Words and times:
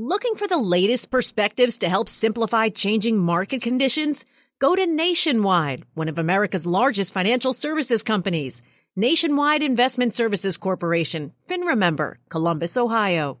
Looking 0.00 0.36
for 0.36 0.46
the 0.46 0.58
latest 0.58 1.10
perspectives 1.10 1.78
to 1.78 1.88
help 1.88 2.08
simplify 2.08 2.68
changing 2.68 3.18
market 3.18 3.62
conditions? 3.62 4.24
Go 4.60 4.76
to 4.76 4.86
Nationwide, 4.86 5.82
one 5.94 6.06
of 6.06 6.18
America's 6.18 6.64
largest 6.64 7.12
financial 7.12 7.52
services 7.52 8.04
companies. 8.04 8.62
Nationwide 8.94 9.60
Investment 9.60 10.14
Services 10.14 10.56
Corporation, 10.56 11.32
FINRA 11.48 11.76
member, 11.76 12.20
Columbus, 12.28 12.76
Ohio. 12.76 13.40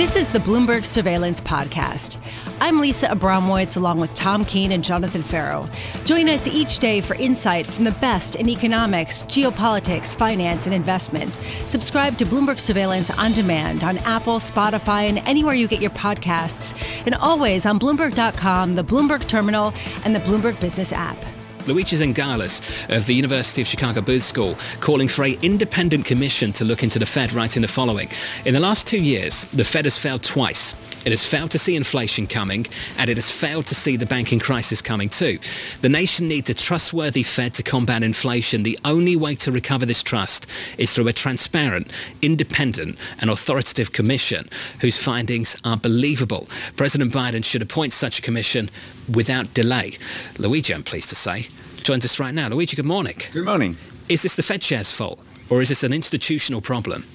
This 0.00 0.16
is 0.16 0.30
the 0.30 0.38
Bloomberg 0.38 0.86
Surveillance 0.86 1.42
Podcast. 1.42 2.16
I'm 2.58 2.78
Lisa 2.78 3.08
Abramowicz 3.08 3.76
along 3.76 4.00
with 4.00 4.14
Tom 4.14 4.46
Keene 4.46 4.72
and 4.72 4.82
Jonathan 4.82 5.22
Ferro. 5.22 5.68
Join 6.06 6.26
us 6.26 6.46
each 6.46 6.78
day 6.78 7.02
for 7.02 7.16
insight 7.16 7.66
from 7.66 7.84
the 7.84 7.92
best 7.92 8.34
in 8.36 8.48
economics, 8.48 9.24
geopolitics, 9.24 10.16
finance, 10.16 10.64
and 10.64 10.74
investment. 10.74 11.36
Subscribe 11.66 12.16
to 12.16 12.24
Bloomberg 12.24 12.58
Surveillance 12.58 13.10
on 13.10 13.32
demand 13.32 13.84
on 13.84 13.98
Apple, 13.98 14.36
Spotify, 14.36 15.06
and 15.06 15.18
anywhere 15.28 15.52
you 15.52 15.68
get 15.68 15.82
your 15.82 15.90
podcasts, 15.90 16.74
and 17.04 17.14
always 17.16 17.66
on 17.66 17.78
Bloomberg.com, 17.78 18.76
the 18.76 18.84
Bloomberg 18.84 19.28
Terminal, 19.28 19.74
and 20.06 20.14
the 20.14 20.20
Bloomberg 20.20 20.58
Business 20.62 20.94
app. 20.94 21.18
Luigi 21.66 21.96
Zingales 21.96 22.60
of 22.94 23.06
the 23.06 23.14
University 23.14 23.62
of 23.62 23.68
Chicago 23.68 24.00
Booth 24.00 24.22
School 24.22 24.56
calling 24.80 25.08
for 25.08 25.24
a 25.24 25.38
independent 25.42 26.04
commission 26.04 26.52
to 26.52 26.64
look 26.64 26.82
into 26.82 26.98
the 26.98 27.06
Fed, 27.06 27.32
writing 27.32 27.62
the 27.62 27.68
following. 27.68 28.08
In 28.44 28.54
the 28.54 28.60
last 28.60 28.86
two 28.86 29.00
years, 29.00 29.44
the 29.46 29.64
Fed 29.64 29.84
has 29.84 29.98
failed 29.98 30.22
twice. 30.22 30.74
It 31.04 31.12
has 31.12 31.26
failed 31.26 31.50
to 31.52 31.58
see 31.58 31.76
inflation 31.76 32.26
coming, 32.26 32.66
and 32.98 33.08
it 33.08 33.16
has 33.16 33.30
failed 33.30 33.66
to 33.66 33.74
see 33.74 33.96
the 33.96 34.06
banking 34.06 34.38
crisis 34.38 34.82
coming 34.82 35.08
too. 35.08 35.38
The 35.80 35.88
nation 35.88 36.28
needs 36.28 36.50
a 36.50 36.54
trustworthy 36.54 37.22
Fed 37.22 37.54
to 37.54 37.62
combat 37.62 38.02
inflation. 38.02 38.62
The 38.62 38.78
only 38.84 39.16
way 39.16 39.34
to 39.36 39.50
recover 39.50 39.86
this 39.86 40.02
trust 40.02 40.46
is 40.76 40.92
through 40.92 41.08
a 41.08 41.12
transparent, 41.12 41.90
independent, 42.20 42.98
and 43.18 43.30
authoritative 43.30 43.92
commission 43.92 44.48
whose 44.80 44.98
findings 44.98 45.56
are 45.64 45.76
believable. 45.76 46.48
President 46.76 47.12
Biden 47.12 47.44
should 47.44 47.62
appoint 47.62 47.94
such 47.94 48.18
a 48.18 48.22
commission 48.22 48.68
without 49.14 49.54
delay. 49.54 49.96
Luigi, 50.38 50.74
I'm 50.74 50.82
pleased 50.82 51.08
to 51.08 51.16
say, 51.16 51.48
joins 51.82 52.04
us 52.04 52.20
right 52.20 52.34
now. 52.34 52.48
Luigi, 52.48 52.76
good 52.76 52.84
morning. 52.84 53.16
Good 53.32 53.46
morning. 53.46 53.76
Is 54.10 54.22
this 54.22 54.36
the 54.36 54.42
Fed 54.42 54.60
chair's 54.60 54.92
fault, 54.92 55.18
or 55.48 55.62
is 55.62 55.70
this 55.70 55.82
an 55.82 55.92
institutional 55.92 56.60
problem? 56.60 57.06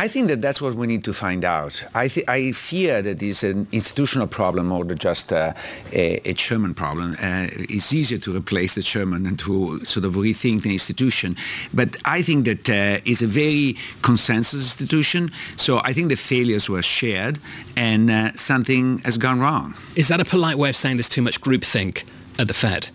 I 0.00 0.06
think 0.06 0.28
that 0.28 0.40
that's 0.40 0.62
what 0.62 0.74
we 0.74 0.86
need 0.86 1.02
to 1.04 1.12
find 1.12 1.44
out. 1.44 1.82
I, 1.92 2.06
th- 2.06 2.28
I 2.28 2.52
fear 2.52 3.02
that 3.02 3.20
it's 3.20 3.42
an 3.42 3.66
institutional 3.72 4.28
problem 4.28 4.68
more 4.68 4.84
than 4.84 4.96
just 4.96 5.32
uh, 5.32 5.54
a, 5.92 6.20
a, 6.24 6.34
chairman 6.34 6.72
problem. 6.72 7.14
Uh, 7.14 7.48
it's 7.68 7.92
easier 7.92 8.18
to 8.18 8.36
replace 8.36 8.76
the 8.76 8.82
chairman 8.82 9.26
and 9.26 9.36
to 9.40 9.84
sort 9.84 10.06
of 10.06 10.14
rethink 10.14 10.62
the 10.62 10.72
institution. 10.72 11.34
But 11.74 11.96
I 12.04 12.22
think 12.22 12.44
that 12.44 12.70
uh, 12.70 13.00
it's 13.04 13.22
a 13.22 13.26
very 13.26 13.76
consensus 14.02 14.60
institution. 14.60 15.32
So 15.56 15.80
I 15.82 15.92
think 15.92 16.10
the 16.10 16.16
failures 16.16 16.68
were 16.68 16.82
shared 16.82 17.40
and 17.76 18.08
uh, 18.08 18.32
something 18.34 19.00
has 19.00 19.18
gone 19.18 19.40
wrong. 19.40 19.74
Is 19.96 20.06
that 20.08 20.20
a 20.20 20.24
polite 20.24 20.58
way 20.58 20.68
of 20.68 20.76
saying 20.76 20.98
there's 20.98 21.08
too 21.08 21.22
much 21.22 21.40
groupthink 21.40 22.04
at 22.38 22.46
the 22.46 22.54
Fed? 22.54 22.90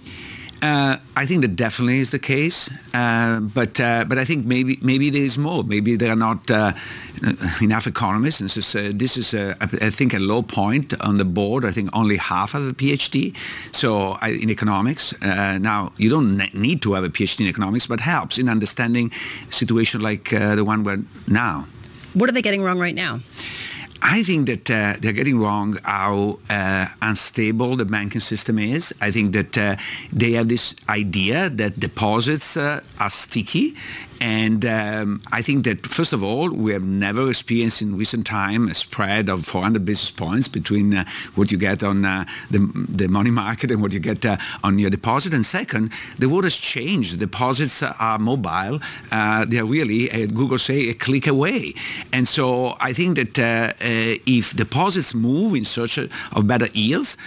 Uh, 0.63 0.95
I 1.17 1.25
think 1.25 1.41
that 1.41 1.57
definitely 1.57 1.99
is 1.99 2.11
the 2.11 2.19
case, 2.19 2.69
uh, 2.93 3.41
but 3.41 3.81
uh, 3.81 4.05
but 4.07 4.17
I 4.17 4.23
think 4.23 4.45
maybe 4.45 4.79
maybe 4.81 5.09
there 5.09 5.25
is 5.25 5.37
more. 5.37 5.61
Maybe 5.61 5.97
there 5.97 6.09
are 6.09 6.15
not 6.15 6.49
uh, 6.49 6.71
enough 7.61 7.85
economists. 7.85 8.39
This 8.39 8.55
is 8.55 8.73
uh, 8.73 8.91
this 8.95 9.17
is 9.17 9.33
I 9.33 9.89
think 9.89 10.13
a 10.13 10.19
low 10.19 10.41
point 10.41 10.93
on 11.01 11.17
the 11.17 11.25
board. 11.25 11.65
I 11.65 11.71
think 11.71 11.89
only 11.91 12.15
half 12.15 12.53
have 12.53 12.63
a 12.63 12.73
PhD. 12.73 13.35
So 13.73 14.17
I, 14.21 14.29
in 14.41 14.49
economics, 14.49 15.13
uh, 15.21 15.57
now 15.59 15.91
you 15.97 16.09
don't 16.09 16.37
need 16.53 16.81
to 16.83 16.93
have 16.93 17.03
a 17.03 17.09
PhD 17.09 17.41
in 17.41 17.47
economics, 17.47 17.85
but 17.85 17.99
helps 17.99 18.37
in 18.37 18.47
understanding 18.47 19.11
a 19.49 19.51
situation 19.51 19.99
like 19.99 20.29
the 20.29 20.63
one 20.63 20.85
we're 20.85 21.03
now. 21.27 21.65
What 22.13 22.29
are 22.29 22.33
they 22.33 22.41
getting 22.41 22.63
wrong 22.63 22.79
right 22.79 22.95
now? 22.95 23.19
I 24.01 24.23
think 24.23 24.47
that 24.47 24.69
uh, 24.69 24.93
they're 24.99 25.13
getting 25.13 25.39
wrong 25.39 25.77
how 25.83 26.39
uh, 26.49 26.87
unstable 27.01 27.75
the 27.75 27.85
banking 27.85 28.21
system 28.21 28.59
is. 28.59 28.93
I 28.99 29.11
think 29.11 29.33
that 29.33 29.57
uh, 29.57 29.75
they 30.11 30.33
have 30.33 30.49
this 30.49 30.75
idea 30.89 31.49
that 31.49 31.79
deposits 31.79 32.57
uh, 32.57 32.81
are 32.99 33.09
sticky 33.09 33.75
and 34.23 34.65
um, 34.65 35.21
I 35.33 35.41
think 35.41 35.65
that, 35.65 35.85
first 35.85 36.13
of 36.13 36.23
all, 36.23 36.49
we 36.49 36.71
have 36.71 36.81
never 36.81 37.29
experienced 37.29 37.81
in 37.81 37.97
recent 37.97 38.25
time 38.25 38.69
a 38.69 38.73
spread 38.73 39.27
of 39.27 39.45
400 39.45 39.83
basis 39.83 40.11
points 40.11 40.47
between 40.47 40.95
uh, 40.95 41.03
what 41.35 41.51
you 41.51 41.57
get 41.57 41.83
on 41.83 42.05
uh, 42.05 42.23
the, 42.49 42.59
the 42.87 43.09
money 43.09 43.31
market 43.31 43.69
and 43.69 43.81
what 43.81 43.91
you 43.91 43.99
get 43.99 44.25
uh, 44.25 44.37
on 44.63 44.79
your 44.79 44.89
deposit. 44.89 45.33
And 45.33 45.45
second, 45.45 45.91
the 46.19 46.29
world 46.29 46.45
has 46.45 46.55
changed. 46.55 47.19
Deposits 47.19 47.83
are 47.83 48.17
mobile. 48.17 48.79
Uh, 49.11 49.43
they 49.43 49.59
are 49.59 49.65
really, 49.65 50.09
uh, 50.09 50.27
Google 50.27 50.57
say, 50.57 50.87
a 50.87 50.93
click 50.93 51.27
away. 51.27 51.73
And 52.13 52.25
so 52.25 52.77
I 52.79 52.93
think 52.93 53.17
that 53.17 53.37
uh, 53.37 53.73
if 54.25 54.55
deposits 54.55 55.13
move 55.13 55.53
in 55.53 55.65
search 55.65 55.97
of 55.97 56.47
better 56.47 56.67
yields, 56.71 57.17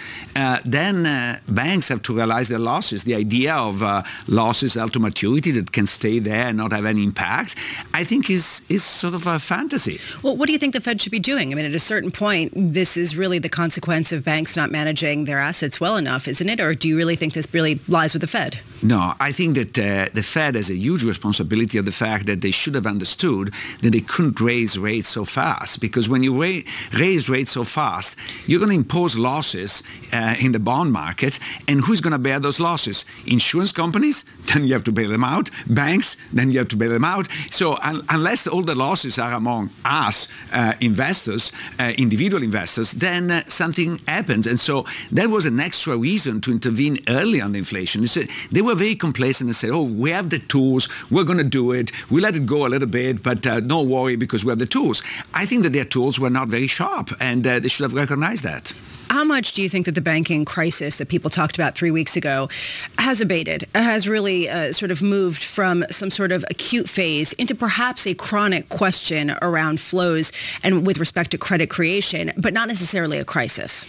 then 0.65 1.39
banks 1.47 1.89
have 1.89 2.01
to 2.01 2.15
realize 2.15 2.49
their 2.49 2.57
losses. 2.57 3.03
The 3.03 3.13
idea 3.13 3.53
of 3.53 3.83
losses 4.27 4.73
held 4.73 4.93
to 4.93 4.99
maturity 4.99 5.51
that 5.51 5.71
can 5.71 5.85
stay 5.85 6.17
there 6.17 6.47
and 6.47 6.57
not 6.57 6.71
have 6.71 6.86
any 6.87 7.03
impact, 7.03 7.55
I 7.93 8.03
think 8.03 8.29
is 8.29 8.61
is 8.69 8.83
sort 8.83 9.13
of 9.13 9.27
a 9.27 9.39
fantasy. 9.39 9.99
Well, 10.23 10.35
what 10.35 10.47
do 10.47 10.53
you 10.53 10.59
think 10.59 10.73
the 10.73 10.81
Fed 10.81 11.01
should 11.01 11.11
be 11.11 11.19
doing? 11.19 11.51
I 11.51 11.55
mean, 11.55 11.65
at 11.65 11.75
a 11.75 11.79
certain 11.79 12.11
point, 12.11 12.51
this 12.55 12.97
is 12.97 13.15
really 13.15 13.39
the 13.39 13.49
consequence 13.49 14.11
of 14.11 14.23
banks 14.23 14.55
not 14.55 14.71
managing 14.71 15.25
their 15.25 15.39
assets 15.39 15.79
well 15.79 15.97
enough, 15.97 16.27
isn't 16.27 16.49
it? 16.49 16.59
Or 16.59 16.73
do 16.73 16.87
you 16.87 16.97
really 16.97 17.15
think 17.15 17.33
this 17.33 17.47
really 17.53 17.79
lies 17.87 18.13
with 18.13 18.21
the 18.21 18.27
Fed? 18.27 18.59
No, 18.83 19.13
I 19.19 19.31
think 19.31 19.55
that 19.55 19.79
uh, 19.79 20.09
the 20.13 20.23
Fed 20.23 20.55
has 20.55 20.69
a 20.69 20.75
huge 20.75 21.03
responsibility 21.03 21.77
of 21.77 21.85
the 21.85 21.91
fact 21.91 22.25
that 22.27 22.41
they 22.41 22.51
should 22.51 22.75
have 22.75 22.85
understood 22.85 23.53
that 23.81 23.91
they 23.91 23.99
couldn't 23.99 24.39
raise 24.39 24.77
rates 24.77 25.09
so 25.09 25.25
fast. 25.25 25.81
Because 25.81 26.07
when 26.07 26.23
you 26.23 26.39
ra- 26.41 26.61
raise 26.93 27.27
rates 27.27 27.51
so 27.51 27.63
fast, 27.63 28.17
you're 28.45 28.59
going 28.59 28.71
to 28.71 28.77
impose 28.77 29.17
losses 29.17 29.83
uh, 30.13 30.35
in 30.39 30.51
the 30.51 30.59
bond 30.59 30.91
market, 30.91 31.39
and 31.67 31.81
who's 31.81 32.01
going 32.01 32.11
to 32.11 32.19
bear 32.19 32.39
those 32.39 32.59
losses? 32.59 33.05
Insurance 33.25 33.71
companies, 33.71 34.23
then 34.53 34.65
you 34.65 34.73
have 34.73 34.83
to 34.83 34.91
bail 34.91 35.09
them 35.09 35.23
out. 35.23 35.49
Banks, 35.67 36.15
then 36.31 36.51
you 36.51 36.59
have 36.59 36.66
to 36.69 36.75
bail 36.75 36.89
them 36.89 37.05
out. 37.05 37.27
So 37.51 37.77
un- 37.81 38.01
unless 38.09 38.47
all 38.47 38.63
the 38.63 38.75
losses 38.75 39.19
are 39.19 39.33
among 39.33 39.69
us, 39.85 40.27
uh, 40.53 40.73
investors, 40.81 41.51
uh, 41.79 41.93
individual 41.97 42.43
investors, 42.43 42.91
then 42.91 43.31
uh, 43.31 43.43
something 43.47 43.99
happens. 44.07 44.47
And 44.47 44.59
so 44.59 44.85
that 45.11 45.29
was 45.29 45.45
an 45.45 45.59
extra 45.59 45.97
reason 45.97 46.41
to 46.41 46.51
intervene 46.51 46.99
early 47.07 47.41
on 47.41 47.51
the 47.51 47.59
inflation. 47.59 48.05
They 48.51 48.61
were 48.61 48.75
very 48.75 48.95
complacent 48.95 49.47
and 49.47 49.55
said, 49.55 49.71
oh, 49.71 49.83
we 49.83 50.11
have 50.11 50.29
the 50.29 50.39
tools, 50.39 50.87
we're 51.09 51.23
going 51.23 51.37
to 51.37 51.43
do 51.43 51.71
it, 51.71 51.91
we 52.09 52.21
let 52.21 52.35
it 52.35 52.45
go 52.45 52.65
a 52.65 52.69
little 52.69 52.87
bit, 52.87 53.23
but 53.23 53.45
uh, 53.45 53.59
no 53.59 53.81
worry 53.81 54.15
because 54.15 54.45
we 54.45 54.49
have 54.49 54.59
the 54.59 54.65
tools. 54.65 55.01
I 55.33 55.45
think 55.45 55.63
that 55.63 55.73
their 55.73 55.85
tools 55.85 56.19
were 56.19 56.29
not 56.29 56.47
very 56.47 56.67
sharp, 56.67 57.11
and 57.19 57.45
uh, 57.45 57.59
they 57.59 57.69
should 57.69 57.83
have 57.83 57.93
recognized 57.93 58.43
that. 58.43 58.73
How 59.09 59.23
much 59.23 59.53
do 59.53 59.61
you 59.61 59.69
think 59.69 59.85
that 59.85 59.95
the 59.95 60.01
banking 60.01 60.43
crisis 60.43 60.97
that 60.97 61.07
people 61.07 61.29
talked 61.29 61.57
about 61.57 61.77
three 61.77 61.91
weeks 61.91 62.17
ago 62.17 62.49
has 62.97 63.21
abated, 63.21 63.65
has 63.73 64.07
really 64.07 64.49
uh, 64.49 64.73
sort 64.73 64.91
of 64.91 65.01
moved 65.01 65.41
from 65.41 65.85
some 65.89 66.11
sort 66.11 66.33
of 66.33 66.43
acute 66.57 66.89
phase 66.89 67.33
into 67.33 67.53
perhaps 67.53 68.07
a 68.07 68.15
chronic 68.15 68.67
question 68.69 69.29
around 69.43 69.79
flows 69.79 70.31
and 70.63 70.87
with 70.87 70.97
respect 70.97 71.29
to 71.29 71.37
credit 71.37 71.69
creation, 71.69 72.33
but 72.35 72.51
not 72.51 72.67
necessarily 72.67 73.19
a 73.19 73.25
crisis? 73.25 73.85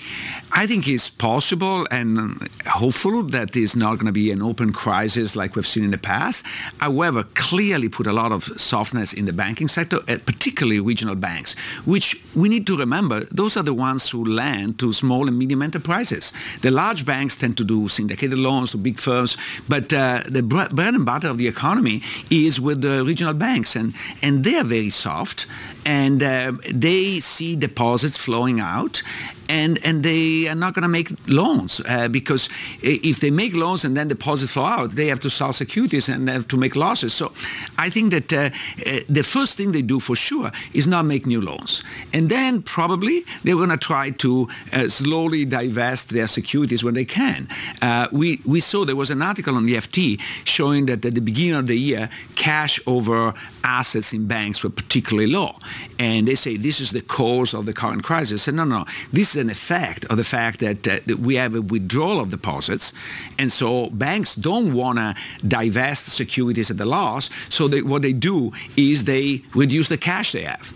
I 0.53 0.67
think 0.67 0.89
it's 0.89 1.11
possible 1.11 1.87
and 1.91 2.49
hopeful 2.67 3.23
that 3.25 3.53
there's 3.53 3.77
not 3.77 3.97
going 3.97 4.07
to 4.07 4.13
be 4.13 4.31
an 4.33 4.43
open 4.43 4.73
crisis 4.73 5.37
like 5.37 5.55
we've 5.55 5.67
seen 5.67 5.85
in 5.85 5.91
the 5.91 5.99
past. 5.99 6.45
However, 6.79 7.25
clearly 7.35 7.89
put 7.89 8.07
a 8.07 8.13
lot 8.13 8.33
of 8.33 8.45
softness 8.57 9.13
in 9.13 9.27
the 9.27 9.33
banking 9.33 9.69
sector, 9.69 9.99
uh, 10.09 10.17
particularly 10.25 10.81
regional 10.81 11.17
banks, 11.17 11.55
which 11.85 12.17
we 12.35 12.49
need 12.49 12.67
to 12.67 12.77
remember, 12.77 13.21
those 13.31 13.57
are 13.57 13.63
the 13.63 13.75
ones 13.75 14.09
who 14.09 14.25
lend 14.25 14.79
to 14.79 14.93
small 14.93 15.19
small 15.19 15.27
and 15.27 15.39
medium 15.39 15.63
enterprises. 15.63 16.33
The 16.61 16.71
large 16.71 17.05
banks 17.05 17.35
tend 17.37 17.57
to 17.57 17.65
do 17.65 17.89
syndicated 17.89 18.39
loans 18.39 18.71
to 18.71 18.77
big 18.77 18.99
firms, 19.01 19.37
but 19.69 19.93
uh, 19.93 20.23
the 20.29 20.43
bread 20.43 20.95
and 20.95 21.05
butter 21.05 21.29
of 21.29 21.39
the 21.39 21.49
economy 21.49 22.03
is 22.31 22.61
with 22.61 22.83
the 22.83 23.05
regional 23.05 23.35
banks, 23.35 23.75
and, 23.75 23.95
and 24.23 24.45
they 24.45 24.57
are 24.57 24.65
very 24.65 24.91
soft, 24.91 25.47
and 25.85 26.23
uh, 26.23 26.53
they 26.73 27.21
see 27.21 27.57
deposits 27.57 28.17
flowing 28.17 28.61
out, 28.61 29.03
and 29.49 29.79
and 29.85 30.03
they 30.03 30.49
are 30.49 30.55
not 30.55 30.75
going 30.75 30.83
to 30.83 30.89
make 30.89 31.11
loans 31.27 31.81
uh, 31.89 32.09
because 32.09 32.49
if 32.83 33.21
they 33.21 33.31
make 33.31 33.55
loans 33.55 33.85
and 33.85 33.97
then 33.97 34.09
deposits 34.09 34.53
flow 34.53 34.65
out, 34.65 34.91
they 34.91 35.07
have 35.07 35.21
to 35.21 35.31
sell 35.31 35.53
securities 35.53 36.09
and 36.09 36.29
have 36.29 36.47
to 36.49 36.57
make 36.57 36.77
losses. 36.77 37.15
So 37.15 37.33
I 37.77 37.91
think 37.91 38.13
that 38.13 38.33
uh, 38.33 38.37
uh, 38.37 39.01
the 39.09 39.23
first 39.23 39.57
thing 39.57 39.73
they 39.73 39.83
do 39.83 40.01
for 40.01 40.17
sure 40.17 40.51
is 40.73 40.87
not 40.87 41.05
make 41.05 41.27
new 41.27 41.41
loans, 41.41 41.83
and 42.13 42.29
then 42.29 42.63
probably 42.63 43.25
they're 43.43 43.57
going 43.57 43.71
to 43.71 43.77
try 43.77 44.11
to 44.11 44.49
uh, 44.73 44.89
slowly 44.89 45.45
divest 45.45 46.11
their 46.11 46.29
securities 46.29 46.85
when 46.85 46.95
they 46.95 47.05
can. 47.05 47.49
Uh, 47.83 48.09
we 48.13 48.41
we 48.45 48.61
saw 48.61 48.85
there 48.85 48.97
was 48.97 49.11
an 49.11 49.23
article 49.23 49.57
on 49.57 49.67
the 49.67 49.75
FT 49.75 50.21
showing 50.45 50.87
that 50.87 51.05
at 51.05 51.15
the 51.15 51.21
beginning 51.21 51.55
of 51.55 51.67
the 51.67 51.77
year, 51.77 52.09
cash 52.35 52.81
over 52.87 53.35
assets 53.65 54.13
in 54.13 54.27
banks 54.27 54.63
were 54.63 54.71
particularly 54.71 55.31
low, 55.31 55.57
and 55.99 56.29
they 56.29 56.35
say 56.35 56.57
this 56.57 56.81
is 56.81 56.91
the 56.93 57.01
cause 57.01 57.55
of 57.55 57.67
the 57.67 57.73
current 57.73 58.03
crisis. 58.05 58.49
And 58.49 58.57
no, 58.57 58.65
no, 58.65 58.85
this 59.13 59.35
is 59.35 59.43
an 59.43 59.51
effect 59.51 60.05
of 60.07 60.17
the 60.17 60.25
fact 60.25 60.61
that, 60.61 60.87
uh, 60.87 60.99
that 61.07 61.19
we 61.19 61.37
have 61.37 61.55
a 61.55 61.63
withdrawal 61.63 62.21
of 62.21 62.31
deposits, 62.31 62.93
and 63.39 63.51
so 63.53 63.91
banks 63.91 64.35
don't 64.35 64.75
want 64.75 64.99
to 64.99 65.15
divest 65.47 66.07
securities 66.07 66.71
at 66.71 66.79
the 66.79 66.87
loss. 66.87 67.31
So 67.49 67.69
they, 67.69 67.83
what 67.83 68.03
they 68.03 68.13
do 68.13 68.53
is 68.77 69.05
they 69.05 69.43
reduce 69.55 69.89
the 69.89 69.99
cash 69.99 70.33
they 70.33 70.43
have. 70.43 70.73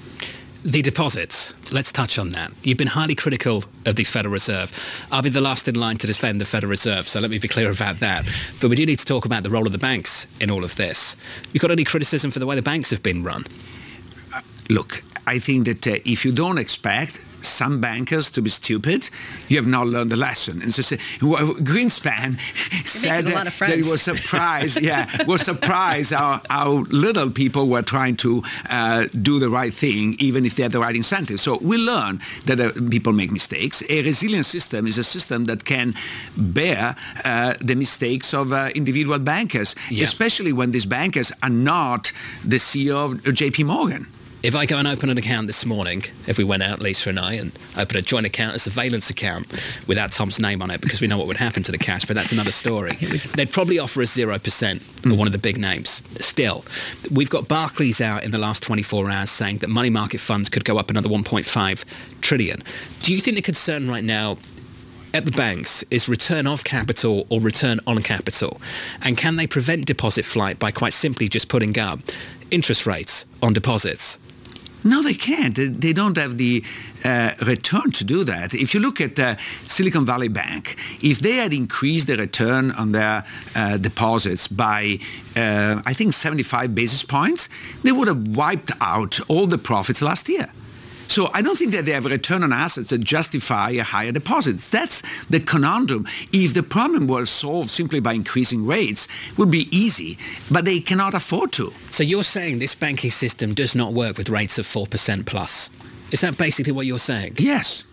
The 0.65 0.81
deposits, 0.81 1.53
let's 1.73 1.91
touch 1.91 2.21
on 2.21 2.29
that. 2.31 2.53
You've 2.63 2.79
been 2.79 2.87
highly 2.87 3.17
critical 3.17 3.65
of 3.85 3.97
the 3.97 4.05
Federal 4.05 4.33
Reserve. 4.33 4.71
I'll 5.11 5.21
be 5.21 5.29
the 5.29 5.41
last 5.41 5.67
in 5.67 5.75
line 5.75 5.97
to 5.97 6.07
defend 6.07 6.41
the 6.41 6.45
Federal 6.45 6.71
Reserve, 6.71 7.09
so 7.09 7.19
let 7.19 7.33
me 7.33 7.39
be 7.39 7.49
clear 7.49 7.73
about 7.73 7.99
that. 7.99 8.25
But 8.61 8.71
we 8.71 8.77
do 8.77 8.87
need 8.87 9.01
to 9.01 9.05
talk 9.05 9.25
about 9.25 9.43
the 9.43 9.51
role 9.51 9.67
of 9.67 9.73
the 9.73 9.79
banks 9.79 10.29
in 10.41 10.53
all 10.53 10.63
of 10.63 10.77
this. 10.77 11.17
You've 11.53 11.63
got 11.63 11.73
any 11.73 11.83
criticism 11.83 12.31
for 12.31 12.39
the 12.39 12.47
way 12.47 12.55
the 12.55 12.63
banks 12.63 12.91
have 12.91 13.03
been 13.03 13.25
run? 13.25 13.43
Look, 14.71 15.03
I 15.27 15.41
think 15.41 15.65
that 15.65 15.85
uh, 15.85 15.99
if 16.05 16.25
you 16.25 16.31
don't 16.31 16.59
expect 16.59 17.19
some 17.43 17.81
bankers 17.81 18.31
to 18.31 18.43
be 18.43 18.51
stupid, 18.51 19.09
you 19.49 19.57
have 19.57 19.67
not 19.67 19.87
learned 19.87 20.11
the 20.11 20.17
lesson. 20.17 20.63
And 20.63 20.73
so 20.75 20.83
Greenspan 20.83 22.39
said 22.87 23.27
that, 23.27 23.53
that 23.59 23.77
he 23.77 23.83
was 23.83 24.03
surprised, 24.13 24.81
yeah, 24.81 25.25
was 25.27 25.43
surprised 25.43 26.13
how, 26.13 26.41
how 26.49 26.85
little 26.91 27.31
people 27.31 27.69
were 27.69 27.83
trying 27.83 28.17
to 28.19 28.43
uh, 28.71 29.07
do 29.21 29.39
the 29.39 29.49
right 29.49 29.73
thing, 29.73 30.17
even 30.19 30.45
if 30.45 30.57
they 30.57 30.63
had 30.63 30.73
the 30.73 30.81
right 30.81 30.97
incentives. 30.97 31.43
So 31.43 31.59
we 31.59 31.77
learn 31.77 32.21
that 32.47 32.61
uh, 32.61 32.73
people 32.91 33.13
make 33.13 33.31
mistakes. 33.31 33.83
A 33.89 34.03
resilient 34.03 34.47
system 34.47 34.87
is 34.87 34.99
a 34.99 35.05
system 35.05 35.45
that 35.47 35.65
can 35.65 35.95
bear 36.37 36.97
uh, 37.25 37.55
the 37.61 37.75
mistakes 37.75 38.35
of 38.35 38.53
uh, 38.53 38.71
individual 38.75 39.19
bankers, 39.19 39.75
yeah. 39.91 40.05
especially 40.05 40.53
when 40.53 40.71
these 40.71 40.87
bankers 40.87 41.33
are 41.43 41.51
not 41.51 42.13
the 42.45 42.57
CEO 42.57 43.13
of 43.13 43.35
JP 43.35 43.67
Morgan. 43.67 44.07
If 44.43 44.57
I 44.57 44.67
go 44.67 44.77
and 44.77 44.89
open 44.89 45.09
an 45.09 45.19
account 45.19 45.47
this 45.47 45.65
morning, 45.65 46.03
if 46.27 46.37
we 46.37 46.43
went 46.43 46.65
out, 46.65 46.81
Lisa 46.81 47.11
and 47.11 47.21
I, 47.21 47.35
and 47.35 47.53
open 47.77 47.97
a 47.97 48.03
joint 48.03 48.27
account, 48.27 48.57
a 48.57 48.59
surveillance 48.59 49.09
account, 49.09 49.47
without 49.87 50.11
Tom's 50.11 50.41
name 50.41 50.61
on 50.61 50.69
it, 50.73 50.81
because 50.81 51.01
we 51.01 51.07
know 51.07 51.17
what 51.17 51.29
would 51.29 51.37
happen 51.37 51.63
to 51.63 51.71
the 51.71 51.79
cash, 51.79 52.07
but 52.07 52.17
that's 52.17 52.33
another 52.33 52.51
story. 52.51 52.97
They'd 53.37 53.53
probably 53.53 53.79
offer 53.79 54.03
us 54.03 54.17
0% 54.17 54.41
mm. 54.41 55.17
one 55.17 55.29
of 55.29 55.33
the 55.33 55.39
big 55.39 55.59
names. 55.59 56.03
Still, 56.19 56.65
we've 57.13 57.31
got 57.31 57.47
Barclays 57.47 58.01
out 58.01 58.25
in 58.25 58.33
the 58.33 58.39
last 58.39 58.65
24 58.65 59.09
hours 59.11 59.31
saying 59.31 59.59
that 59.59 59.69
money 59.69 59.91
market 59.91 60.19
funds 60.19 60.49
could 60.49 60.65
go 60.65 60.77
up 60.77 60.91
another 60.91 61.09
1.5 61.09 61.85
trillion. 62.21 62.65
Do 62.99 63.15
you 63.15 63.21
think 63.21 63.37
the 63.37 63.43
concern 63.43 63.89
right 63.89 64.03
now 64.03 64.39
at 65.15 65.25
the 65.25 65.31
banks 65.31 65.85
is 65.93 66.09
return 66.09 66.49
of 66.49 66.65
capital 66.65 67.29
or 67.29 67.41
return 67.41 67.79
on 67.87 68.03
capital? 68.03 68.61
And 69.03 69.17
can 69.17 69.37
they 69.37 69.47
prevent 69.47 69.87
deposit 69.87 70.25
flight 70.25 70.59
by 70.59 70.73
quite 70.73 70.95
simply 70.95 71.29
just 71.29 71.49
putting 71.49 71.79
up 71.79 72.01
interest 72.51 72.89
rates 72.89 73.25
on 73.41 73.53
deposits? 73.53 74.19
No, 74.85 75.03
they 75.03 75.15
can't. 75.15 75.55
They 75.55 75.93
don't 75.93 76.17
have 76.17 76.39
the 76.39 76.65
uh, 77.05 77.33
return 77.47 77.91
to 77.93 78.05
do 78.05 78.25
that. 78.25 78.55
If 78.55 78.75
you 78.75 78.81
look 78.81 79.01
at 79.01 79.19
uh, 79.19 79.37
Silicon 79.65 80.05
Valley 80.05 80.29
Bank, 80.29 80.77
if 81.03 81.21
they 81.21 81.33
had 81.33 81.53
increased 81.53 82.09
the 82.09 82.17
return 82.17 82.73
on 82.73 82.93
their 82.93 83.25
uh, 83.55 83.77
deposits 83.77 84.49
by, 84.49 84.99
uh, 85.37 85.83
I 85.87 85.93
think, 85.95 86.15
75 86.15 86.75
basis 86.75 87.05
points, 87.05 87.49
they 87.83 87.93
would 87.93 88.09
have 88.09 88.29
wiped 88.37 88.73
out 88.81 89.21
all 89.29 89.47
the 89.47 89.59
profits 89.59 90.03
last 90.03 90.29
year. 90.29 90.49
So 91.13 91.29
I 91.35 91.43
don't 91.43 91.59
think 91.59 91.73
that 91.73 91.85
they 91.85 91.93
have 91.93 92.07
a 92.07 92.09
return 92.09 92.43
on 92.43 92.55
assets 92.55 92.89
that 92.89 93.05
justify 93.05 93.73
a 93.73 93.83
higher 93.83 94.13
deposits. 94.13 94.71
That's 94.71 95.03
the 95.27 95.41
conundrum. 95.41 96.07
If 96.33 96.55
the 96.55 96.63
problem 96.63 97.07
were 97.07 97.27
solved 97.27 97.69
simply 97.69 98.01
by 98.01 98.15
increasing 98.15 98.65
rates, 98.65 99.07
it 99.29 99.37
would 99.37 99.51
be 99.51 99.69
easy, 99.71 100.17
but 100.51 100.65
they 100.65 100.81
cannot 100.81 101.13
afford 101.13 101.53
to. 101.53 101.71
So 101.91 102.03
you're 102.03 102.25
saying 102.25 102.61
this 102.61 102.75
banking 102.75 103.11
system 103.11 103.53
does 103.53 103.75
not 103.75 103.93
work 103.93 104.17
with 104.17 104.31
rates 104.31 104.59
of 104.59 104.65
4% 104.65 105.27
plus? 105.27 105.69
Is 106.13 106.23
that 106.23 106.39
basically 106.39 106.73
what 106.73 106.87
you're 106.87 106.99
saying? 106.99 107.35
Yes. 107.37 107.85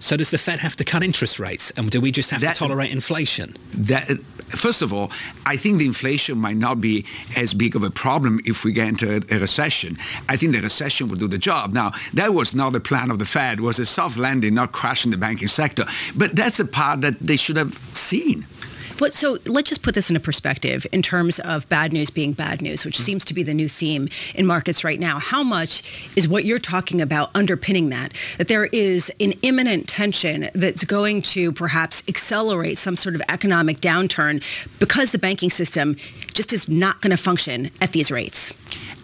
So 0.00 0.18
does 0.18 0.30
the 0.30 0.36
Fed 0.36 0.58
have 0.58 0.76
to 0.76 0.84
cut 0.84 1.02
interest 1.02 1.38
rates, 1.38 1.70
and 1.70 1.88
do 1.88 2.02
we 2.02 2.12
just 2.12 2.28
have 2.32 2.42
that, 2.42 2.56
to 2.56 2.58
tolerate 2.58 2.90
inflation? 2.90 3.56
That, 3.70 4.10
first 4.52 4.82
of 4.82 4.92
all, 4.92 5.10
I 5.46 5.56
think 5.56 5.78
the 5.78 5.86
inflation 5.86 6.38
might 6.38 6.56
not 6.56 6.80
be 6.80 7.04
as 7.36 7.54
big 7.54 7.76
of 7.76 7.82
a 7.82 7.90
problem 7.90 8.40
if 8.44 8.64
we 8.64 8.72
get 8.72 8.88
into 8.88 9.16
a, 9.16 9.36
a 9.36 9.38
recession. 9.40 9.98
I 10.28 10.36
think 10.36 10.52
the 10.52 10.60
recession 10.60 11.08
will 11.08 11.16
do 11.16 11.28
the 11.28 11.38
job. 11.38 11.72
Now, 11.72 11.92
that 12.14 12.34
was 12.34 12.54
not 12.54 12.72
the 12.72 12.80
plan 12.80 13.10
of 13.10 13.18
the 13.18 13.24
Fed. 13.24 13.60
Was 13.60 13.78
a 13.78 13.86
soft 13.86 14.16
landing, 14.16 14.54
not 14.54 14.72
crashing 14.72 15.10
the 15.10 15.16
banking 15.16 15.48
sector. 15.48 15.84
But 16.14 16.36
that's 16.36 16.60
a 16.60 16.64
part 16.64 17.00
that 17.02 17.18
they 17.20 17.36
should 17.36 17.56
have 17.56 17.74
seen. 17.94 18.46
But 18.98 19.14
so 19.14 19.38
let's 19.46 19.68
just 19.68 19.82
put 19.82 19.94
this 19.94 20.10
into 20.10 20.20
perspective 20.20 20.86
in 20.92 21.02
terms 21.02 21.38
of 21.40 21.68
bad 21.68 21.92
news 21.92 22.10
being 22.10 22.32
bad 22.32 22.62
news, 22.62 22.84
which 22.84 22.96
mm-hmm. 22.96 23.04
seems 23.04 23.24
to 23.26 23.34
be 23.34 23.42
the 23.42 23.54
new 23.54 23.68
theme 23.68 24.08
in 24.34 24.46
markets 24.46 24.84
right 24.84 25.00
now. 25.00 25.18
How 25.18 25.42
much 25.42 26.10
is 26.16 26.28
what 26.28 26.44
you're 26.44 26.58
talking 26.58 27.00
about 27.00 27.30
underpinning 27.34 27.90
that? 27.90 28.12
That 28.38 28.48
there 28.48 28.66
is 28.66 29.10
an 29.20 29.32
imminent 29.42 29.88
tension 29.88 30.48
that's 30.54 30.84
going 30.84 31.22
to 31.22 31.52
perhaps 31.52 32.02
accelerate 32.08 32.78
some 32.78 32.96
sort 32.96 33.14
of 33.14 33.22
economic 33.28 33.80
downturn 33.80 34.42
because 34.78 35.12
the 35.12 35.18
banking 35.18 35.50
system 35.50 35.96
just 36.34 36.52
is 36.52 36.68
not 36.68 37.00
going 37.00 37.10
to 37.10 37.16
function 37.16 37.70
at 37.80 37.92
these 37.92 38.10
rates. 38.10 38.54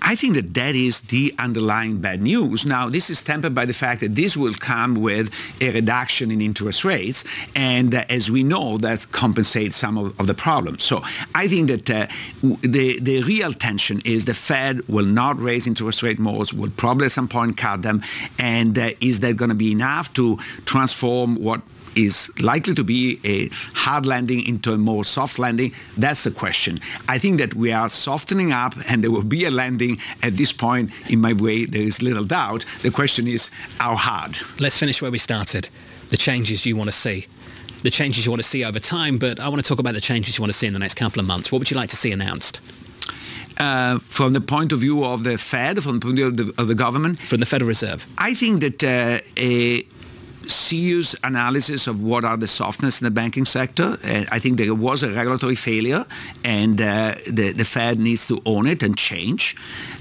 I 0.09 0.15
think 0.15 0.37
that 0.37 0.55
that 0.55 0.75
is 0.75 1.01
the 1.01 1.35
underlying 1.39 1.99
bad 2.01 2.23
news. 2.23 2.65
Now, 2.65 2.89
this 2.89 3.11
is 3.11 3.23
tempered 3.23 3.55
by 3.55 3.67
the 3.67 3.75
fact 3.75 4.01
that 4.01 4.15
this 4.17 4.39
will 4.39 4.55
come 4.55 4.95
with 4.95 5.31
a 5.61 5.71
reduction 5.71 6.31
in 6.31 6.41
interest 6.41 6.83
rates, 6.83 7.25
and 7.55 7.95
uh, 7.95 8.05
as 8.09 8.31
we 8.31 8.43
know, 8.43 8.79
that 8.79 9.13
compensates 9.13 9.77
some 9.77 9.99
of, 9.99 10.19
of 10.19 10.27
the 10.27 10.33
problems. 10.33 10.83
So 10.83 11.03
I 11.35 11.47
think 11.47 11.69
that 11.69 11.91
uh, 11.91 12.07
the 12.63 12.99
the 13.01 13.23
real 13.25 13.53
tension 13.53 14.01
is 14.07 14.25
the 14.25 14.33
Fed 14.33 14.81
will 14.89 15.05
not 15.05 15.39
raise 15.39 15.67
interest 15.67 16.03
rate 16.03 16.19
more, 16.19 16.43
will 16.57 16.71
probably 16.71 17.05
at 17.05 17.13
some 17.13 17.29
point 17.29 17.59
cut 17.59 17.83
them, 17.83 18.01
and 18.39 18.79
uh, 18.79 18.93
is 19.03 19.21
that 19.21 19.37
going 19.37 19.51
to 19.51 19.61
be 19.67 19.73
enough 19.73 20.11
to 20.15 20.39
transform 20.65 21.37
what 21.37 21.61
is 21.97 22.31
likely 22.41 22.75
to 22.75 22.85
be 22.85 23.19
a 23.25 23.49
hard 23.75 24.07
landing 24.07 24.47
into 24.47 24.73
a 24.73 24.79
more 24.79 25.05
soft 25.05 25.39
landing? 25.39 25.73
That's 25.97 26.25
the 26.25 26.31
question. 26.31 26.79
I 27.09 27.19
think 27.19 27.39
that 27.39 27.55
we 27.55 27.73
are 27.73 27.89
softening 27.89 28.53
up 28.53 28.75
and 28.89 29.03
there 29.03 29.11
will 29.11 29.25
be 29.25 29.45
a 29.45 29.51
landing 29.51 29.99
at 30.23 30.37
this 30.37 30.53
point. 30.53 30.91
In 31.11 31.21
my 31.21 31.33
way, 31.33 31.65
there 31.65 31.83
is 31.83 32.03
little 32.03 32.25
doubt. 32.25 32.65
The 32.83 32.91
question 32.91 33.27
is 33.27 33.51
how 33.79 33.97
hard? 33.97 34.39
Let's 34.61 34.79
finish 34.79 35.03
where 35.03 35.11
we 35.11 35.19
started. 35.19 35.69
The 36.11 36.17
changes 36.17 36.65
you 36.65 36.77
want 36.77 36.89
to 36.89 36.97
see 36.97 37.27
the 37.83 37.91
changes 37.91 38.27
you 38.27 38.33
want 38.33 38.43
to 38.43 38.49
see 38.49 38.65
over 38.65 38.81
time, 38.81 39.19
but 39.19 39.39
I 39.39 39.49
want 39.49 39.63
to 39.63 39.69
talk 39.69 39.79
about 39.79 39.95
the 39.95 40.01
changes 40.01 40.37
you 40.37 40.43
want 40.43 40.53
to 40.53 40.59
see 40.59 40.67
in 40.67 40.73
the 40.73 40.79
next 40.79 40.95
couple 40.95 41.21
of 41.21 41.27
months. 41.27 41.53
What 41.53 41.61
would 41.61 41.71
you 41.71 41.77
like 41.77 41.91
to 41.91 41.97
see 41.97 42.13
announced? 42.13 42.61
Uh, 43.59 43.99
from 43.99 44.33
the 44.33 44.41
point 44.41 44.73
of 44.73 44.81
view 44.81 45.05
of 45.05 45.25
the 45.25 45.37
Fed, 45.37 45.83
from 45.83 45.95
the 45.95 46.01
point 46.01 46.13
of 46.13 46.17
view 46.17 46.27
of 46.27 46.37
the, 46.37 46.63
of 46.63 46.69
the 46.69 46.75
government? 46.75 47.19
From 47.21 47.41
the 47.41 47.47
Federal 47.47 47.69
Reserve. 47.69 48.07
I 48.17 48.35
think 48.35 48.61
that 48.61 48.85
uh, 48.85 49.19
a 49.37 49.83
serious 50.49 51.15
analysis 51.23 51.87
of 51.87 52.03
what 52.03 52.25
are 52.25 52.37
the 52.37 52.49
softness 52.49 53.01
in 53.01 53.05
the 53.05 53.11
banking 53.11 53.45
sector. 53.45 53.99
Uh, 54.05 54.25
I 54.31 54.39
think 54.39 54.59
there 54.59 54.75
was 54.75 55.03
a 55.03 55.13
regulatory 55.13 55.55
failure, 55.55 56.07
and 56.45 56.81
uh, 56.81 57.15
the, 57.27 57.53
the 57.53 57.65
Fed 57.65 57.99
needs 57.99 58.27
to 58.29 58.41
own 58.45 58.67
it 58.67 58.83
and 58.83 58.97
change. 58.97 59.57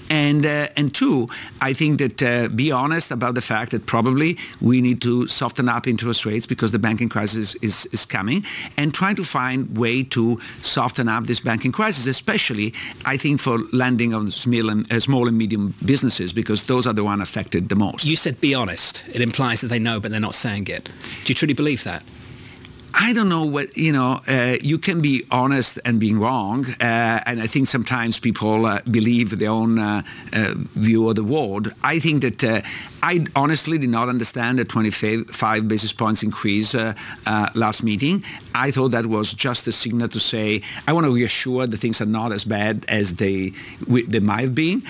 And, 0.10 0.46
uh, 0.46 0.70
and 0.78 0.94
two, 0.94 1.28
I 1.62 1.74
think 1.74 2.00
that 2.00 2.24
uh, 2.24 2.48
be 2.50 2.72
honest 2.72 3.12
about 3.12 3.36
the 3.36 3.42
fact 3.42 3.72
that 3.72 3.86
probably 3.86 4.38
we 4.62 4.82
need 4.82 5.02
to 5.02 5.28
soften 5.28 5.68
up 5.68 5.88
interest 5.88 6.26
rates 6.26 6.46
because 6.46 6.72
the 6.72 6.80
banking 6.80 7.10
crisis 7.10 7.56
is, 7.56 7.86
is 7.88 8.06
coming 8.06 8.44
and 8.78 8.94
try 8.94 9.14
to 9.14 9.24
find 9.24 9.78
way 9.78 10.04
to 10.04 10.40
soften 10.62 11.10
up 11.10 11.26
this 11.26 11.40
banking 11.40 11.72
crisis, 11.72 12.08
especially 12.08 12.74
I 13.06 13.18
think 13.18 13.42
for 13.42 13.58
lending 13.74 14.14
on 14.14 14.32
small 14.32 14.70
and, 14.70 14.92
uh, 14.92 15.00
small 15.00 15.28
and 15.28 15.38
medium 15.38 15.76
businesses 15.84 16.34
because 16.34 16.64
those 16.64 16.88
are 16.88 16.94
the 16.94 17.04
one 17.04 17.22
affected 17.22 17.70
the 17.70 17.76
most. 17.76 18.06
You 18.06 18.16
said 18.16 18.40
be 18.40 18.54
honest. 18.56 19.04
It 19.14 19.22
implies 19.22 19.62
that 19.62 19.68
they 19.68 19.80
know 19.80 20.00
but 20.00 20.12
they're 20.12 20.20
not 20.20 20.36
saying 20.36 20.68
it. 20.68 20.86
Do 20.86 21.32
you 21.32 21.36
truly 21.36 21.54
believe 21.54 21.84
that? 21.84 22.04
I 23.00 23.14
don't 23.14 23.30
know 23.30 23.46
what 23.46 23.78
you 23.78 23.92
know. 23.92 24.20
Uh, 24.28 24.58
you 24.60 24.80
can 24.80 25.02
be 25.02 25.24
honest 25.30 25.78
and 25.86 26.00
being 26.00 26.20
wrong, 26.20 26.66
uh, 26.82 27.22
and 27.28 27.40
I 27.40 27.46
think 27.46 27.68
sometimes 27.68 28.20
people 28.20 28.66
uh, 28.66 28.80
believe 28.90 29.38
their 29.38 29.52
own 29.52 29.78
uh, 29.78 30.02
uh, 30.34 30.54
view 30.74 31.08
of 31.08 31.16
the 31.16 31.24
world. 31.24 31.72
I 31.84 32.00
think 32.00 32.24
that 32.24 32.44
uh, 32.44 32.62
I 33.04 33.28
honestly 33.36 33.78
did 33.78 33.92
not 33.92 34.10
understand 34.10 34.58
the 34.58 34.66
25 34.66 35.68
basis 35.68 35.94
points 35.94 36.24
increase 36.24 36.74
last 36.74 37.84
meeting. 37.84 38.24
I 38.56 38.72
thought 38.72 38.90
that 38.90 39.06
was 39.06 39.32
just 39.32 39.68
a 39.68 39.72
signal 39.72 40.08
to 40.08 40.20
say 40.20 40.64
I 40.88 40.94
want 40.94 41.06
to 41.06 41.14
reassure 41.14 41.68
that 41.68 41.78
things 41.78 42.02
are 42.02 42.08
not 42.08 42.32
as 42.32 42.46
bad 42.46 42.84
as 42.88 43.14
they 43.14 43.52
they 43.88 44.20
might 44.20 44.42
have 44.42 44.56
been. 44.56 44.82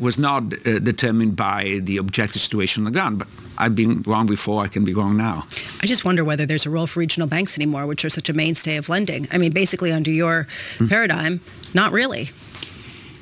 was 0.00 0.18
not 0.18 0.50
determined 0.50 1.36
by 1.36 1.80
the 1.84 1.98
objective 1.98 2.42
situation 2.42 2.84
on 2.84 2.92
the 2.92 2.98
ground, 2.98 3.20
but 3.20 3.28
I've 3.58 3.74
been 3.74 4.02
wrong 4.02 4.26
before. 4.26 4.62
I 4.62 4.68
can 4.68 4.84
be 4.84 4.94
wrong 4.94 5.16
now. 5.16 5.46
I 5.82 5.86
just 5.86 6.04
wonder 6.04 6.24
whether 6.24 6.46
there's 6.46 6.66
a 6.66 6.70
role 6.70 6.86
for 6.86 7.00
regional 7.00 7.28
banks 7.28 7.56
anymore, 7.56 7.86
which 7.86 8.04
are 8.04 8.10
such 8.10 8.28
a 8.28 8.32
mainstay 8.32 8.76
of 8.76 8.88
lending. 8.88 9.28
I 9.30 9.38
mean, 9.38 9.52
basically, 9.52 9.92
under 9.92 10.10
your 10.10 10.46
mm. 10.78 10.88
paradigm, 10.88 11.40
not 11.74 11.92
really. 11.92 12.30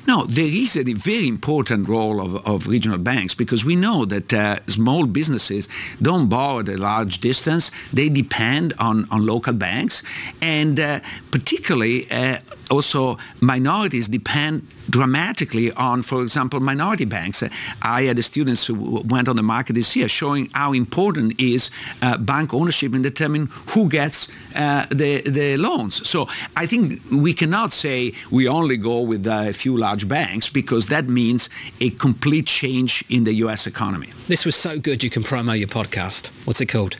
No, 0.07 0.25
there 0.25 0.45
is 0.45 0.75
a 0.75 0.83
very 0.83 1.27
important 1.27 1.89
role 1.89 2.21
of, 2.21 2.35
of 2.45 2.67
regional 2.67 2.99
banks 2.99 3.33
because 3.33 3.65
we 3.65 3.75
know 3.75 4.05
that 4.05 4.31
uh, 4.33 4.59
small 4.67 5.07
businesses 5.07 5.67
don't 5.99 6.29
borrow 6.29 6.59
at 6.59 6.69
a 6.69 6.77
large 6.77 7.19
distance. 7.21 7.71
They 7.91 8.09
depend 8.09 8.73
on, 8.77 9.07
on 9.09 9.25
local 9.25 9.53
banks. 9.53 10.03
And 10.43 10.79
uh, 10.79 10.99
particularly, 11.31 12.05
uh, 12.11 12.37
also 12.69 13.17
minorities 13.41 14.07
depend 14.07 14.67
dramatically 14.89 15.71
on, 15.73 16.01
for 16.01 16.21
example, 16.21 16.59
minority 16.59 17.05
banks. 17.05 17.43
I 17.81 18.03
had 18.03 18.23
students 18.23 18.65
who 18.65 19.01
went 19.05 19.27
on 19.27 19.35
the 19.35 19.43
market 19.43 19.73
this 19.73 19.95
year 19.95 20.07
showing 20.07 20.49
how 20.53 20.73
important 20.73 21.39
is 21.39 21.69
uh, 22.01 22.17
bank 22.17 22.53
ownership 22.53 22.93
in 22.93 23.01
determining 23.01 23.47
who 23.67 23.89
gets 23.89 24.27
uh, 24.55 24.85
the, 24.89 25.21
the 25.21 25.57
loans. 25.57 26.07
So 26.07 26.27
I 26.55 26.65
think 26.65 27.01
we 27.11 27.33
cannot 27.33 27.71
say 27.73 28.13
we 28.31 28.47
only 28.47 28.77
go 28.77 29.01
with 29.01 29.25
a 29.27 29.53
few 29.53 29.77
large 29.77 30.07
banks 30.07 30.49
because 30.49 30.87
that 30.87 31.07
means 31.07 31.49
a 31.81 31.89
complete 31.91 32.47
change 32.47 33.03
in 33.09 33.23
the 33.23 33.33
U.S. 33.45 33.67
economy. 33.67 34.09
This 34.27 34.45
was 34.45 34.55
so 34.55 34.79
good 34.79 35.03
you 35.03 35.09
can 35.09 35.23
promo 35.23 35.57
your 35.57 35.67
podcast. 35.67 36.27
What's 36.45 36.61
it 36.61 36.67
called? 36.67 36.97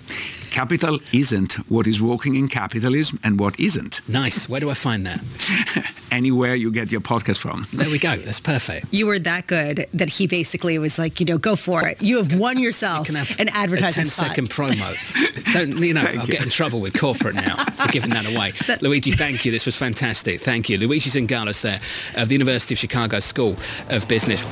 Capital 0.55 0.99
isn't 1.13 1.51
what 1.69 1.85
is 1.85 2.01
working 2.01 2.35
in 2.35 2.47
capitalism 2.47 3.19
and 3.25 3.37
what 3.37 3.59
isn't. 3.59 3.99
Nice. 4.07 4.47
Where 4.47 4.61
do 4.61 4.69
I 4.69 4.73
find 4.73 5.05
that? 5.05 5.19
Anywhere 6.11 6.55
you 6.55 6.71
get 6.71 6.93
your 6.93 7.01
podcast 7.01 7.39
from. 7.39 7.67
There 7.73 7.89
we 7.89 7.99
go. 7.99 8.15
That's 8.15 8.39
perfect. 8.39 8.85
You 8.91 9.05
were 9.05 9.19
that 9.19 9.47
good 9.47 9.85
that 9.93 10.07
he 10.07 10.27
basically 10.27 10.79
was 10.79 10.97
like, 10.97 11.19
you 11.19 11.25
know, 11.25 11.37
go 11.37 11.57
for 11.57 11.85
it. 11.85 12.01
You 12.01 12.15
have 12.23 12.39
won 12.39 12.57
yourself 12.57 13.09
you 13.09 13.17
an 13.17 13.49
advertising 13.49 14.03
a 14.03 14.05
10 14.05 14.05
spot. 14.05 14.27
second 14.27 14.49
promo. 14.49 15.53
Don't, 15.53 15.77
you 15.79 15.93
know, 15.93 16.03
thank 16.05 16.19
I'll 16.19 16.25
you. 16.25 16.31
get 16.31 16.43
in 16.43 16.49
trouble 16.49 16.79
with 16.79 16.97
corporate 16.97 17.35
now 17.35 17.61
for 17.65 17.91
giving 17.91 18.11
that 18.11 18.25
away. 18.25 18.53
That, 18.65 18.81
Luigi, 18.81 19.11
thank 19.11 19.43
you. 19.43 19.51
This 19.51 19.65
was 19.65 19.75
fantastic. 19.75 20.39
Thank 20.39 20.69
you. 20.69 20.77
Luigi 20.77 21.09
Zingales 21.09 21.61
there 21.61 21.81
of 22.15 22.29
the 22.29 22.35
University 22.35 22.73
of 22.75 22.79
Chicago 22.79 23.19
School 23.19 23.57
of 23.89 24.07
Business. 24.07 24.43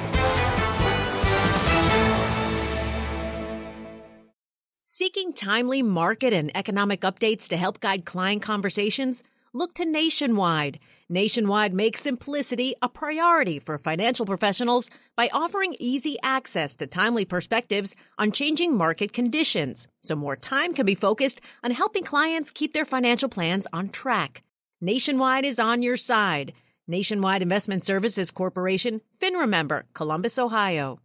Seeking 5.03 5.33
timely 5.33 5.81
market 5.81 6.31
and 6.31 6.49
economic 6.55 7.01
updates 7.01 7.49
to 7.49 7.57
help 7.57 7.81
guide 7.81 8.05
client 8.05 8.41
conversations? 8.41 9.21
Look 9.51 9.73
to 9.73 9.83
Nationwide. 9.83 10.79
Nationwide 11.09 11.73
makes 11.73 11.99
simplicity 11.99 12.73
a 12.81 12.87
priority 12.87 13.59
for 13.59 13.77
financial 13.77 14.25
professionals 14.25 14.89
by 15.17 15.29
offering 15.33 15.75
easy 15.77 16.15
access 16.23 16.73
to 16.75 16.87
timely 16.87 17.25
perspectives 17.25 17.95
on 18.17 18.31
changing 18.31 18.77
market 18.77 19.11
conditions, 19.11 19.89
so 20.05 20.15
more 20.15 20.37
time 20.37 20.73
can 20.73 20.85
be 20.85 20.95
focused 20.95 21.41
on 21.65 21.71
helping 21.71 22.05
clients 22.05 22.49
keep 22.49 22.71
their 22.71 22.85
financial 22.85 23.27
plans 23.27 23.67
on 23.73 23.89
track. 23.89 24.41
Nationwide 24.79 25.43
is 25.43 25.59
on 25.59 25.81
your 25.81 25.97
side. 25.97 26.53
Nationwide 26.87 27.41
Investment 27.41 27.83
Services 27.83 28.31
Corporation, 28.31 29.01
FINRA 29.19 29.49
member, 29.49 29.83
Columbus, 29.93 30.39
Ohio. 30.39 30.97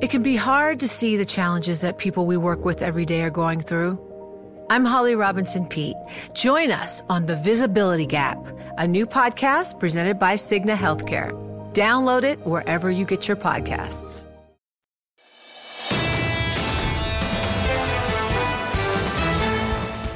It 0.00 0.10
can 0.10 0.24
be 0.24 0.34
hard 0.34 0.80
to 0.80 0.88
see 0.88 1.16
the 1.16 1.24
challenges 1.24 1.82
that 1.82 1.98
people 1.98 2.26
we 2.26 2.36
work 2.36 2.64
with 2.64 2.82
every 2.82 3.06
day 3.06 3.22
are 3.22 3.30
going 3.30 3.60
through. 3.60 4.00
I'm 4.68 4.84
Holly 4.84 5.14
Robinson 5.14 5.64
Peete. 5.64 5.94
Join 6.34 6.72
us 6.72 7.02
on 7.08 7.26
The 7.26 7.36
Visibility 7.36 8.06
Gap, 8.06 8.44
a 8.78 8.88
new 8.88 9.06
podcast 9.06 9.78
presented 9.78 10.18
by 10.18 10.34
Cigna 10.34 10.74
Healthcare. 10.74 11.30
Download 11.72 12.24
it 12.24 12.40
wherever 12.44 12.90
you 12.90 13.04
get 13.04 13.28
your 13.28 13.36
podcasts. 13.36 14.26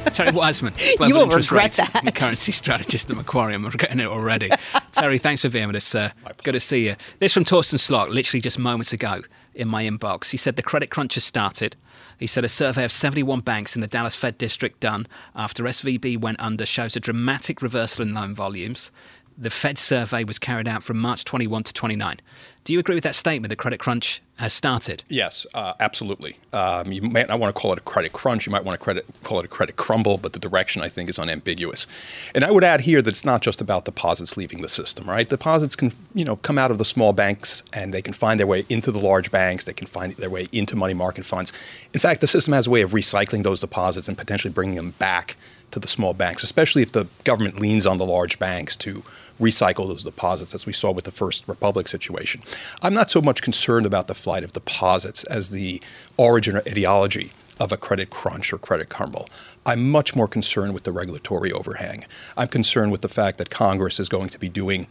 Thierry 0.14 0.32
Wizman, 0.32 0.72
you 1.08 1.14
will 1.14 1.28
regret 1.28 1.72
that. 1.72 2.12
currency 2.16 2.50
strategist 2.50 3.08
at 3.08 3.16
Macquarie. 3.16 3.54
I'm 3.54 3.64
regretting 3.64 4.00
it 4.00 4.06
already. 4.06 4.50
Thierry, 4.92 5.18
thanks 5.18 5.42
for 5.42 5.48
being 5.48 5.68
with 5.68 5.76
us. 5.76 5.94
Uh, 5.94 6.10
good 6.42 6.52
to 6.52 6.60
see 6.60 6.86
you. 6.86 6.96
This 7.20 7.32
from 7.32 7.44
Torsten 7.44 7.78
Slok, 7.78 8.08
literally 8.08 8.40
just 8.40 8.58
moments 8.58 8.92
ago 8.92 9.22
in 9.54 9.68
my 9.68 9.84
inbox. 9.84 10.30
He 10.30 10.36
said 10.36 10.56
the 10.56 10.62
credit 10.62 10.90
crunch 10.90 11.14
has 11.14 11.24
started. 11.24 11.76
He 12.18 12.26
said 12.26 12.44
a 12.44 12.48
survey 12.48 12.84
of 12.84 12.92
71 12.92 13.40
banks 13.40 13.74
in 13.74 13.80
the 13.80 13.86
Dallas 13.86 14.14
Fed 14.14 14.38
district 14.38 14.80
done 14.80 15.06
after 15.34 15.64
SVB 15.64 16.20
went 16.20 16.40
under 16.40 16.66
shows 16.66 16.96
a 16.96 17.00
dramatic 17.00 17.62
reversal 17.62 18.02
in 18.02 18.14
loan 18.14 18.34
volumes. 18.34 18.90
The 19.36 19.50
Fed 19.50 19.78
survey 19.78 20.22
was 20.24 20.38
carried 20.38 20.68
out 20.68 20.82
from 20.82 20.98
March 20.98 21.24
21 21.24 21.64
to 21.64 21.72
29. 21.72 22.20
Do 22.64 22.72
you 22.72 22.78
agree 22.78 22.94
with 22.94 23.04
that 23.04 23.14
statement? 23.14 23.50
The 23.50 23.56
credit 23.56 23.78
crunch 23.78 24.22
has 24.36 24.54
started. 24.54 25.04
Yes, 25.10 25.46
uh, 25.52 25.74
absolutely. 25.80 26.38
Um, 26.54 26.90
you 26.92 27.02
might 27.02 27.28
not 27.28 27.38
want 27.38 27.54
to 27.54 27.60
call 27.60 27.72
it 27.74 27.78
a 27.78 27.82
credit 27.82 28.14
crunch. 28.14 28.46
You 28.46 28.52
might 28.52 28.64
want 28.64 28.80
to 28.80 28.82
credit, 28.82 29.04
call 29.22 29.38
it 29.38 29.44
a 29.44 29.48
credit 29.48 29.76
crumble, 29.76 30.16
but 30.16 30.32
the 30.32 30.38
direction 30.38 30.80
I 30.80 30.88
think 30.88 31.10
is 31.10 31.18
unambiguous. 31.18 31.86
And 32.34 32.42
I 32.42 32.50
would 32.50 32.64
add 32.64 32.80
here 32.80 33.02
that 33.02 33.10
it's 33.10 33.24
not 33.24 33.42
just 33.42 33.60
about 33.60 33.84
deposits 33.84 34.38
leaving 34.38 34.62
the 34.62 34.68
system, 34.68 35.06
right? 35.06 35.28
Deposits 35.28 35.76
can, 35.76 35.92
you 36.14 36.24
know, 36.24 36.36
come 36.36 36.56
out 36.56 36.70
of 36.70 36.78
the 36.78 36.86
small 36.86 37.12
banks 37.12 37.62
and 37.74 37.92
they 37.92 38.00
can 38.00 38.14
find 38.14 38.40
their 38.40 38.46
way 38.46 38.64
into 38.70 38.90
the 38.90 38.98
large 38.98 39.30
banks. 39.30 39.66
They 39.66 39.74
can 39.74 39.86
find 39.86 40.16
their 40.16 40.30
way 40.30 40.46
into 40.50 40.74
money 40.74 40.94
market 40.94 41.26
funds. 41.26 41.52
In 41.92 42.00
fact, 42.00 42.22
the 42.22 42.26
system 42.26 42.54
has 42.54 42.66
a 42.66 42.70
way 42.70 42.80
of 42.80 42.92
recycling 42.92 43.42
those 43.42 43.60
deposits 43.60 44.08
and 44.08 44.16
potentially 44.16 44.52
bringing 44.52 44.76
them 44.76 44.94
back 44.98 45.36
to 45.70 45.80
the 45.80 45.88
small 45.88 46.14
banks, 46.14 46.42
especially 46.42 46.82
if 46.82 46.92
the 46.92 47.06
government 47.24 47.60
leans 47.60 47.84
on 47.84 47.98
the 47.98 48.06
large 48.06 48.38
banks 48.38 48.76
to 48.76 49.02
recycle 49.40 49.88
those 49.88 50.04
deposits, 50.04 50.54
as 50.54 50.66
we 50.66 50.72
saw 50.72 50.90
with 50.90 51.04
the 51.04 51.10
First 51.10 51.46
Republic 51.48 51.88
situation. 51.88 52.42
I'm 52.82 52.94
not 52.94 53.10
so 53.10 53.20
much 53.20 53.42
concerned 53.42 53.86
about 53.86 54.06
the 54.06 54.14
flight 54.14 54.44
of 54.44 54.52
deposits 54.52 55.24
as 55.24 55.50
the 55.50 55.80
origin 56.16 56.56
or 56.56 56.60
ideology 56.60 57.32
of 57.60 57.72
a 57.72 57.76
credit 57.76 58.10
crunch 58.10 58.52
or 58.52 58.58
credit 58.58 58.88
crumble. 58.88 59.28
I'm 59.64 59.90
much 59.90 60.16
more 60.16 60.28
concerned 60.28 60.74
with 60.74 60.84
the 60.84 60.92
regulatory 60.92 61.52
overhang. 61.52 62.04
I'm 62.36 62.48
concerned 62.48 62.92
with 62.92 63.00
the 63.00 63.08
fact 63.08 63.38
that 63.38 63.50
Congress 63.50 64.00
is 64.00 64.08
going 64.08 64.28
to 64.30 64.38
be 64.38 64.48
doing 64.48 64.86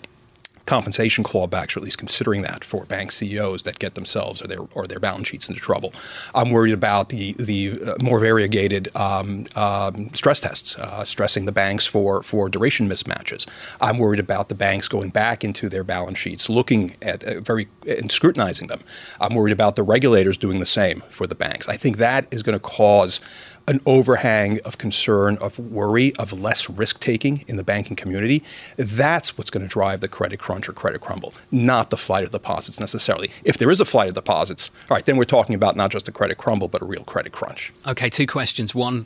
compensation 0.66 1.24
clawbacks, 1.24 1.76
or 1.76 1.80
at 1.80 1.84
least 1.84 1.98
considering 1.98 2.42
that 2.44 2.64
for 2.64 2.86
bank 2.86 3.12
CEOs 3.12 3.64
that 3.64 3.80
get 3.80 3.96
themselves 3.96 4.42
or 4.42 4.48
their 4.48 4.60
or 4.74 4.86
their 4.86 5.00
balance 5.00 5.28
sheets 5.28 5.50
into 5.50 5.60
trouble. 5.60 5.94
I'm 6.34 6.52
worried 6.52 6.74
about 6.74 7.10
the 7.10 7.34
the 7.34 7.80
uh, 7.86 7.96
more 8.02 8.20
variegated 8.20 8.96
um, 8.96 9.46
um, 9.56 10.14
stress 10.14 10.42
tests, 10.42 10.78
uh, 10.78 11.04
stressing 11.06 11.46
the 11.46 11.52
banks 11.52 11.86
for 11.86 12.24
for 12.24 12.50
duration 12.50 12.88
mismatches. 12.90 13.48
I'm 13.82 13.98
worried 13.98 14.20
about 14.20 14.50
the 14.50 14.56
banks 14.56 14.88
going 14.88 15.10
back 15.10 15.44
into 15.44 15.70
their 15.70 15.84
balance 15.84 16.18
sheets, 16.18 16.50
looking 16.50 16.96
at 17.02 17.24
uh, 17.24 17.42
very 17.42 17.68
and 17.88 18.12
scrutinizing 18.12 18.68
them. 18.68 18.82
I'm 19.20 19.36
worried 19.36 19.54
about 19.54 19.76
the 19.76 19.84
regulators 19.84 20.38
doing 20.38 20.60
the 20.60 20.66
same 20.66 21.04
for 21.10 21.28
the 21.28 21.36
banks. 21.36 21.68
I 21.68 21.78
think 21.78 21.98
that 21.98 22.28
is 22.32 22.44
going 22.44 22.58
to 22.58 22.64
cause 22.64 23.20
an 23.68 23.80
overhang 23.86 24.60
of 24.66 24.78
concern, 24.78 25.38
of 25.38 25.58
worry, 25.58 26.16
of 26.18 26.34
less 26.34 26.70
risk 26.70 27.00
taking 27.00 27.44
in 27.48 27.56
the 27.56 27.64
banking 27.64 27.96
community. 27.96 28.44
That's 28.76 29.38
what's 29.38 29.50
going 29.50 29.64
to 29.64 29.70
drive 29.70 30.02
the 30.02 30.08
credit 30.08 30.40
crunch 30.40 30.68
or 30.68 30.74
credit 30.74 31.02
crumble, 31.02 31.34
not 31.52 31.90
the 31.90 31.98
flight 31.98 32.24
of 32.24 32.32
deposits 32.32 32.80
necessarily. 32.80 33.32
If 33.44 33.58
there 33.58 33.72
is 33.72 33.80
a 33.80 33.86
flight 33.86 34.10
of 34.10 34.16
deposits, 34.16 34.70
all 34.90 34.96
right, 34.96 35.06
then 35.06 35.18
we're 35.18 35.24
talking 35.26 35.56
about 35.56 35.76
not 35.76 35.92
just 35.92 36.08
a 36.08 36.12
credit 36.12 36.38
crumble, 36.38 36.68
but 36.68 36.82
a 36.82 36.86
real 36.86 37.04
credit 37.04 37.32
crunch. 37.32 37.72
Okay, 37.88 38.10
two 38.10 38.28
questions. 38.28 38.76
One, 38.76 39.06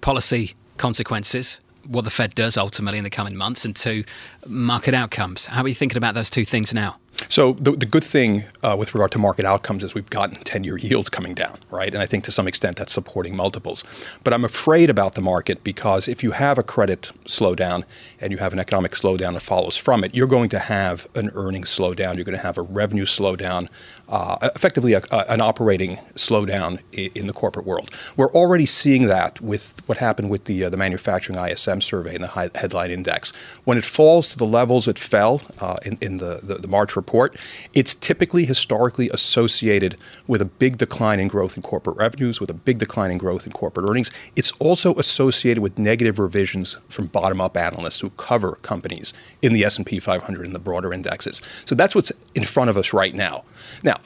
policy 0.00 0.54
consequences 0.76 1.60
what 1.88 2.04
the 2.04 2.10
Fed 2.10 2.34
does 2.34 2.56
ultimately 2.56 2.98
in 2.98 3.04
the 3.04 3.10
coming 3.10 3.36
months, 3.36 3.64
and 3.64 3.74
two, 3.74 4.04
market 4.46 4.94
outcomes. 4.94 5.46
How 5.46 5.62
are 5.62 5.68
you 5.68 5.74
thinking 5.74 5.96
about 5.96 6.14
those 6.14 6.30
two 6.30 6.44
things 6.44 6.74
now? 6.74 6.98
So 7.28 7.54
the, 7.54 7.72
the 7.72 7.86
good 7.86 8.04
thing 8.04 8.44
uh, 8.62 8.76
with 8.78 8.94
regard 8.94 9.10
to 9.12 9.18
market 9.18 9.44
outcomes 9.44 9.82
is 9.82 9.94
we've 9.94 10.10
gotten 10.10 10.36
10-year 10.36 10.76
yields 10.76 11.08
coming 11.08 11.34
down, 11.34 11.58
right? 11.70 11.92
And 11.92 12.02
I 12.02 12.06
think 12.06 12.24
to 12.24 12.32
some 12.32 12.46
extent 12.46 12.76
that's 12.76 12.92
supporting 12.92 13.34
multiples. 13.34 13.84
But 14.22 14.32
I'm 14.32 14.44
afraid 14.44 14.90
about 14.90 15.14
the 15.14 15.22
market 15.22 15.64
because 15.64 16.08
if 16.08 16.22
you 16.22 16.32
have 16.32 16.58
a 16.58 16.62
credit 16.62 17.12
slowdown 17.24 17.84
and 18.20 18.32
you 18.32 18.38
have 18.38 18.52
an 18.52 18.58
economic 18.58 18.92
slowdown 18.92 19.32
that 19.34 19.42
follows 19.42 19.76
from 19.76 20.04
it, 20.04 20.14
you're 20.14 20.26
going 20.26 20.48
to 20.50 20.58
have 20.58 21.06
an 21.14 21.30
earnings 21.34 21.70
slowdown. 21.70 22.16
You're 22.16 22.24
going 22.24 22.36
to 22.36 22.42
have 22.42 22.58
a 22.58 22.62
revenue 22.62 23.06
slowdown, 23.06 23.68
uh, 24.08 24.36
effectively 24.54 24.92
a, 24.92 25.02
a, 25.10 25.24
an 25.28 25.40
operating 25.40 25.96
slowdown 26.14 26.80
in, 26.92 27.10
in, 27.14 27.26
the 27.26 27.32
corporate 27.32 27.66
world. 27.66 27.90
We're 28.16 28.32
already 28.32 28.66
seeing 28.66 29.06
that 29.06 29.40
with 29.40 29.82
what 29.86 29.98
happened 29.98 30.30
with 30.30 30.44
the 30.44 30.64
uh, 30.64 30.70
the 30.70 30.76
manufacturing 30.76 31.38
ISM 31.38 31.80
survey 31.80 32.14
and 32.14 32.24
the 32.24 32.50
headline 32.54 32.90
index. 32.90 33.32
When 33.64 33.78
it 33.78 33.84
falls 33.84 34.28
to 34.30 34.38
the 34.38 34.46
levels 34.46 34.86
it 34.86 34.98
fell 34.98 35.42
uh, 35.60 35.76
in, 35.84 35.98
in 36.00 36.18
the, 36.18 36.40
the, 36.42 36.54
the 36.56 36.68
March 36.68 36.94
report 36.94 37.05
report. 37.06 37.36
It's 37.72 37.94
typically 37.94 38.46
historically 38.46 39.08
associated 39.10 39.96
with 40.26 40.42
a 40.42 40.44
big 40.44 40.76
decline 40.76 41.20
in 41.20 41.28
growth 41.28 41.56
in 41.56 41.62
corporate 41.62 41.96
revenues, 41.96 42.40
with 42.40 42.50
a 42.50 42.54
big 42.54 42.78
decline 42.78 43.12
in 43.12 43.18
growth 43.18 43.46
in 43.46 43.52
corporate 43.52 43.88
earnings. 43.88 44.10
It's 44.34 44.50
also 44.58 44.94
associated 44.94 45.62
with 45.62 45.78
negative 45.78 46.18
revisions 46.18 46.78
from 46.88 47.06
bottom-up 47.06 47.56
analysts 47.56 48.00
who 48.00 48.10
cover 48.10 48.56
companies 48.62 49.12
in 49.40 49.52
the 49.52 49.64
S&P 49.64 50.00
500 50.00 50.46
and 50.46 50.54
the 50.54 50.58
broader 50.58 50.92
indexes. 50.92 51.40
So 51.64 51.76
that's 51.76 51.94
what's 51.94 52.10
in 52.34 52.42
front 52.42 52.70
of 52.70 52.76
us 52.76 52.92
right 52.92 53.14
now. 53.14 53.44
Now, 53.84 54.00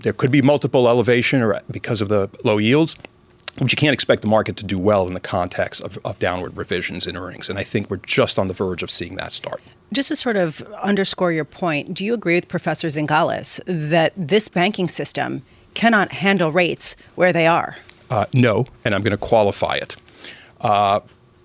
there 0.00 0.14
could 0.14 0.30
be 0.30 0.40
multiple 0.40 0.88
elevation 0.88 1.42
or 1.42 1.54
uh, 1.54 1.60
because 1.70 2.00
of 2.00 2.08
the 2.08 2.30
low 2.44 2.56
yields 2.56 2.96
but 3.58 3.72
you 3.72 3.76
can't 3.76 3.92
expect 3.92 4.22
the 4.22 4.28
market 4.28 4.56
to 4.58 4.64
do 4.64 4.78
well 4.78 5.08
in 5.08 5.14
the 5.14 5.20
context 5.20 5.82
of, 5.82 5.98
of, 6.04 6.16
downward 6.20 6.56
revisions 6.56 7.08
in 7.08 7.16
earnings. 7.16 7.50
And 7.50 7.58
I 7.58 7.64
think 7.64 7.90
we're 7.90 7.96
just 7.96 8.38
on 8.38 8.46
the 8.46 8.54
verge 8.54 8.84
of 8.84 8.90
seeing 8.90 9.16
that 9.16 9.32
start. 9.32 9.60
Just 9.92 10.08
to 10.08 10.16
sort 10.16 10.36
of 10.36 10.60
underscore 10.82 11.32
your 11.32 11.44
point, 11.44 11.94
do 11.94 12.04
you 12.04 12.12
agree 12.12 12.34
with 12.34 12.48
Professor 12.48 12.88
Zingales 12.88 13.60
that 13.66 14.12
this 14.16 14.48
banking 14.48 14.88
system 14.88 15.42
cannot 15.74 16.12
handle 16.12 16.52
rates 16.52 16.96
where 17.14 17.32
they 17.32 17.46
are? 17.46 17.76
Uh, 18.10 18.26
no, 18.34 18.66
and 18.84 18.94
I'm 18.94 19.02
going 19.02 19.12
to 19.12 19.16
qualify 19.16 19.74
it. 19.74 19.96
Uh, 20.60 21.00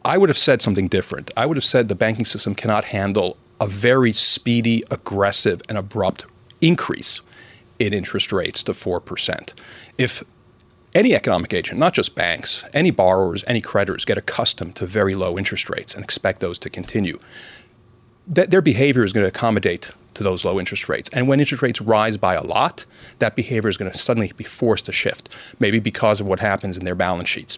I 0.05 0.17
would 0.17 0.29
have 0.29 0.37
said 0.37 0.61
something 0.61 0.87
different. 0.87 1.31
I 1.37 1.45
would 1.45 1.55
have 1.55 1.63
said 1.63 1.87
the 1.87 1.95
banking 1.95 2.25
system 2.25 2.55
cannot 2.55 2.85
handle 2.85 3.37
a 3.61 3.67
very 3.67 4.11
speedy, 4.11 4.83
aggressive, 4.91 5.61
and 5.69 5.77
abrupt 5.77 6.25
increase 6.59 7.21
in 7.79 7.93
interest 7.93 8.33
rates 8.33 8.63
to 8.63 8.73
4%. 8.73 9.53
If 9.97 10.23
any 10.93 11.15
economic 11.15 11.53
agent, 11.53 11.79
not 11.79 11.93
just 11.93 12.15
banks, 12.15 12.65
any 12.73 12.91
borrowers, 12.91 13.43
any 13.47 13.61
creditors 13.61 14.05
get 14.05 14.17
accustomed 14.17 14.75
to 14.75 14.85
very 14.85 15.15
low 15.15 15.37
interest 15.37 15.69
rates 15.69 15.95
and 15.95 16.03
expect 16.03 16.39
those 16.39 16.59
to 16.59 16.69
continue. 16.69 17.19
Their 18.25 18.61
behavior 18.61 19.03
is 19.03 19.11
going 19.11 19.23
to 19.23 19.27
accommodate 19.27 19.91
to 20.13 20.23
those 20.23 20.45
low 20.45 20.59
interest 20.59 20.87
rates. 20.87 21.09
And 21.11 21.27
when 21.27 21.39
interest 21.39 21.61
rates 21.61 21.81
rise 21.81 22.17
by 22.17 22.35
a 22.35 22.43
lot, 22.43 22.85
that 23.19 23.35
behavior 23.35 23.69
is 23.69 23.77
going 23.77 23.91
to 23.91 23.97
suddenly 23.97 24.31
be 24.37 24.43
forced 24.43 24.85
to 24.85 24.91
shift, 24.91 25.29
maybe 25.59 25.79
because 25.79 26.21
of 26.21 26.27
what 26.27 26.39
happens 26.39 26.77
in 26.77 26.85
their 26.85 26.95
balance 26.95 27.29
sheets. 27.29 27.57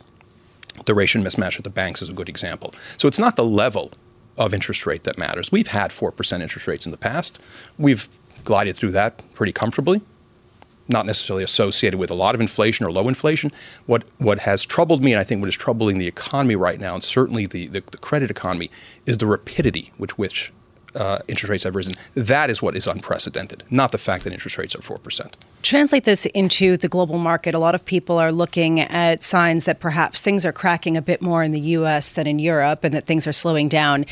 Duration 0.86 1.24
mismatch 1.24 1.58
at 1.58 1.64
the 1.64 1.70
banks 1.70 2.02
is 2.02 2.10
a 2.10 2.14
good 2.14 2.30
example. 2.30 2.74
So 2.98 3.08
it's 3.08 3.20
not 3.20 3.36
the 3.36 3.46
level 3.46 3.92
of 4.38 4.54
interest 4.54 4.86
rate 4.86 5.04
that 5.04 5.18
matters. 5.18 5.52
We've 5.52 5.68
had 5.68 5.92
4% 5.92 6.42
interest 6.42 6.68
rates 6.68 6.86
in 6.86 6.92
the 6.92 6.98
past. 6.98 7.40
We've 7.78 8.08
glided 8.44 8.76
through 8.76 8.92
that 8.92 9.22
pretty 9.34 9.54
comfortably 9.54 10.02
not 10.88 11.06
necessarily 11.06 11.44
associated 11.44 11.98
with 11.98 12.12
a 12.12 12.14
lot 12.14 12.36
of 12.36 12.42
inflation 12.42 12.86
or 12.86 12.92
low 12.92 13.08
inflation. 13.08 13.52
What 13.86 14.04
what 14.18 14.40
has 14.40 14.66
troubled 14.66 15.04
me, 15.04 15.14
and 15.14 15.20
I 15.20 15.24
think 15.24 15.42
what 15.42 15.50
is 15.50 15.56
troubling 15.56 15.98
the 15.98 16.08
economy 16.08 16.56
right 16.56 16.80
now, 16.80 16.94
and 16.94 17.04
certainly 17.04 17.46
the, 17.46 17.68
the, 17.68 17.84
the 17.92 17.98
credit 17.98 18.30
economy, 18.32 18.70
is 19.06 19.18
the 19.18 19.26
rapidity 19.26 19.92
with 19.98 20.18
which 20.18 20.52
uh, 20.96 21.20
interest 21.28 21.50
rates 21.50 21.64
have 21.64 21.76
risen. 21.76 21.96
That 22.14 22.50
is 22.50 22.62
what 22.62 22.76
is 22.76 22.88
unprecedented, 22.88 23.64
not 23.70 23.92
the 23.92 23.98
fact 23.98 24.24
that 24.24 24.34
interest 24.34 24.58
rates 24.58 24.76
are 24.76 24.80
4%. 24.80 25.34
Translate 25.66 26.04
this 26.04 26.28
into 26.28 26.78
the 26.78 26.88
global 26.88 27.18
market. 27.18 27.56
A 27.56 27.58
lot 27.58 27.74
of 27.74 27.84
people 27.84 28.20
are 28.20 28.32
looking 28.32 28.82
at 28.82 29.24
signs 29.24 29.66
that 29.66 29.80
perhaps 29.80 30.22
things 30.22 30.46
are 30.46 30.52
cracking 30.52 30.96
a 30.96 31.02
bit 31.02 31.24
more 31.24 31.42
in 31.42 31.54
the 31.54 31.60
US 31.60 32.12
than 32.12 32.28
in 32.28 32.38
Europe 32.38 32.84
and 32.84 32.94
that 32.94 33.08
things 33.08 33.26
are 33.26 33.34
slowing 33.34 33.68
down 33.68 34.06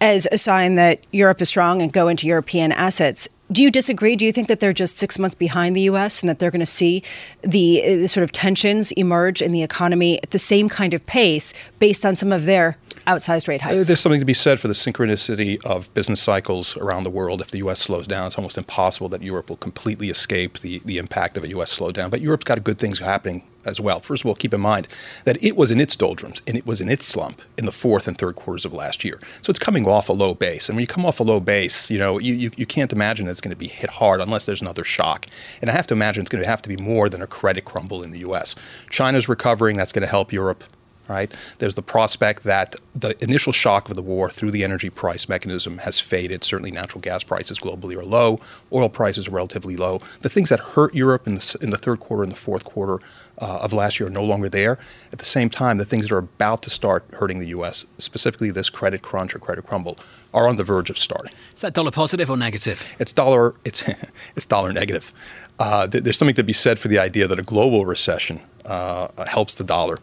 as 0.00 0.28
a 0.30 0.38
sign 0.38 0.76
that 0.76 1.04
Europe 1.10 1.42
is 1.42 1.48
strong 1.48 1.82
and 1.82 1.92
go 1.92 2.06
into 2.06 2.28
European 2.28 2.70
assets. 2.70 3.28
Do 3.50 3.60
you 3.60 3.72
disagree? 3.72 4.14
Do 4.14 4.24
you 4.24 4.30
think 4.30 4.46
that 4.46 4.60
they're 4.60 4.72
just 4.72 4.98
six 4.98 5.18
months 5.18 5.34
behind 5.34 5.74
the 5.74 5.80
U.S. 5.82 6.22
and 6.22 6.28
that 6.28 6.38
they're 6.38 6.52
going 6.52 6.60
to 6.60 6.66
see 6.66 7.02
the, 7.42 7.82
the, 8.02 8.06
sort 8.06 8.22
of 8.22 8.30
tensions 8.30 8.92
emerge 8.92 9.42
in 9.42 9.50
the 9.50 9.64
economy 9.64 10.22
at 10.22 10.30
the 10.30 10.38
same 10.38 10.68
kind 10.68 10.94
of 10.94 11.04
pace 11.06 11.52
based 11.80 12.06
on 12.06 12.14
some 12.14 12.30
of 12.30 12.44
their 12.44 12.76
outsized 13.08 13.48
rate 13.48 13.60
hikes? 13.60 13.74
Uh, 13.74 13.82
there's 13.82 13.98
something 13.98 14.20
to 14.20 14.26
be 14.26 14.34
said 14.34 14.60
for 14.60 14.68
the 14.68 14.74
synchronicity 14.74 15.64
of 15.64 15.92
business 15.94 16.22
cycles 16.22 16.76
around 16.76 17.02
the 17.02 17.10
world. 17.10 17.40
If 17.40 17.50
the 17.50 17.58
U.S. 17.58 17.80
slows 17.80 18.06
down, 18.06 18.28
it's 18.28 18.38
almost 18.38 18.56
impossible 18.56 19.08
that 19.08 19.22
Europe 19.22 19.50
will 19.50 19.56
completely 19.56 20.10
escape 20.10 20.60
the, 20.60 20.80
the 20.84 20.98
impact 21.00 21.36
of 21.36 21.42
a 21.42 21.48
U.S. 21.48 21.76
slowdown. 21.76 22.10
But 22.10 22.20
Europe's 22.20 22.44
got 22.44 22.62
good 22.62 22.78
things 22.78 23.00
happening 23.00 23.42
as 23.64 23.80
well. 23.80 24.00
First 24.00 24.22
of 24.22 24.28
all, 24.28 24.34
keep 24.34 24.54
in 24.54 24.60
mind 24.60 24.88
that 25.24 25.42
it 25.42 25.56
was 25.56 25.70
in 25.70 25.80
its 25.80 25.96
doldrums 25.96 26.40
and 26.46 26.56
it 26.56 26.66
was 26.66 26.80
in 26.80 26.88
its 26.88 27.06
slump 27.06 27.42
in 27.58 27.66
the 27.66 27.72
fourth 27.72 28.06
and 28.06 28.16
third 28.16 28.36
quarters 28.36 28.64
of 28.64 28.72
last 28.72 29.04
year. 29.04 29.18
So 29.42 29.50
it's 29.50 29.58
coming 29.58 29.86
off 29.86 30.08
a 30.08 30.12
low 30.12 30.34
base. 30.34 30.68
And 30.68 30.76
when 30.76 30.82
you 30.82 30.86
come 30.86 31.04
off 31.04 31.20
a 31.20 31.24
low 31.24 31.40
base, 31.40 31.90
you 31.90 31.98
know, 31.98 32.18
you, 32.18 32.34
you, 32.34 32.50
you 32.56 32.66
can't 32.66 32.92
imagine 32.92 33.26
that 33.26 33.32
it's 33.32 33.40
going 33.40 33.50
to 33.50 33.56
be 33.56 33.68
hit 33.68 33.90
hard 33.90 34.20
unless 34.20 34.46
there's 34.46 34.62
another 34.62 34.84
shock. 34.84 35.26
And 35.60 35.68
I 35.70 35.72
have 35.72 35.86
to 35.88 35.94
imagine 35.94 36.22
it's 36.22 36.30
going 36.30 36.44
to 36.44 36.48
have 36.48 36.62
to 36.62 36.68
be 36.68 36.76
more 36.76 37.08
than 37.08 37.22
a 37.22 37.26
credit 37.26 37.64
crumble 37.64 38.02
in 38.02 38.12
the 38.12 38.20
U.S. 38.20 38.54
China's 38.88 39.28
recovering. 39.28 39.76
That's 39.76 39.92
going 39.92 40.02
to 40.02 40.08
help 40.08 40.32
Europe 40.32 40.64
right? 41.10 41.32
There's 41.58 41.74
the 41.74 41.82
prospect 41.82 42.44
that 42.44 42.76
the 42.94 43.22
initial 43.22 43.52
shock 43.52 43.88
of 43.88 43.96
the 43.96 44.02
war 44.02 44.30
through 44.30 44.52
the 44.52 44.62
energy 44.62 44.88
price 44.88 45.28
mechanism 45.28 45.78
has 45.78 45.98
faded. 45.98 46.44
Certainly, 46.44 46.70
natural 46.70 47.00
gas 47.00 47.24
prices 47.24 47.58
globally 47.58 47.96
are 47.96 48.04
low, 48.04 48.40
oil 48.72 48.88
prices 48.88 49.28
are 49.28 49.32
relatively 49.32 49.76
low. 49.76 50.00
The 50.20 50.28
things 50.28 50.48
that 50.50 50.60
hurt 50.60 50.94
Europe 50.94 51.26
in 51.26 51.34
the, 51.34 51.56
in 51.60 51.70
the 51.70 51.76
third 51.76 52.00
quarter 52.00 52.22
and 52.22 52.32
the 52.32 52.36
fourth 52.36 52.64
quarter 52.64 53.00
uh, 53.38 53.58
of 53.62 53.72
last 53.72 53.98
year 53.98 54.06
are 54.06 54.10
no 54.10 54.22
longer 54.22 54.48
there. 54.48 54.78
At 55.12 55.18
the 55.18 55.24
same 55.24 55.50
time, 55.50 55.78
the 55.78 55.84
things 55.84 56.08
that 56.08 56.14
are 56.14 56.18
about 56.18 56.62
to 56.62 56.70
start 56.70 57.04
hurting 57.14 57.40
the 57.40 57.48
U.S., 57.48 57.86
specifically 57.98 58.50
this 58.50 58.70
credit 58.70 59.02
crunch 59.02 59.34
or 59.34 59.38
credit 59.38 59.66
crumble, 59.66 59.98
are 60.32 60.48
on 60.48 60.56
the 60.56 60.64
verge 60.64 60.90
of 60.90 60.98
starting. 60.98 61.32
Is 61.54 61.62
that 61.62 61.74
dollar 61.74 61.90
positive 61.90 62.30
or 62.30 62.36
negative? 62.36 62.94
It's 63.00 63.12
dollar. 63.12 63.54
It's 63.64 63.84
it's 64.36 64.46
dollar 64.46 64.72
negative. 64.72 65.12
Uh, 65.58 65.88
th- 65.88 66.04
there's 66.04 66.18
something 66.18 66.36
to 66.36 66.44
be 66.44 66.52
said 66.52 66.78
for 66.78 66.88
the 66.88 66.98
idea 66.98 67.26
that 67.26 67.38
a 67.38 67.42
global 67.42 67.84
recession 67.84 68.40
uh, 68.64 69.08
helps 69.26 69.54
the 69.54 69.64
dollar. 69.64 69.98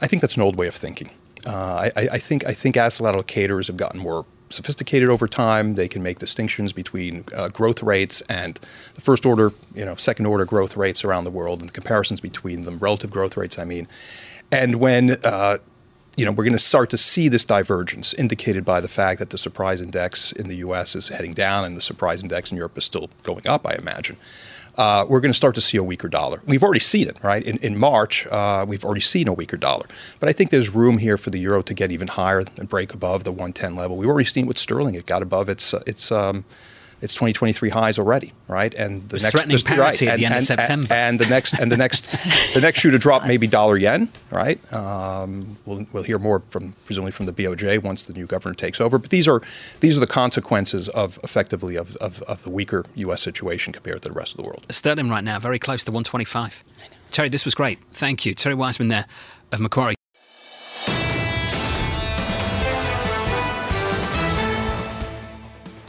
I 0.00 0.06
think 0.06 0.22
that's 0.22 0.36
an 0.36 0.42
old 0.42 0.56
way 0.56 0.66
of 0.66 0.74
thinking. 0.74 1.10
Uh, 1.46 1.90
I, 1.96 2.08
I, 2.12 2.18
think 2.18 2.46
I 2.46 2.52
think 2.52 2.76
asset 2.76 3.06
allocators 3.06 3.68
have 3.68 3.76
gotten 3.76 4.00
more 4.00 4.26
sophisticated 4.50 5.08
over 5.08 5.28
time. 5.28 5.74
They 5.74 5.88
can 5.88 6.02
make 6.02 6.18
distinctions 6.18 6.72
between 6.72 7.24
uh, 7.36 7.48
growth 7.48 7.82
rates 7.82 8.22
and 8.22 8.58
the 8.94 9.00
first 9.00 9.24
order, 9.24 9.52
you 9.74 9.84
know, 9.84 9.94
second 9.94 10.26
order 10.26 10.44
growth 10.44 10.76
rates 10.76 11.04
around 11.04 11.24
the 11.24 11.30
world, 11.30 11.60
and 11.60 11.68
the 11.68 11.72
comparisons 11.72 12.20
between 12.20 12.62
them, 12.62 12.78
relative 12.78 13.10
growth 13.10 13.36
rates, 13.36 13.58
I 13.58 13.64
mean. 13.64 13.86
And 14.50 14.76
when 14.76 15.18
uh, 15.24 15.58
you 16.18 16.24
know, 16.24 16.32
we're 16.32 16.44
going 16.44 16.52
to 16.52 16.58
start 16.58 16.90
to 16.90 16.98
see 16.98 17.28
this 17.28 17.44
divergence 17.44 18.12
indicated 18.14 18.64
by 18.64 18.80
the 18.80 18.88
fact 18.88 19.20
that 19.20 19.30
the 19.30 19.38
surprise 19.38 19.80
index 19.80 20.32
in 20.32 20.48
the 20.48 20.56
U.S. 20.56 20.96
is 20.96 21.08
heading 21.08 21.32
down 21.32 21.64
and 21.64 21.76
the 21.76 21.80
surprise 21.80 22.24
index 22.24 22.50
in 22.50 22.56
Europe 22.56 22.76
is 22.76 22.84
still 22.84 23.08
going 23.22 23.46
up. 23.46 23.64
I 23.64 23.74
imagine 23.74 24.16
uh, 24.78 25.04
we're 25.08 25.20
going 25.20 25.32
to 25.32 25.36
start 25.36 25.56
to 25.56 25.60
see 25.60 25.76
a 25.76 25.82
weaker 25.82 26.08
dollar. 26.08 26.40
We've 26.46 26.62
already 26.62 26.80
seen 26.80 27.08
it, 27.08 27.18
right? 27.22 27.42
In, 27.42 27.58
in 27.58 27.76
March, 27.76 28.26
uh, 28.28 28.64
we've 28.66 28.84
already 28.84 29.00
seen 29.00 29.26
a 29.26 29.32
weaker 29.32 29.56
dollar. 29.56 29.86
But 30.20 30.28
I 30.28 30.32
think 30.32 30.50
there's 30.50 30.70
room 30.70 30.98
here 30.98 31.18
for 31.18 31.30
the 31.30 31.40
euro 31.40 31.62
to 31.62 31.74
get 31.74 31.90
even 31.90 32.06
higher 32.06 32.44
and 32.56 32.68
break 32.68 32.94
above 32.94 33.24
the 33.24 33.32
110 33.32 33.74
level. 33.74 33.96
We've 33.96 34.08
already 34.08 34.28
seen 34.28 34.44
it 34.44 34.48
with 34.48 34.58
sterling. 34.58 34.94
It 34.94 35.04
got 35.04 35.20
above 35.20 35.48
its, 35.48 35.74
uh, 35.74 35.82
its 35.84 36.12
um, 36.12 36.44
it's 37.00 37.14
2023 37.14 37.70
highs 37.70 37.98
already, 37.98 38.32
right? 38.48 38.74
And 38.74 39.08
the 39.08 39.16
it's 39.16 39.24
next 39.24 39.34
threatening 39.34 39.58
parity 39.58 40.06
right, 40.06 40.12
at 40.12 40.18
the 40.18 40.24
end 40.24 40.34
and, 40.34 40.42
of 40.42 40.46
September. 40.46 40.92
And, 40.92 41.20
and, 41.20 41.20
the 41.20 41.26
next 41.26 41.54
and 41.54 41.72
the 41.72 41.76
next 41.76 42.08
the 42.54 42.60
next 42.60 42.80
shoe 42.80 42.90
to 42.90 42.98
drop 42.98 43.26
may 43.26 43.36
be 43.36 43.46
dollar 43.46 43.76
yen, 43.76 44.08
right? 44.30 44.60
Um, 44.72 45.58
we'll, 45.66 45.86
we'll 45.92 46.02
hear 46.02 46.18
more 46.18 46.42
from 46.50 46.74
presumably 46.84 47.12
from 47.12 47.26
the 47.26 47.32
BOJ 47.32 47.82
once 47.82 48.02
the 48.02 48.12
new 48.12 48.26
governor 48.26 48.54
takes 48.54 48.80
over. 48.80 48.98
But 48.98 49.10
these 49.10 49.28
are 49.28 49.42
these 49.80 49.96
are 49.96 50.00
the 50.00 50.06
consequences 50.06 50.88
of 50.90 51.18
effectively 51.22 51.76
of, 51.76 51.96
of, 51.96 52.22
of 52.22 52.42
the 52.42 52.50
weaker 52.50 52.84
U.S. 52.96 53.22
situation 53.22 53.72
compared 53.72 54.02
to 54.02 54.08
the 54.08 54.14
rest 54.14 54.32
of 54.32 54.44
the 54.44 54.48
world. 54.48 54.64
Sterling 54.70 55.08
right 55.08 55.24
now 55.24 55.38
very 55.38 55.58
close 55.58 55.84
to 55.84 55.92
125. 55.92 56.64
Thierry, 57.10 57.28
this 57.28 57.44
was 57.44 57.54
great. 57.54 57.78
Thank 57.92 58.26
you, 58.26 58.34
Thierry 58.34 58.56
Wizman 58.56 58.88
there 58.88 59.06
of 59.52 59.60
Macquarie. 59.60 59.97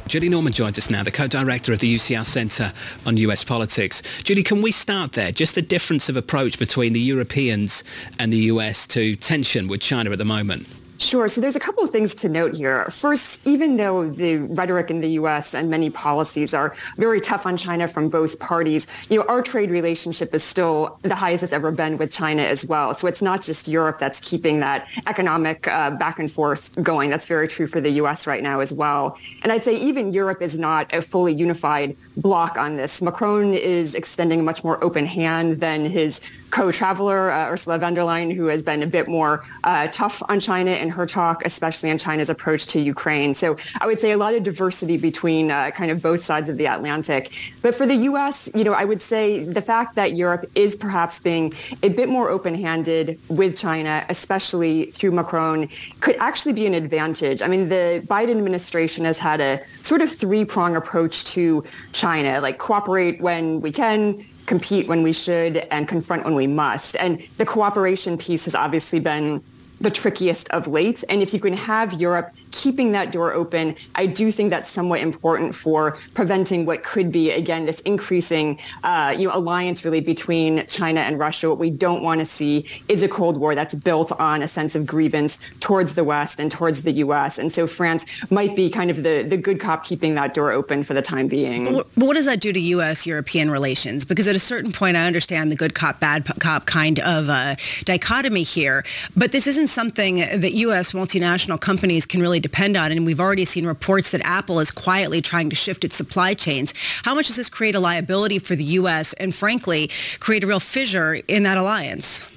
Julie 0.09 0.27
Norman 0.27 0.51
joins 0.51 0.79
us 0.79 0.89
now, 0.89 1.03
the 1.03 1.11
co-director 1.11 1.71
of 1.71 1.77
the 1.77 1.95
UCL 1.95 2.25
Centre 2.25 2.73
on 3.05 3.15
US 3.17 3.43
Politics. 3.43 4.01
Julie, 4.23 4.41
can 4.41 4.63
we 4.63 4.71
start 4.71 5.11
there? 5.11 5.31
Just 5.31 5.53
the 5.53 5.61
difference 5.61 6.09
of 6.09 6.17
approach 6.17 6.57
between 6.57 6.93
the 6.93 6.99
Europeans 6.99 7.83
and 8.17 8.33
the 8.33 8.37
US 8.37 8.87
to 8.87 9.15
tension 9.15 9.67
with 9.67 9.81
China 9.81 10.09
at 10.09 10.17
the 10.17 10.25
moment. 10.25 10.65
Sure. 10.99 11.29
So 11.29 11.39
there's 11.39 11.55
a 11.55 11.62
couple 11.62 11.81
of 11.81 11.91
things 11.91 12.13
to 12.15 12.29
note 12.29 12.57
here. 12.57 12.83
First, 12.91 13.47
even 13.47 13.77
though 13.77 14.09
the 14.09 14.39
rhetoric 14.39 14.91
in 14.91 14.99
the 14.99 15.12
U.S. 15.12 15.55
and 15.55 15.69
many 15.69 15.89
policies 15.89 16.53
are 16.53 16.75
very 16.97 17.21
tough 17.21 17.45
on 17.45 17.55
China 17.55 17.88
from 17.88 18.09
both 18.09 18.38
parties, 18.39 18.85
you 19.09 19.17
know, 19.17 19.25
our 19.29 19.41
trade 19.41 19.71
relationship 19.71 20.35
is 20.35 20.43
still 20.43 20.99
the 21.03 21.15
highest 21.15 21.41
it's 21.41 21.53
ever 21.53 21.71
been 21.71 21.97
with 21.97 22.12
China 22.12 22.41
as 22.41 22.65
well. 22.65 22.93
So 22.93 23.07
it's 23.07 23.21
not 23.21 23.41
just 23.41 23.69
Europe 23.69 23.97
that's 23.97 24.19
keeping 24.19 24.59
that 24.59 24.88
economic 25.07 25.69
uh, 25.69 25.91
back 25.91 26.19
and 26.19 26.29
forth 26.29 26.71
going. 26.83 27.09
That's 27.09 27.25
very 27.25 27.47
true 27.47 27.67
for 27.67 27.79
the 27.79 27.91
U.S. 27.91 28.27
right 28.27 28.43
now 28.43 28.59
as 28.59 28.73
well. 28.73 29.17
And 29.43 29.53
I'd 29.53 29.63
say 29.63 29.75
even 29.75 30.12
Europe 30.12 30.41
is 30.41 30.59
not 30.59 30.93
a 30.93 31.01
fully 31.01 31.33
unified 31.33 31.95
bloc 32.17 32.57
on 32.57 32.75
this. 32.75 33.01
Macron 33.01 33.53
is 33.53 33.95
extending 33.95 34.41
a 34.41 34.43
much 34.43 34.65
more 34.65 34.83
open 34.83 35.05
hand 35.05 35.62
than 35.62 35.85
his 35.85 36.19
co-traveler, 36.51 37.31
uh, 37.31 37.51
Ursula 37.51 37.77
von 37.77 37.93
der 37.93 38.03
Leyen, 38.03 38.33
who 38.33 38.45
has 38.45 38.63
been 38.63 38.83
a 38.83 38.88
bit 38.88 39.07
more 39.07 39.45
uh, 39.63 39.88
tough 39.91 40.21
on 40.29 40.39
China 40.39 40.71
in 40.71 40.89
her 40.89 41.05
talk, 41.05 41.45
especially 41.45 41.89
on 41.89 41.97
China's 41.97 42.29
approach 42.29 42.65
to 42.67 42.79
Ukraine. 42.79 43.33
So 43.33 43.57
I 43.79 43.88
would 43.88 43.99
say 43.99 44.12
a 44.12 44.17
lot 44.17 44.33
of 44.33 44.43
diversity 44.43 44.97
between 44.97 45.51
uh, 45.51 45.71
kind 45.71 45.91
of 45.91 46.01
both 46.01 46.23
sides 46.23 46.49
of 46.49 46.57
the 46.57 46.65
Atlantic. 46.65 47.31
But 47.62 47.75
for 47.75 47.85
the 47.85 47.95
U.S., 47.95 48.49
you 48.55 48.63
know, 48.63 48.73
I 48.73 48.85
would 48.85 49.01
say 49.01 49.43
the 49.43 49.62
fact 49.62 49.95
that 49.95 50.15
Europe 50.15 50.49
is 50.55 50.75
perhaps 50.75 51.19
being 51.19 51.53
a 51.83 51.89
bit 51.89 52.09
more 52.09 52.29
open-handed 52.29 53.19
with 53.29 53.57
China, 53.57 54.05
especially 54.09 54.85
through 54.91 55.12
Macron, 55.12 55.69
could 55.99 56.15
actually 56.17 56.53
be 56.53 56.65
an 56.65 56.73
advantage. 56.73 57.41
I 57.41 57.47
mean, 57.47 57.69
the 57.69 58.03
Biden 58.07 58.31
administration 58.31 59.05
has 59.05 59.19
had 59.19 59.41
a 59.41 59.62
sort 59.81 60.01
of 60.01 60.12
three-prong 60.12 60.75
approach 60.75 61.25
to 61.25 61.63
China, 61.91 62.41
like 62.41 62.57
cooperate 62.57 63.21
when 63.21 63.62
we 63.62 63.71
can, 63.71 64.25
compete 64.49 64.88
when 64.88 65.03
we 65.03 65.13
should, 65.13 65.57
and 65.69 65.88
confront 65.88 66.25
when 66.25 66.33
we 66.33 66.47
must. 66.47 66.97
And 66.97 67.23
the 67.38 67.45
cooperation 67.45 68.17
piece 68.17 68.45
has 68.45 68.55
obviously 68.55 68.99
been 68.99 69.41
the 69.79 69.91
trickiest 69.91 70.49
of 70.49 70.67
late. 70.67 71.03
And 71.07 71.21
if 71.21 71.33
you 71.33 71.39
can 71.39 71.53
have 71.53 71.93
Europe 71.93 72.33
keeping 72.51 72.91
that 72.91 73.12
door 73.12 73.33
open, 73.33 73.75
I 73.95 74.05
do 74.05 74.31
think 74.31 74.49
that's 74.49 74.69
somewhat 74.69 75.01
important 75.01 75.55
for 75.55 75.97
preventing 76.13 76.65
what 76.65 76.83
could 76.83 77.12
be, 77.12 77.31
again, 77.31 77.65
this 77.65 77.81
increasing 77.81 78.59
uh, 78.83 79.15
you 79.17 79.27
know, 79.27 79.35
alliance 79.35 79.85
really 79.85 80.01
between 80.01 80.65
China 80.67 81.01
and 81.01 81.19
Russia. 81.19 81.49
What 81.49 81.59
we 81.59 81.69
don't 81.69 82.03
want 82.03 82.19
to 82.19 82.25
see 82.25 82.65
is 82.88 83.03
a 83.03 83.07
Cold 83.07 83.38
War 83.38 83.55
that's 83.55 83.75
built 83.75 84.12
on 84.13 84.41
a 84.41 84.47
sense 84.47 84.75
of 84.75 84.85
grievance 84.85 85.39
towards 85.59 85.95
the 85.95 86.03
West 86.03 86.39
and 86.39 86.51
towards 86.51 86.83
the 86.83 86.91
U.S. 86.93 87.38
And 87.38 87.51
so 87.51 87.67
France 87.67 88.05
might 88.29 88.55
be 88.55 88.69
kind 88.69 88.89
of 88.89 89.03
the, 89.03 89.23
the 89.23 89.38
good 89.38 89.59
cop 89.59 89.83
keeping 89.83 90.15
that 90.15 90.33
door 90.33 90.51
open 90.51 90.83
for 90.83 90.93
the 90.93 91.01
time 91.01 91.27
being. 91.27 91.73
But 91.73 91.88
what 91.95 92.15
does 92.15 92.25
that 92.25 92.39
do 92.39 92.51
to 92.51 92.59
U.S.-European 92.59 93.51
relations? 93.51 94.05
Because 94.05 94.27
at 94.27 94.35
a 94.35 94.39
certain 94.39 94.71
point, 94.71 94.97
I 94.97 95.05
understand 95.05 95.51
the 95.51 95.55
good 95.55 95.75
cop, 95.75 95.99
bad 95.99 96.25
cop 96.39 96.65
kind 96.65 96.99
of 96.99 97.29
uh, 97.29 97.55
dichotomy 97.85 98.43
here, 98.43 98.83
but 99.15 99.31
this 99.31 99.47
isn't 99.47 99.67
something 99.67 100.17
that 100.17 100.53
U.S. 100.53 100.93
multinational 100.93 101.59
companies 101.59 102.05
can 102.05 102.21
really 102.21 102.38
depend 102.39 102.78
on. 102.78 102.91
And 102.91 103.06
we've 103.06 103.19
already 103.19 103.45
seen 103.45 103.65
reports 103.65 104.12
that 104.12 104.21
Apple 104.23 104.60
is 104.60 104.71
quietly 104.71 105.21
trying 105.21 105.49
to 105.49 105.56
shift 105.56 105.84
its 105.84 105.95
supply 105.95 106.34
chains. 106.34 106.73
How 107.04 107.15
much 107.15 107.28
does 107.28 107.36
this 107.36 107.49
create 107.49 107.75
a 107.75 107.80
liability 107.80 108.39
for 108.39 108.56
the 108.56 108.63
U.S. 108.63 109.13
and 109.13 109.34
frankly, 109.34 109.89
create 110.19 110.43
a 110.43 110.47
real 110.47 110.60
fissure 110.60 111.15
in 111.28 111.43
that 111.43 111.58
alliance? 111.58 112.28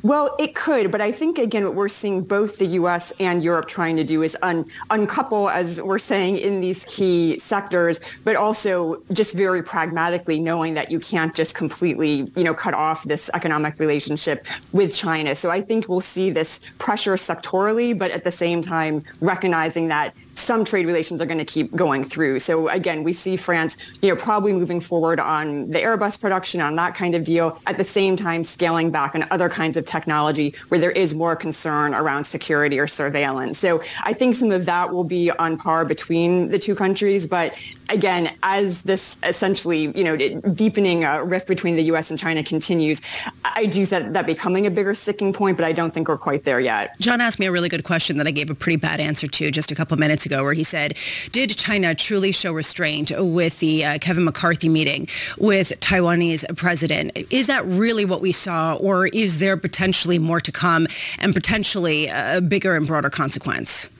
Well, 0.00 0.34
it 0.38 0.54
could, 0.54 0.90
but 0.90 1.02
I 1.02 1.12
think 1.12 1.38
again, 1.38 1.64
what 1.66 1.74
we're 1.74 1.88
seeing 1.88 2.22
both 2.22 2.56
the 2.56 2.66
U.S. 2.66 3.12
and 3.20 3.44
Europe 3.44 3.68
trying 3.68 3.96
to 3.96 4.04
do 4.04 4.22
is 4.22 4.36
un- 4.42 4.64
uncouple, 4.90 5.50
as 5.50 5.82
we're 5.82 5.98
saying, 5.98 6.38
in 6.38 6.62
these 6.62 6.84
key 6.86 7.38
sectors, 7.38 8.00
but 8.24 8.34
also 8.34 9.02
just 9.12 9.34
very 9.34 9.62
pragmatically 9.62 10.40
knowing 10.40 10.72
that 10.74 10.90
you 10.90 10.98
can't 10.98 11.34
just 11.34 11.54
completely, 11.54 12.32
you 12.36 12.44
know, 12.44 12.54
cut 12.54 12.72
off 12.72 13.04
this 13.04 13.28
economic 13.34 13.78
relationship 13.78 14.46
with 14.72 14.96
China. 14.96 15.34
So 15.34 15.50
I 15.50 15.60
think 15.60 15.88
we'll 15.88 16.00
see 16.00 16.30
this 16.30 16.60
pressure 16.78 17.14
sectorally, 17.16 17.96
but 17.96 18.10
at 18.10 18.24
the 18.24 18.30
same 18.30 18.62
time 18.62 19.04
recognizing 19.20 19.88
that 19.88 20.14
some 20.34 20.64
trade 20.64 20.86
relations 20.86 21.20
are 21.20 21.26
going 21.26 21.38
to 21.38 21.44
keep 21.44 21.74
going 21.74 22.02
through. 22.02 22.38
So 22.38 22.68
again, 22.68 23.02
we 23.02 23.12
see 23.12 23.36
France, 23.36 23.76
you 24.00 24.08
know, 24.08 24.16
probably 24.16 24.52
moving 24.52 24.80
forward 24.80 25.20
on 25.20 25.70
the 25.70 25.78
Airbus 25.78 26.20
production, 26.20 26.60
on 26.60 26.76
that 26.76 26.94
kind 26.94 27.14
of 27.14 27.24
deal, 27.24 27.60
at 27.66 27.76
the 27.76 27.84
same 27.84 28.16
time 28.16 28.42
scaling 28.42 28.90
back 28.90 29.14
on 29.14 29.26
other 29.30 29.48
kinds 29.48 29.76
of 29.76 29.81
technology 29.82 30.54
where 30.68 30.80
there 30.80 30.90
is 30.90 31.14
more 31.14 31.36
concern 31.36 31.94
around 31.94 32.24
security 32.24 32.78
or 32.78 32.86
surveillance. 32.86 33.58
So 33.58 33.82
I 34.02 34.12
think 34.12 34.34
some 34.36 34.50
of 34.50 34.64
that 34.66 34.92
will 34.92 35.04
be 35.04 35.30
on 35.32 35.56
par 35.56 35.84
between 35.84 36.48
the 36.48 36.58
two 36.58 36.74
countries, 36.74 37.26
but 37.26 37.54
again, 37.92 38.34
as 38.42 38.82
this 38.82 39.18
essentially, 39.22 39.96
you 39.96 40.02
know, 40.04 40.16
deepening 40.16 41.04
uh, 41.04 41.22
rift 41.22 41.46
between 41.46 41.76
the 41.76 41.84
U.S. 41.84 42.10
and 42.10 42.18
China 42.18 42.42
continues, 42.42 43.02
I 43.44 43.66
do 43.66 43.84
see 43.84 43.90
that, 43.90 44.12
that 44.14 44.26
becoming 44.26 44.66
a 44.66 44.70
bigger 44.70 44.94
sticking 44.94 45.32
point, 45.32 45.56
but 45.56 45.64
I 45.64 45.72
don't 45.72 45.92
think 45.92 46.08
we're 46.08 46.18
quite 46.18 46.44
there 46.44 46.60
yet. 46.60 46.98
John 46.98 47.20
asked 47.20 47.38
me 47.38 47.46
a 47.46 47.52
really 47.52 47.68
good 47.68 47.84
question 47.84 48.16
that 48.16 48.26
I 48.26 48.30
gave 48.30 48.50
a 48.50 48.54
pretty 48.54 48.76
bad 48.76 49.00
answer 49.00 49.26
to 49.26 49.50
just 49.50 49.70
a 49.70 49.74
couple 49.74 49.96
minutes 49.98 50.24
ago, 50.24 50.42
where 50.42 50.54
he 50.54 50.64
said, 50.64 50.96
"Did 51.30 51.50
China 51.50 51.94
truly 51.94 52.32
show 52.32 52.52
restraint 52.52 53.12
with 53.16 53.60
the 53.60 53.84
uh, 53.84 53.98
Kevin 53.98 54.24
McCarthy 54.24 54.68
meeting 54.68 55.08
with 55.38 55.78
Taiwanese 55.80 56.56
president? 56.56 57.16
Is 57.30 57.46
that 57.46 57.64
really 57.66 58.04
what 58.04 58.20
we 58.20 58.32
saw, 58.32 58.74
or 58.74 59.08
is 59.08 59.38
there 59.38 59.56
potentially 59.56 60.18
more 60.18 60.40
to 60.40 60.52
come 60.52 60.86
and 61.18 61.34
potentially 61.34 62.08
a 62.08 62.40
bigger 62.40 62.74
and 62.74 62.86
broader 62.86 63.10
consequence?" 63.10 63.90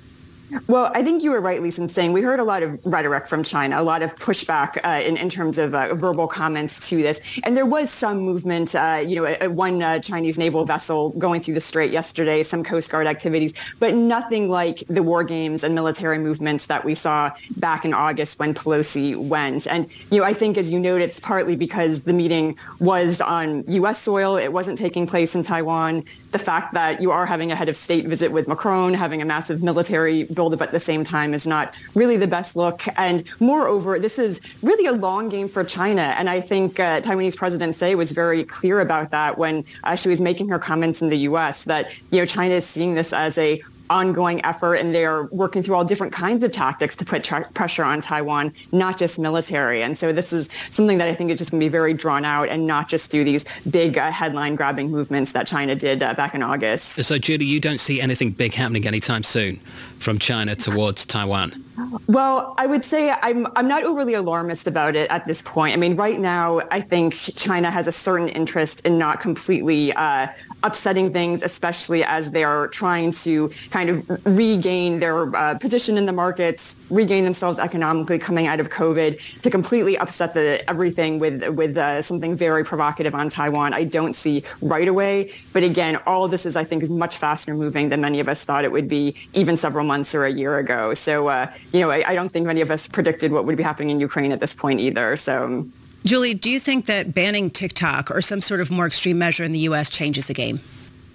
Well, 0.66 0.90
I 0.94 1.02
think 1.02 1.22
you 1.22 1.30
were 1.30 1.40
right, 1.40 1.62
Lisa, 1.62 1.82
in 1.82 1.88
saying 1.88 2.12
we 2.12 2.20
heard 2.20 2.40
a 2.40 2.44
lot 2.44 2.62
of 2.62 2.84
rhetoric 2.84 3.26
from 3.26 3.42
China, 3.42 3.80
a 3.80 3.82
lot 3.82 4.02
of 4.02 4.14
pushback 4.16 4.78
uh, 4.84 5.02
in, 5.02 5.16
in, 5.16 5.30
terms 5.30 5.58
of 5.58 5.74
uh, 5.74 5.94
verbal 5.94 6.26
comments 6.26 6.88
to 6.90 6.96
this. 6.96 7.20
And 7.44 7.56
there 7.56 7.64
was 7.64 7.90
some 7.90 8.18
movement, 8.18 8.74
uh, 8.74 9.02
you 9.06 9.16
know, 9.16 9.50
one 9.50 9.82
uh, 9.82 9.98
Chinese 10.00 10.38
naval 10.38 10.64
vessel 10.66 11.10
going 11.10 11.40
through 11.40 11.54
the 11.54 11.60
strait 11.60 11.90
yesterday, 11.90 12.42
some 12.42 12.62
Coast 12.62 12.90
Guard 12.90 13.06
activities, 13.06 13.54
but 13.78 13.94
nothing 13.94 14.50
like 14.50 14.84
the 14.88 15.02
war 15.02 15.24
games 15.24 15.64
and 15.64 15.74
military 15.74 16.18
movements 16.18 16.66
that 16.66 16.84
we 16.84 16.94
saw 16.94 17.30
back 17.56 17.84
in 17.84 17.94
August 17.94 18.38
when 18.38 18.52
Pelosi 18.52 19.16
went. 19.16 19.66
And, 19.66 19.88
you 20.10 20.18
know, 20.18 20.24
I 20.24 20.34
think, 20.34 20.58
as 20.58 20.70
you 20.70 20.78
noted, 20.78 21.04
it's 21.04 21.20
partly 21.20 21.56
because 21.56 22.02
the 22.02 22.12
meeting 22.12 22.58
was 22.78 23.20
on 23.20 23.64
U.S. 23.68 24.02
soil. 24.02 24.36
It 24.36 24.52
wasn't 24.52 24.76
taking 24.76 25.06
place 25.06 25.34
in 25.34 25.42
Taiwan 25.42 26.04
the 26.32 26.38
fact 26.38 26.74
that 26.74 27.00
you 27.00 27.10
are 27.10 27.26
having 27.26 27.52
a 27.52 27.54
head 27.54 27.68
of 27.68 27.76
state 27.76 28.06
visit 28.06 28.32
with 28.32 28.48
Macron, 28.48 28.94
having 28.94 29.22
a 29.22 29.24
massive 29.24 29.62
military 29.62 30.24
buildup 30.42 30.60
at 30.60 30.72
the 30.72 30.80
same 30.80 31.04
time 31.04 31.34
is 31.34 31.46
not 31.46 31.72
really 31.94 32.16
the 32.16 32.26
best 32.26 32.56
look. 32.56 32.82
And 32.96 33.22
moreover, 33.38 34.00
this 34.00 34.18
is 34.18 34.40
really 34.62 34.86
a 34.86 34.92
long 34.92 35.28
game 35.28 35.46
for 35.46 35.62
China. 35.62 36.02
And 36.18 36.28
I 36.28 36.40
think 36.40 36.80
uh, 36.80 37.00
Taiwanese 37.00 37.36
President 37.36 37.76
Tsai 37.76 37.94
was 37.94 38.10
very 38.10 38.42
clear 38.42 38.80
about 38.80 39.12
that 39.12 39.38
when 39.38 39.64
uh, 39.84 39.94
she 39.94 40.08
was 40.08 40.20
making 40.20 40.48
her 40.48 40.58
comments 40.58 41.00
in 41.00 41.10
the 41.10 41.18
U.S. 41.30 41.64
that 41.64 41.92
you 42.10 42.18
know 42.18 42.26
China 42.26 42.54
is 42.54 42.66
seeing 42.66 42.94
this 42.94 43.12
as 43.12 43.38
a 43.38 43.62
ongoing 43.90 44.44
effort 44.44 44.76
and 44.76 44.94
they're 44.94 45.24
working 45.24 45.62
through 45.62 45.74
all 45.74 45.84
different 45.84 46.12
kinds 46.12 46.44
of 46.44 46.52
tactics 46.52 46.94
to 46.96 47.04
put 47.04 47.24
tra- 47.24 47.48
pressure 47.54 47.84
on 47.84 48.00
Taiwan, 48.00 48.52
not 48.72 48.98
just 48.98 49.18
military. 49.18 49.82
And 49.82 49.96
so 49.96 50.12
this 50.12 50.32
is 50.32 50.48
something 50.70 50.98
that 50.98 51.08
I 51.08 51.14
think 51.14 51.30
is 51.30 51.36
just 51.36 51.50
going 51.50 51.60
to 51.60 51.64
be 51.64 51.68
very 51.68 51.94
drawn 51.94 52.24
out 52.24 52.48
and 52.48 52.66
not 52.66 52.88
just 52.88 53.10
through 53.10 53.24
these 53.24 53.44
big 53.70 53.98
uh, 53.98 54.10
headline 54.10 54.56
grabbing 54.56 54.90
movements 54.90 55.32
that 55.32 55.46
China 55.46 55.74
did 55.74 56.02
uh, 56.02 56.14
back 56.14 56.34
in 56.34 56.42
August. 56.42 57.04
So 57.04 57.18
Judy, 57.18 57.46
you 57.46 57.60
don't 57.60 57.80
see 57.80 58.00
anything 58.00 58.30
big 58.30 58.54
happening 58.54 58.86
anytime 58.86 59.22
soon 59.22 59.60
from 60.02 60.18
China 60.18 60.54
towards 60.54 61.04
Taiwan? 61.04 61.64
Well, 62.06 62.54
I 62.58 62.66
would 62.66 62.84
say 62.84 63.10
I'm 63.22 63.46
I'm 63.56 63.66
not 63.66 63.82
overly 63.84 64.14
alarmist 64.14 64.66
about 64.66 64.94
it 64.94 65.10
at 65.10 65.26
this 65.26 65.42
point. 65.42 65.72
I 65.72 65.76
mean, 65.76 65.96
right 65.96 66.20
now, 66.20 66.60
I 66.70 66.80
think 66.80 67.14
China 67.14 67.70
has 67.70 67.86
a 67.86 67.92
certain 67.92 68.28
interest 68.28 68.84
in 68.84 68.98
not 68.98 69.20
completely 69.20 69.92
uh, 69.94 70.26
upsetting 70.62 71.12
things, 71.12 71.42
especially 71.42 72.04
as 72.04 72.30
they 72.30 72.44
are 72.44 72.68
trying 72.68 73.12
to 73.12 73.50
kind 73.70 73.90
of 73.90 73.96
regain 74.24 74.98
their 74.98 75.34
uh, 75.34 75.58
position 75.58 75.98
in 75.98 76.06
the 76.06 76.12
markets, 76.12 76.76
regain 76.90 77.24
themselves 77.24 77.58
economically 77.58 78.18
coming 78.18 78.46
out 78.46 78.60
of 78.60 78.68
COVID, 78.70 79.20
to 79.42 79.50
completely 79.50 79.98
upset 79.98 80.34
the 80.34 80.62
everything 80.68 81.18
with 81.18 81.46
with 81.48 81.76
uh, 81.76 82.02
something 82.02 82.36
very 82.36 82.64
provocative 82.64 83.14
on 83.14 83.28
Taiwan. 83.28 83.72
I 83.74 83.84
don't 83.84 84.14
see 84.14 84.44
right 84.60 84.88
away, 84.88 85.32
but 85.52 85.62
again, 85.62 85.98
all 86.06 86.24
of 86.24 86.30
this 86.30 86.46
is 86.46 86.56
I 86.56 86.64
think 86.64 86.82
is 86.82 86.90
much 86.90 87.16
faster 87.16 87.54
moving 87.54 87.88
than 87.88 88.00
many 88.00 88.20
of 88.20 88.28
us 88.28 88.44
thought 88.44 88.64
it 88.64 88.72
would 88.72 88.88
be, 88.88 89.14
even 89.32 89.56
several 89.56 89.84
months 89.84 90.14
or 90.14 90.24
a 90.24 90.32
year 90.32 90.58
ago. 90.58 90.94
So 90.94 91.28
uh, 91.28 91.52
you 91.72 91.80
know, 91.80 91.90
I, 91.90 92.10
I 92.10 92.14
don't 92.14 92.30
think 92.32 92.46
many 92.46 92.60
of 92.60 92.70
us 92.70 92.86
predicted 92.86 93.32
what 93.32 93.44
would 93.46 93.56
be 93.56 93.62
happening 93.62 93.90
in 93.90 94.00
Ukraine 94.00 94.32
at 94.32 94.40
this 94.40 94.54
point 94.54 94.80
either. 94.80 95.16
So. 95.16 95.66
Julie, 96.04 96.34
do 96.34 96.50
you 96.50 96.58
think 96.58 96.86
that 96.86 97.14
banning 97.14 97.50
TikTok 97.50 98.10
or 98.10 98.20
some 98.20 98.40
sort 98.40 98.60
of 98.60 98.70
more 98.70 98.86
extreme 98.86 99.18
measure 99.18 99.44
in 99.44 99.52
the 99.52 99.60
U.S. 99.60 99.88
changes 99.88 100.26
the 100.26 100.34
game? 100.34 100.60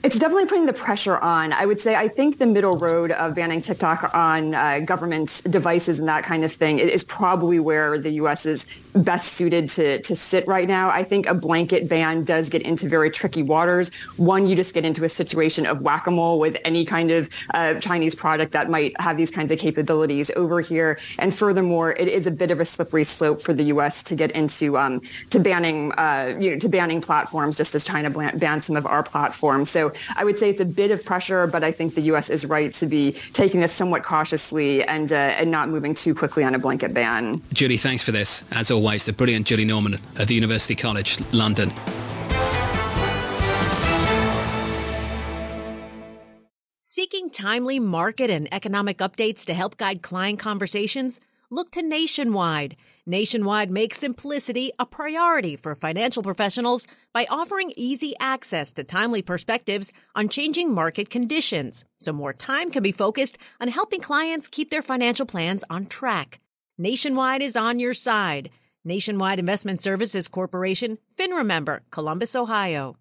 It's 0.03 0.19
definitely 0.19 0.45
putting 0.45 0.67
the 0.67 0.73
pressure 0.73 1.17
on. 1.17 1.51
I 1.51 1.65
would 1.65 1.81
say 1.81 1.95
I 1.95 2.07
think 2.07 2.39
the 2.39 2.45
middle 2.45 2.77
road 2.77 3.11
of 3.11 3.35
banning 3.35 3.61
TikTok 3.61 4.15
on 4.15 4.53
uh, 4.53 4.79
government 4.79 5.41
devices 5.49 5.99
and 5.99 6.07
that 6.07 6.23
kind 6.23 6.45
of 6.45 6.53
thing 6.53 6.79
is 6.79 7.03
probably 7.03 7.59
where 7.59 7.97
the 7.97 8.11
U.S. 8.11 8.45
is 8.45 8.67
best 8.97 9.33
suited 9.33 9.69
to, 9.69 10.01
to 10.01 10.15
sit 10.15 10.47
right 10.47 10.67
now. 10.67 10.89
I 10.89 11.03
think 11.03 11.27
a 11.27 11.33
blanket 11.33 11.87
ban 11.87 12.23
does 12.23 12.49
get 12.49 12.61
into 12.63 12.87
very 12.87 13.09
tricky 13.09 13.43
waters. 13.43 13.91
One, 14.17 14.47
you 14.47 14.55
just 14.55 14.73
get 14.73 14.85
into 14.85 15.03
a 15.03 15.09
situation 15.09 15.65
of 15.65 15.81
whack-a-mole 15.81 16.39
with 16.39 16.57
any 16.65 16.85
kind 16.85 17.11
of 17.11 17.29
uh, 17.53 17.75
Chinese 17.75 18.15
product 18.15 18.51
that 18.53 18.69
might 18.69 18.99
have 18.99 19.17
these 19.17 19.31
kinds 19.31 19.51
of 19.51 19.59
capabilities 19.59 20.31
over 20.35 20.61
here. 20.61 20.99
And 21.19 21.33
furthermore, 21.33 21.91
it 21.93 22.07
is 22.07 22.27
a 22.27 22.31
bit 22.31 22.51
of 22.51 22.59
a 22.59 22.65
slippery 22.65 23.03
slope 23.03 23.41
for 23.41 23.53
the 23.53 23.63
U.S. 23.63 24.03
to 24.03 24.15
get 24.15 24.31
into 24.31 24.77
um, 24.77 25.01
to 25.29 25.39
banning 25.39 25.91
uh, 25.93 26.37
you 26.39 26.51
know 26.51 26.57
to 26.57 26.69
banning 26.69 27.01
platforms 27.01 27.57
just 27.57 27.75
as 27.75 27.83
China 27.83 28.09
banned 28.09 28.63
some 28.63 28.75
of 28.75 28.85
our 28.85 29.03
platforms. 29.03 29.69
So 29.69 29.93
I 30.15 30.23
would 30.23 30.37
say 30.37 30.49
it's 30.49 30.61
a 30.61 30.65
bit 30.65 30.91
of 30.91 31.03
pressure, 31.03 31.47
but 31.47 31.63
I 31.63 31.71
think 31.71 31.95
the 31.95 32.01
U.S. 32.01 32.29
is 32.29 32.45
right 32.45 32.71
to 32.73 32.85
be 32.85 33.15
taking 33.33 33.61
this 33.61 33.73
somewhat 33.73 34.03
cautiously 34.03 34.83
and 34.83 35.11
uh, 35.11 35.15
and 35.15 35.51
not 35.51 35.69
moving 35.69 35.93
too 35.93 36.13
quickly 36.15 36.43
on 36.43 36.55
a 36.55 36.59
blanket 36.59 36.93
ban. 36.93 37.41
Judy, 37.53 37.77
thanks 37.77 38.03
for 38.03 38.11
this. 38.11 38.43
As 38.51 38.71
always, 38.71 38.86
the 38.87 39.11
brilliant 39.11 39.45
Julie 39.45 39.65
Norman 39.65 39.99
at 40.17 40.29
the 40.29 40.33
University 40.33 40.73
College 40.73 41.19
London. 41.33 41.73
Seeking 46.83 47.29
timely 47.29 47.79
market 47.79 48.31
and 48.31 48.47
economic 48.53 48.99
updates 48.99 49.45
to 49.45 49.53
help 49.53 49.75
guide 49.75 50.01
client 50.01 50.39
conversations? 50.39 51.19
Look 51.49 51.71
to 51.71 51.81
Nationwide. 51.81 52.77
Nationwide 53.05 53.69
makes 53.69 53.97
simplicity 53.97 54.71
a 54.79 54.85
priority 54.85 55.57
for 55.57 55.75
financial 55.75 56.23
professionals 56.23 56.87
by 57.13 57.27
offering 57.29 57.73
easy 57.75 58.13
access 58.21 58.71
to 58.71 58.85
timely 58.85 59.21
perspectives 59.21 59.91
on 60.15 60.29
changing 60.29 60.73
market 60.73 61.09
conditions, 61.09 61.83
so 61.99 62.13
more 62.13 62.33
time 62.33 62.71
can 62.71 62.83
be 62.83 62.93
focused 62.93 63.37
on 63.59 63.67
helping 63.67 63.99
clients 63.99 64.47
keep 64.47 64.69
their 64.69 64.81
financial 64.81 65.25
plans 65.25 65.65
on 65.69 65.85
track. 65.87 66.39
Nationwide 66.77 67.41
is 67.41 67.57
on 67.57 67.79
your 67.79 67.93
side. 67.93 68.49
Nationwide 68.87 69.39
Investment 69.39 69.81
Services 69.81 70.27
Corporation, 70.27 70.97
FINRA 71.17 71.45
member, 71.45 71.83
Columbus, 71.91 72.35
Ohio. 72.35 72.97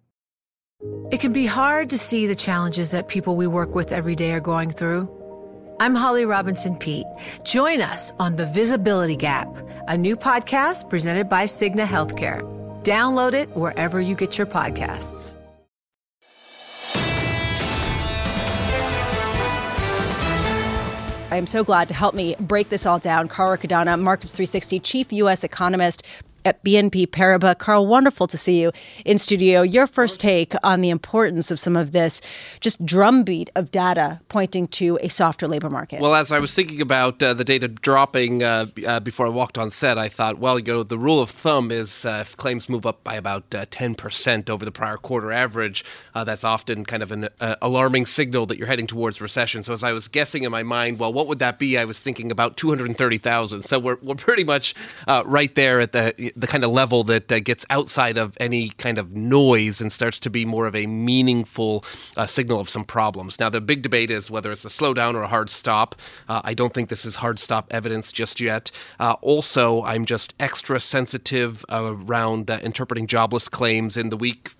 It 1.11 1.21
can 1.21 1.33
be 1.33 1.45
hard 1.45 1.89
to 1.89 1.97
see 1.97 2.27
the 2.27 2.35
challenges 2.35 2.91
that 2.91 3.07
people 3.07 3.35
we 3.35 3.47
work 3.47 3.73
with 3.73 3.91
every 3.91 4.15
day 4.15 4.33
are 4.33 4.41
going 4.41 4.69
through. 4.69 5.09
I'm 5.79 5.95
Holly 5.95 6.25
Robinson 6.25 6.75
Peete. 6.75 7.07
Join 7.43 7.81
us 7.81 8.11
on 8.19 8.35
The 8.35 8.45
Visibility 8.45 9.15
Gap, 9.15 9.47
a 9.87 9.97
new 9.97 10.17
podcast 10.17 10.89
presented 10.89 11.29
by 11.29 11.45
Cigna 11.45 11.85
Healthcare. 11.85 12.41
Download 12.83 13.33
it 13.33 13.49
wherever 13.55 14.01
you 14.01 14.15
get 14.15 14.37
your 14.37 14.47
podcasts. 14.47 15.36
I 21.29 21.35
am 21.35 21.45
so 21.45 21.61
glad 21.61 21.89
to 21.89 21.93
help 21.93 22.15
me 22.15 22.35
break 22.39 22.69
this 22.69 22.85
all 22.85 22.99
down. 22.99 23.27
Carl 23.27 23.57
Riccadonna, 23.57 23.99
Markets 23.99 24.31
360 24.31 24.79
Chief 24.79 25.11
U.S. 25.11 25.43
Economist 25.43 26.03
at 26.45 26.63
BNP 26.63 27.07
Paribas. 27.07 27.57
Carl, 27.57 27.87
wonderful 27.87 28.27
to 28.27 28.37
see 28.37 28.61
you 28.61 28.71
in 29.05 29.17
studio. 29.17 29.61
Your 29.61 29.87
first 29.87 30.19
take 30.19 30.53
on 30.63 30.81
the 30.81 30.89
importance 30.89 31.51
of 31.51 31.59
some 31.59 31.75
of 31.75 31.91
this 31.91 32.21
just 32.59 32.85
drumbeat 32.85 33.49
of 33.55 33.71
data 33.71 34.19
pointing 34.29 34.67
to 34.67 34.97
a 35.01 35.09
softer 35.09 35.47
labor 35.47 35.69
market. 35.69 36.01
Well, 36.01 36.15
as 36.15 36.31
I 36.31 36.39
was 36.39 36.53
thinking 36.53 36.81
about 36.81 37.21
uh, 37.21 37.33
the 37.33 37.43
data 37.43 37.67
dropping 37.67 38.43
uh, 38.43 38.67
uh, 38.85 38.99
before 38.99 39.25
I 39.25 39.29
walked 39.29 39.57
on 39.57 39.69
set, 39.69 39.97
I 39.97 40.09
thought, 40.09 40.39
well, 40.39 40.59
you 40.59 40.65
know, 40.73 40.83
the 40.83 40.97
rule 40.97 41.21
of 41.21 41.29
thumb 41.29 41.71
is 41.71 42.05
uh, 42.05 42.19
if 42.21 42.37
claims 42.37 42.69
move 42.69 42.85
up 42.85 43.03
by 43.03 43.15
about 43.15 43.49
10% 43.49 44.49
uh, 44.49 44.53
over 44.53 44.65
the 44.65 44.71
prior 44.71 44.97
quarter 44.97 45.31
average, 45.31 45.83
uh, 46.15 46.23
that's 46.23 46.43
often 46.43 46.85
kind 46.85 47.03
of 47.03 47.11
an 47.11 47.29
alarming 47.61 48.05
signal 48.05 48.45
that 48.45 48.57
you're 48.57 48.67
heading 48.67 48.87
towards 48.87 49.21
recession. 49.21 49.63
So 49.63 49.73
as 49.73 49.83
I 49.83 49.91
was 49.91 50.07
guessing 50.07 50.43
in 50.43 50.51
my 50.51 50.63
mind, 50.63 50.99
well, 50.99 51.11
what 51.11 51.27
would 51.27 51.39
that 51.39 51.59
be? 51.59 51.77
I 51.77 51.85
was 51.85 51.99
thinking 51.99 52.31
about 52.31 52.57
230,000. 52.57 53.63
So 53.63 53.79
we're, 53.79 53.97
we're 54.01 54.15
pretty 54.15 54.43
much 54.43 54.73
right 55.07 55.53
there 55.55 55.81
at 55.81 55.91
the 55.91 56.13
the 56.37 56.47
kind 56.47 56.63
of 56.63 56.69
level 56.69 57.03
that 57.05 57.31
uh, 57.31 57.39
gets 57.39 57.65
outside 57.69 58.17
of 58.17 58.37
any 58.39 58.69
kind 58.69 58.99
of 58.99 59.15
noise 59.15 59.81
and 59.81 59.91
starts 59.91 60.19
to 60.19 60.29
be 60.29 60.45
more 60.45 60.67
of 60.67 60.75
a 60.75 60.85
meaningful 60.85 61.83
uh, 62.15 62.25
signal 62.25 62.59
of 62.59 62.69
some 62.69 62.85
problems. 62.85 63.39
Now, 63.39 63.49
the 63.49 63.59
big 63.59 63.81
debate 63.81 64.11
is 64.11 64.29
whether 64.29 64.51
it's 64.51 64.63
a 64.63 64.69
slowdown 64.69 65.15
or 65.15 65.23
a 65.23 65.27
hard 65.27 65.49
stop. 65.49 65.95
Uh, 66.29 66.41
I 66.43 66.53
don't 66.53 66.73
think 66.73 66.89
this 66.89 67.05
is 67.05 67.15
hard 67.15 67.39
stop 67.39 67.67
evidence 67.71 68.11
just 68.11 68.39
yet. 68.39 68.69
Uh, 68.99 69.15
also, 69.21 69.83
I'm 69.83 70.05
just 70.05 70.35
extra 70.39 70.79
sensitive 70.79 71.65
around 71.69 72.51
uh, 72.51 72.59
interpreting 72.61 73.07
jobless 73.07 73.49
claims 73.49 73.97
in 73.97 74.09
the 74.09 74.17
week 74.17 74.56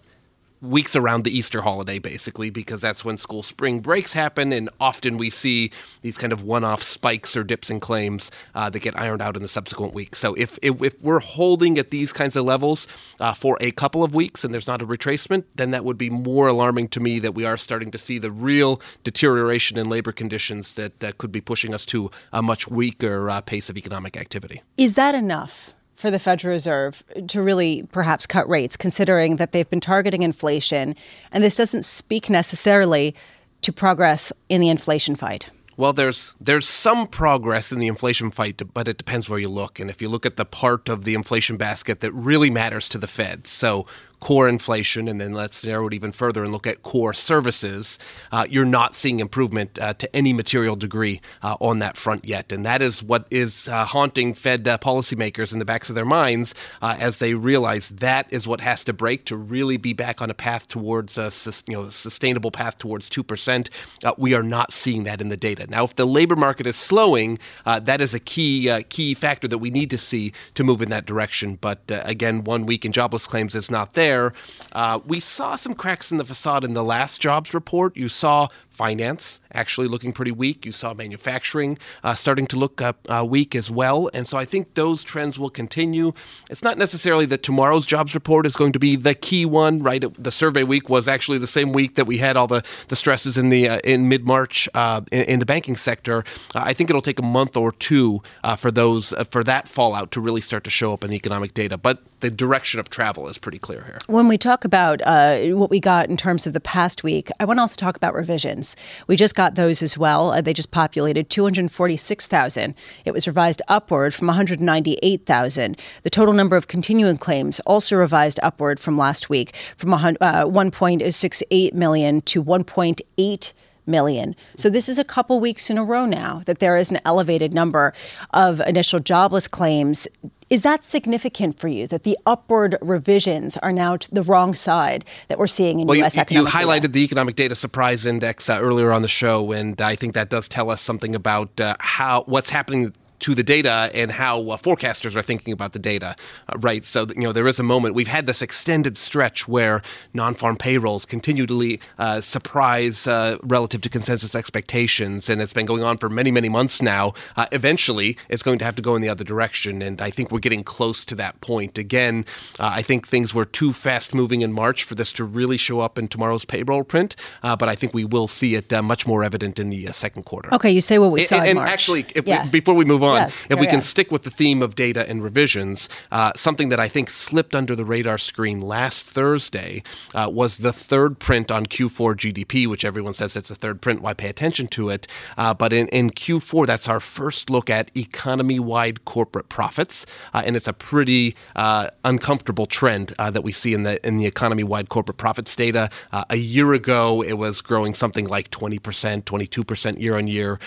weeks 0.61 0.95
around 0.95 1.23
the 1.23 1.35
Easter 1.35 1.61
holiday, 1.61 1.99
basically, 1.99 2.49
because 2.49 2.81
that's 2.81 3.05
when 3.05 3.17
school 3.17 3.43
spring 3.43 3.79
breaks 3.79 4.13
happen, 4.13 4.51
and 4.51 4.69
often 4.79 5.17
we 5.17 5.29
see 5.29 5.71
these 6.01 6.17
kind 6.17 6.33
of 6.33 6.43
one-off 6.43 6.81
spikes 6.81 7.35
or 7.37 7.43
dips 7.43 7.69
in 7.69 7.79
claims 7.79 8.31
uh, 8.55 8.69
that 8.69 8.79
get 8.79 8.97
ironed 8.99 9.21
out 9.21 9.35
in 9.35 9.41
the 9.41 9.47
subsequent 9.47 9.93
weeks. 9.93 10.19
So 10.19 10.33
if 10.35 10.57
if, 10.61 10.81
if 10.81 11.01
we're 11.01 11.19
holding 11.19 11.77
at 11.77 11.91
these 11.91 12.11
kinds 12.11 12.35
of 12.35 12.45
levels 12.45 12.87
uh, 13.19 13.33
for 13.33 13.57
a 13.61 13.71
couple 13.71 14.03
of 14.03 14.15
weeks 14.15 14.43
and 14.43 14.53
there's 14.53 14.67
not 14.67 14.81
a 14.81 14.85
retracement, 14.85 15.43
then 15.55 15.71
that 15.71 15.85
would 15.85 15.97
be 15.97 16.09
more 16.09 16.47
alarming 16.47 16.87
to 16.89 16.99
me 16.99 17.19
that 17.19 17.35
we 17.35 17.45
are 17.45 17.57
starting 17.57 17.91
to 17.91 17.97
see 17.97 18.17
the 18.17 18.31
real 18.31 18.81
deterioration 19.03 19.77
in 19.77 19.89
labor 19.89 20.11
conditions 20.11 20.73
that 20.73 21.03
uh, 21.03 21.11
could 21.17 21.31
be 21.31 21.41
pushing 21.41 21.73
us 21.73 21.85
to 21.85 22.09
a 22.33 22.41
much 22.41 22.67
weaker 22.67 23.29
uh, 23.29 23.41
pace 23.41 23.69
of 23.69 23.77
economic 23.77 24.17
activity. 24.17 24.61
Is 24.77 24.95
that 24.95 25.15
enough? 25.15 25.73
For 25.97 26.11
the 26.11 26.19
Federal 26.19 26.53
Reserve 26.53 27.03
to 27.27 27.41
really 27.41 27.83
perhaps 27.91 28.27
cut 28.27 28.47
rates, 28.47 28.77
considering 28.77 29.37
that 29.37 29.51
they've 29.51 29.69
been 29.69 29.81
targeting 29.81 30.21
inflation. 30.21 30.95
And 31.31 31.43
this 31.43 31.57
doesn't 31.57 31.83
speak 31.83 32.29
necessarily 32.29 33.15
to 33.63 33.73
progress 33.73 34.31
in 34.47 34.61
the 34.61 34.69
inflation 34.69 35.15
fight. 35.15 35.49
Well, 35.75 35.93
there's 35.93 36.35
there's 36.39 36.67
some 36.67 37.07
progress 37.07 37.71
in 37.71 37.79
the 37.79 37.87
inflation 37.87 38.31
fight, 38.31 38.61
but 38.73 38.87
it 38.87 38.97
depends 38.97 39.29
where 39.29 39.39
you 39.39 39.49
look. 39.49 39.79
And 39.79 39.89
if 39.89 40.01
you 40.01 40.09
look 40.09 40.25
at 40.25 40.35
the 40.35 40.45
part 40.45 40.87
of 40.87 41.03
the 41.03 41.15
inflation 41.15 41.57
basket 41.57 41.99
that 41.99 42.11
really 42.13 42.49
matters 42.49 42.87
to 42.89 42.97
the 42.97 43.07
Fed, 43.07 43.45
so 43.45 43.85
core 44.19 44.49
inflation, 44.49 45.07
and 45.07 45.21
then 45.21 45.33
let's 45.33 45.63
narrow 45.63 45.87
it 45.87 45.93
even 45.93 46.11
further 46.11 46.43
and 46.43 46.51
look 46.51 46.65
at 46.65 46.81
core 46.81 47.13
services, 47.13 47.99
uh, 48.31 48.45
you're 48.49 48.65
not 48.65 48.95
seeing 48.95 49.19
improvement 49.19 49.77
uh, 49.79 49.93
to 49.93 50.15
any 50.15 50.33
material 50.33 50.75
degree 50.75 51.21
uh, 51.43 51.55
on 51.59 51.79
that 51.79 51.97
front 51.97 52.25
yet. 52.25 52.51
And 52.51 52.65
that 52.65 52.81
is 52.81 53.03
what 53.03 53.27
is 53.29 53.67
uh, 53.67 53.85
haunting 53.85 54.33
Fed 54.33 54.67
uh, 54.67 54.77
policymakers 54.79 55.53
in 55.53 55.59
the 55.59 55.65
backs 55.65 55.89
of 55.89 55.95
their 55.95 56.05
minds 56.05 56.55
uh, 56.81 56.97
as 56.99 57.19
they 57.19 57.35
realize 57.35 57.89
that 57.89 58.31
is 58.31 58.47
what 58.47 58.61
has 58.61 58.83
to 58.85 58.93
break 58.93 59.25
to 59.25 59.37
really 59.37 59.77
be 59.77 59.93
back 59.93 60.21
on 60.21 60.29
a 60.29 60.33
path 60.33 60.67
towards 60.67 61.17
a 61.17 61.31
you 61.67 61.75
know, 61.75 61.89
sustainable 61.89 62.51
path 62.51 62.77
towards 62.77 63.09
2%. 63.09 63.69
we 64.17 64.33
are 64.33 64.43
not 64.43 64.71
seeing 64.71 65.03
that 65.03 65.21
in 65.21 65.29
the 65.29 65.37
data. 65.37 65.67
Now, 65.67 65.83
if 65.83 65.95
the 65.95 66.05
labor 66.05 66.35
market 66.35 66.65
is 66.65 66.75
slowing, 66.75 67.37
that 67.65 68.01
is 68.01 68.13
a 68.13 68.19
key, 68.19 68.83
key 68.89 69.13
factor 69.13 69.47
that 69.47 69.59
we 69.59 69.69
need 69.69 69.91
to 69.91 69.97
see 69.97 70.33
to 70.55 70.63
move 70.63 70.81
in 70.81 70.89
that 70.89 71.05
direction. 71.05 71.57
But 71.59 71.81
again, 71.87 72.43
one 72.43 72.65
week 72.65 72.83
in 72.83 72.91
jobless 72.91 73.27
claims 73.27 73.53
is 73.53 73.69
not 73.69 73.93
there 73.93 74.06
there. 74.07 74.33
Uh, 74.71 74.99
we 75.05 75.19
saw 75.19 75.55
some 75.55 75.73
cracks 75.73 76.11
in 76.11 76.17
the 76.17 76.25
facade 76.25 76.63
in 76.63 76.73
the 76.73 76.83
last 76.83 77.19
jobs 77.21 77.53
report. 77.53 77.97
You 77.97 78.07
saw 78.07 78.47
finance 78.77 79.41
actually 79.53 79.87
looking 79.87 80.13
pretty 80.13 80.31
weak. 80.31 80.65
You 80.65 80.71
saw 80.71 80.93
manufacturing 80.93 81.79
uh, 82.03 82.13
starting 82.13 82.45
to 82.47 82.57
look 82.57 82.79
uh, 82.79 82.93
uh, 83.09 83.25
weak 83.27 83.55
as 83.55 83.71
well. 83.71 84.09
And 84.13 84.27
so 84.27 84.37
I 84.37 84.45
think 84.45 84.75
those 84.75 85.03
trends 85.03 85.39
will 85.39 85.49
continue. 85.49 86.13
It's 86.49 86.63
not 86.63 86.77
necessarily 86.77 87.25
that 87.25 87.41
tomorrow's 87.41 87.87
jobs 87.87 88.13
report 88.13 88.45
is 88.45 88.55
going 88.55 88.73
to 88.73 88.79
be 88.79 88.95
the 88.95 89.15
key 89.15 89.45
one, 89.45 89.79
right? 89.79 90.03
The 90.21 90.31
survey 90.31 90.63
week 90.63 90.89
was 90.89 91.07
actually 91.07 91.39
the 91.39 91.47
same 91.47 91.73
week 91.73 91.95
that 91.95 92.05
we 92.05 92.19
had 92.19 92.37
all 92.37 92.45
the, 92.45 92.63
the 92.87 92.95
stresses 92.95 93.37
in 93.37 93.49
the 93.49 93.67
uh, 93.67 93.79
in 93.83 94.07
mid 94.07 94.25
March 94.25 94.69
uh, 94.75 95.01
in, 95.11 95.23
in, 95.23 95.39
the 95.39 95.45
banking 95.45 95.75
sector. 95.75 96.23
Uh, 96.53 96.61
I 96.63 96.73
think 96.73 96.89
it'll 96.91 97.01
take 97.01 97.19
a 97.19 97.23
month 97.23 97.57
or 97.57 97.71
two 97.71 98.21
for 98.57 98.69
those 98.69 99.13
for 99.31 99.43
that 99.43 99.67
fallout 99.67 100.11
to 100.11 100.21
really 100.21 100.41
start 100.41 100.63
to 100.65 100.69
show 100.69 100.93
up 100.93 101.03
in 101.03 101.09
the 101.09 101.15
economic 101.15 101.53
data. 101.53 101.77
But 101.77 102.03
the 102.19 102.29
direction 102.29 102.79
of 102.79 102.89
travel 102.89 103.27
is 103.27 103.37
pretty 103.37 103.59
clear 103.59 103.83
here. 103.83 103.97
When 104.07 104.27
we 104.27 104.37
talk 104.37 104.65
about 104.65 105.01
what 105.05 105.69
we 105.69 105.79
got 105.79 106.09
in 106.09 106.17
terms 106.17 106.45
of 106.45 106.53
the 106.53 106.59
past 106.59 107.03
week, 107.03 107.29
I 107.39 107.45
want 107.45 107.57
to 107.57 107.61
also 107.61 107.79
talk 107.79 107.95
about 107.95 108.13
revisions. 108.13 108.66
We 109.07 109.15
just 109.15 109.35
got 109.35 109.55
those 109.55 109.81
as 109.81 109.97
well. 109.97 110.31
Uh, 110.31 110.41
they 110.41 110.53
just 110.53 110.71
populated 110.71 111.29
246,000. 111.29 112.75
It 113.05 113.13
was 113.13 113.27
revised 113.27 113.61
upward 113.67 114.13
from 114.13 114.27
198,000. 114.27 115.77
The 116.03 116.09
total 116.09 116.33
number 116.33 116.55
of 116.55 116.67
continuing 116.67 117.17
claims 117.17 117.59
also 117.61 117.95
revised 117.95 118.39
upward 118.43 118.79
from 118.79 118.97
last 118.97 119.29
week 119.29 119.55
from 119.77 119.93
uh, 119.93 119.97
1.68 119.99 121.73
million 121.73 122.21
to 122.21 122.43
1.8 122.43 123.53
million. 123.87 124.35
So 124.55 124.69
this 124.69 124.89
is 124.89 124.99
a 124.99 125.03
couple 125.03 125.39
weeks 125.39 125.69
in 125.69 125.77
a 125.77 125.83
row 125.83 126.05
now 126.05 126.41
that 126.45 126.59
there 126.59 126.77
is 126.77 126.91
an 126.91 126.99
elevated 127.05 127.53
number 127.53 127.93
of 128.31 128.59
initial 128.61 128.99
jobless 128.99 129.47
claims. 129.47 130.07
Is 130.49 130.63
that 130.63 130.83
significant 130.83 131.59
for 131.59 131.67
you 131.67 131.87
that 131.87 132.03
the 132.03 132.17
upward 132.25 132.77
revisions 132.81 133.57
are 133.57 133.73
now 133.73 133.97
to 133.97 134.13
the 134.13 134.23
wrong 134.23 134.55
side 134.55 135.03
that 135.27 135.37
we're 135.37 135.47
seeing 135.47 135.81
in 135.81 135.87
well, 135.87 135.97
U.S. 135.97 136.15
You, 136.15 136.21
economic 136.21 136.53
You 136.53 136.59
highlighted 136.59 136.81
data? 136.81 136.87
the 136.89 137.03
economic 137.03 137.35
data 137.35 137.55
surprise 137.55 138.05
index 138.05 138.49
uh, 138.49 138.59
earlier 138.61 138.91
on 138.93 139.01
the 139.01 139.09
show, 139.09 139.51
and 139.51 139.79
I 139.81 139.95
think 139.95 140.13
that 140.13 140.29
does 140.29 140.47
tell 140.47 140.69
us 140.69 140.81
something 140.81 141.15
about 141.15 141.59
uh, 141.59 141.75
how 141.79 142.23
what's 142.27 142.49
happening 142.49 142.93
to 143.19 143.33
the 143.33 143.43
data 143.43 143.89
and 143.93 144.11
how 144.11 144.39
uh, 144.51 144.57
forecasters 144.57 145.15
are 145.15 145.21
thinking 145.21 145.53
about 145.53 145.73
the 145.73 145.79
data, 145.79 146.15
uh, 146.49 146.57
right? 146.59 146.85
So, 146.85 147.07
you 147.15 147.23
know, 147.23 147.31
there 147.31 147.47
is 147.47 147.59
a 147.59 147.63
moment. 147.63 147.95
We've 147.95 148.07
had 148.07 148.25
this 148.25 148.41
extended 148.41 148.97
stretch 148.97 149.47
where 149.47 149.81
non 150.13 150.35
farm 150.35 150.57
payrolls 150.57 151.05
continually 151.05 151.79
uh, 151.97 152.21
surprise 152.21 153.07
uh, 153.07 153.37
relative 153.43 153.81
to 153.81 153.89
consensus 153.89 154.35
expectations, 154.35 155.29
and 155.29 155.41
it's 155.41 155.53
been 155.53 155.65
going 155.65 155.83
on 155.83 155.97
for 155.97 156.09
many, 156.09 156.31
many 156.31 156.49
months 156.49 156.81
now. 156.81 157.13
Uh, 157.35 157.47
eventually, 157.51 158.17
it's 158.29 158.43
going 158.43 158.59
to 158.59 158.65
have 158.65 158.75
to 158.75 158.81
go 158.81 158.95
in 158.95 159.01
the 159.01 159.09
other 159.09 159.23
direction, 159.23 159.81
and 159.81 160.01
I 160.01 160.09
think 160.09 160.31
we're 160.31 160.39
getting 160.39 160.63
close 160.63 161.03
to 161.05 161.15
that 161.15 161.39
point. 161.41 161.77
Again, 161.77 162.25
uh, 162.59 162.71
I 162.73 162.81
think 162.81 163.07
things 163.07 163.33
were 163.33 163.45
too 163.45 163.73
fast 163.73 164.13
moving 164.13 164.41
in 164.41 164.51
March 164.51 164.83
for 164.83 164.95
this 164.95 165.11
to 165.13 165.23
really 165.23 165.57
show 165.57 165.79
up 165.79 165.97
in 165.97 166.07
tomorrow's 166.07 166.45
payroll 166.45 166.83
print, 166.83 167.15
but 167.41 167.63
I 167.69 167.75
think 167.75 167.93
we 167.93 168.05
will 168.05 168.27
see 168.27 168.55
it 168.55 168.71
much 168.83 169.07
more 169.07 169.23
evident 169.23 169.59
in 169.59 169.69
the 169.69 169.87
second 169.87 170.23
quarter. 170.23 170.53
Okay, 170.53 170.69
you 170.69 170.81
say 170.81 170.99
what 170.99 171.11
we 171.11 171.23
saw 171.23 171.37
and, 171.37 171.45
in 171.45 171.49
and 171.51 171.59
March. 171.59 171.69
actually, 171.69 172.05
yeah. 172.25 172.43
we, 172.43 172.49
before 172.49 172.73
we 172.73 172.85
move 172.85 173.03
on, 173.03 173.06
on, 173.07 173.15
yes, 173.15 173.47
if 173.49 173.59
we 173.59 173.65
can 173.67 173.77
on. 173.77 173.81
stick 173.81 174.11
with 174.11 174.23
the 174.23 174.31
theme 174.31 174.61
of 174.61 174.75
data 174.75 175.07
and 175.09 175.23
revisions, 175.23 175.89
uh, 176.11 176.31
something 176.35 176.69
that 176.69 176.79
I 176.79 176.87
think 176.87 177.09
slipped 177.09 177.55
under 177.55 177.75
the 177.75 177.85
radar 177.85 178.17
screen 178.17 178.61
last 178.61 179.05
Thursday 179.05 179.83
uh, 180.13 180.29
was 180.31 180.59
the 180.59 180.73
third 180.73 181.19
print 181.19 181.51
on 181.51 181.65
Q4 181.65 182.15
GDP, 182.15 182.67
which 182.67 182.85
everyone 182.85 183.13
says 183.13 183.35
it's 183.35 183.51
a 183.51 183.55
third 183.55 183.81
print. 183.81 184.01
Why 184.01 184.13
pay 184.13 184.29
attention 184.29 184.67
to 184.69 184.89
it? 184.89 185.07
Uh, 185.37 185.53
but 185.53 185.73
in, 185.73 185.87
in 185.89 186.09
Q4, 186.09 186.67
that's 186.67 186.87
our 186.87 186.99
first 186.99 187.49
look 187.49 187.69
at 187.69 187.95
economy 187.95 188.59
wide 188.59 189.05
corporate 189.05 189.49
profits. 189.49 190.05
Uh, 190.33 190.43
and 190.45 190.55
it's 190.55 190.67
a 190.67 190.73
pretty 190.73 191.35
uh, 191.55 191.89
uncomfortable 192.03 192.65
trend 192.65 193.13
uh, 193.19 193.31
that 193.31 193.43
we 193.43 193.51
see 193.51 193.73
in 193.73 193.83
the, 193.83 194.05
in 194.05 194.17
the 194.17 194.25
economy 194.25 194.63
wide 194.63 194.89
corporate 194.89 195.17
profits 195.17 195.55
data. 195.55 195.89
a 196.29 196.35
year 196.35 196.73
ago, 196.73 197.21
it 197.21 197.33
was 197.33 197.61
growing 197.61 197.93
something 197.93 198.25
like 198.25 198.49
20%, 198.51 199.23
22% 199.23 199.99
year 199.99 200.17
on 200.17 200.27
year. 200.27 200.59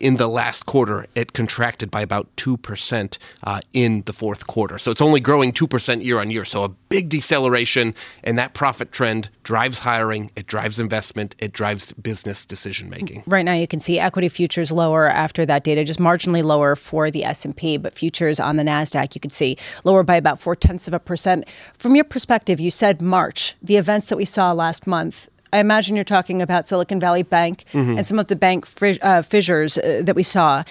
in 0.00 0.16
the 0.16 0.28
last 0.28 0.66
quarter, 0.66 1.06
it 1.14 1.32
contracted 1.32 1.75
contracted 1.76 1.90
by 1.90 2.00
about 2.00 2.26
2% 2.36 3.18
uh, 3.44 3.60
in 3.72 4.02
the 4.06 4.12
fourth 4.12 4.46
quarter. 4.46 4.78
So 4.78 4.90
it's 4.90 5.02
only 5.02 5.20
growing 5.20 5.52
2% 5.52 6.04
year 6.04 6.20
on 6.20 6.30
year. 6.30 6.44
So 6.44 6.64
a 6.64 6.68
big 6.88 7.08
deceleration, 7.08 7.94
and 8.24 8.38
that 8.38 8.54
profit 8.54 8.92
trend 8.92 9.28
drives 9.42 9.80
hiring, 9.80 10.30
it 10.36 10.46
drives 10.46 10.80
investment, 10.80 11.34
it 11.38 11.52
drives 11.52 11.92
business 11.92 12.46
decision 12.46 12.88
making. 12.88 13.24
Right 13.26 13.44
now 13.44 13.54
you 13.54 13.66
can 13.66 13.80
see 13.80 13.98
equity 13.98 14.28
futures 14.28 14.72
lower 14.72 15.08
after 15.08 15.46
that 15.46 15.64
data, 15.64 15.84
just 15.84 16.00
marginally 16.00 16.42
lower 16.42 16.76
for 16.76 17.10
the 17.10 17.24
S&P, 17.24 17.76
but 17.78 17.92
futures 17.92 18.40
on 18.40 18.56
the 18.56 18.64
NASDAQ 18.64 19.14
you 19.14 19.20
can 19.20 19.30
see 19.30 19.56
lower 19.84 20.02
by 20.02 20.16
about 20.16 20.38
four 20.38 20.56
tenths 20.56 20.88
of 20.88 20.94
a 20.94 20.98
percent. 20.98 21.44
From 21.78 21.94
your 21.94 22.04
perspective, 22.04 22.58
you 22.60 22.70
said 22.70 23.02
March, 23.02 23.54
the 23.62 23.76
events 23.76 24.06
that 24.06 24.16
we 24.16 24.24
saw 24.24 24.52
last 24.52 24.86
month, 24.86 25.28
I 25.52 25.60
imagine 25.60 25.96
you're 25.96 26.04
talking 26.04 26.42
about 26.42 26.66
Silicon 26.68 27.00
Valley 27.00 27.22
Bank 27.22 27.64
mm-hmm. 27.72 27.96
and 27.96 28.06
some 28.06 28.18
of 28.18 28.26
the 28.26 28.36
bank 28.36 28.66
uh, 29.02 29.22
fissures 29.22 29.78
uh, 29.78 30.02
that 30.04 30.14
we 30.16 30.22
saw. 30.22 30.64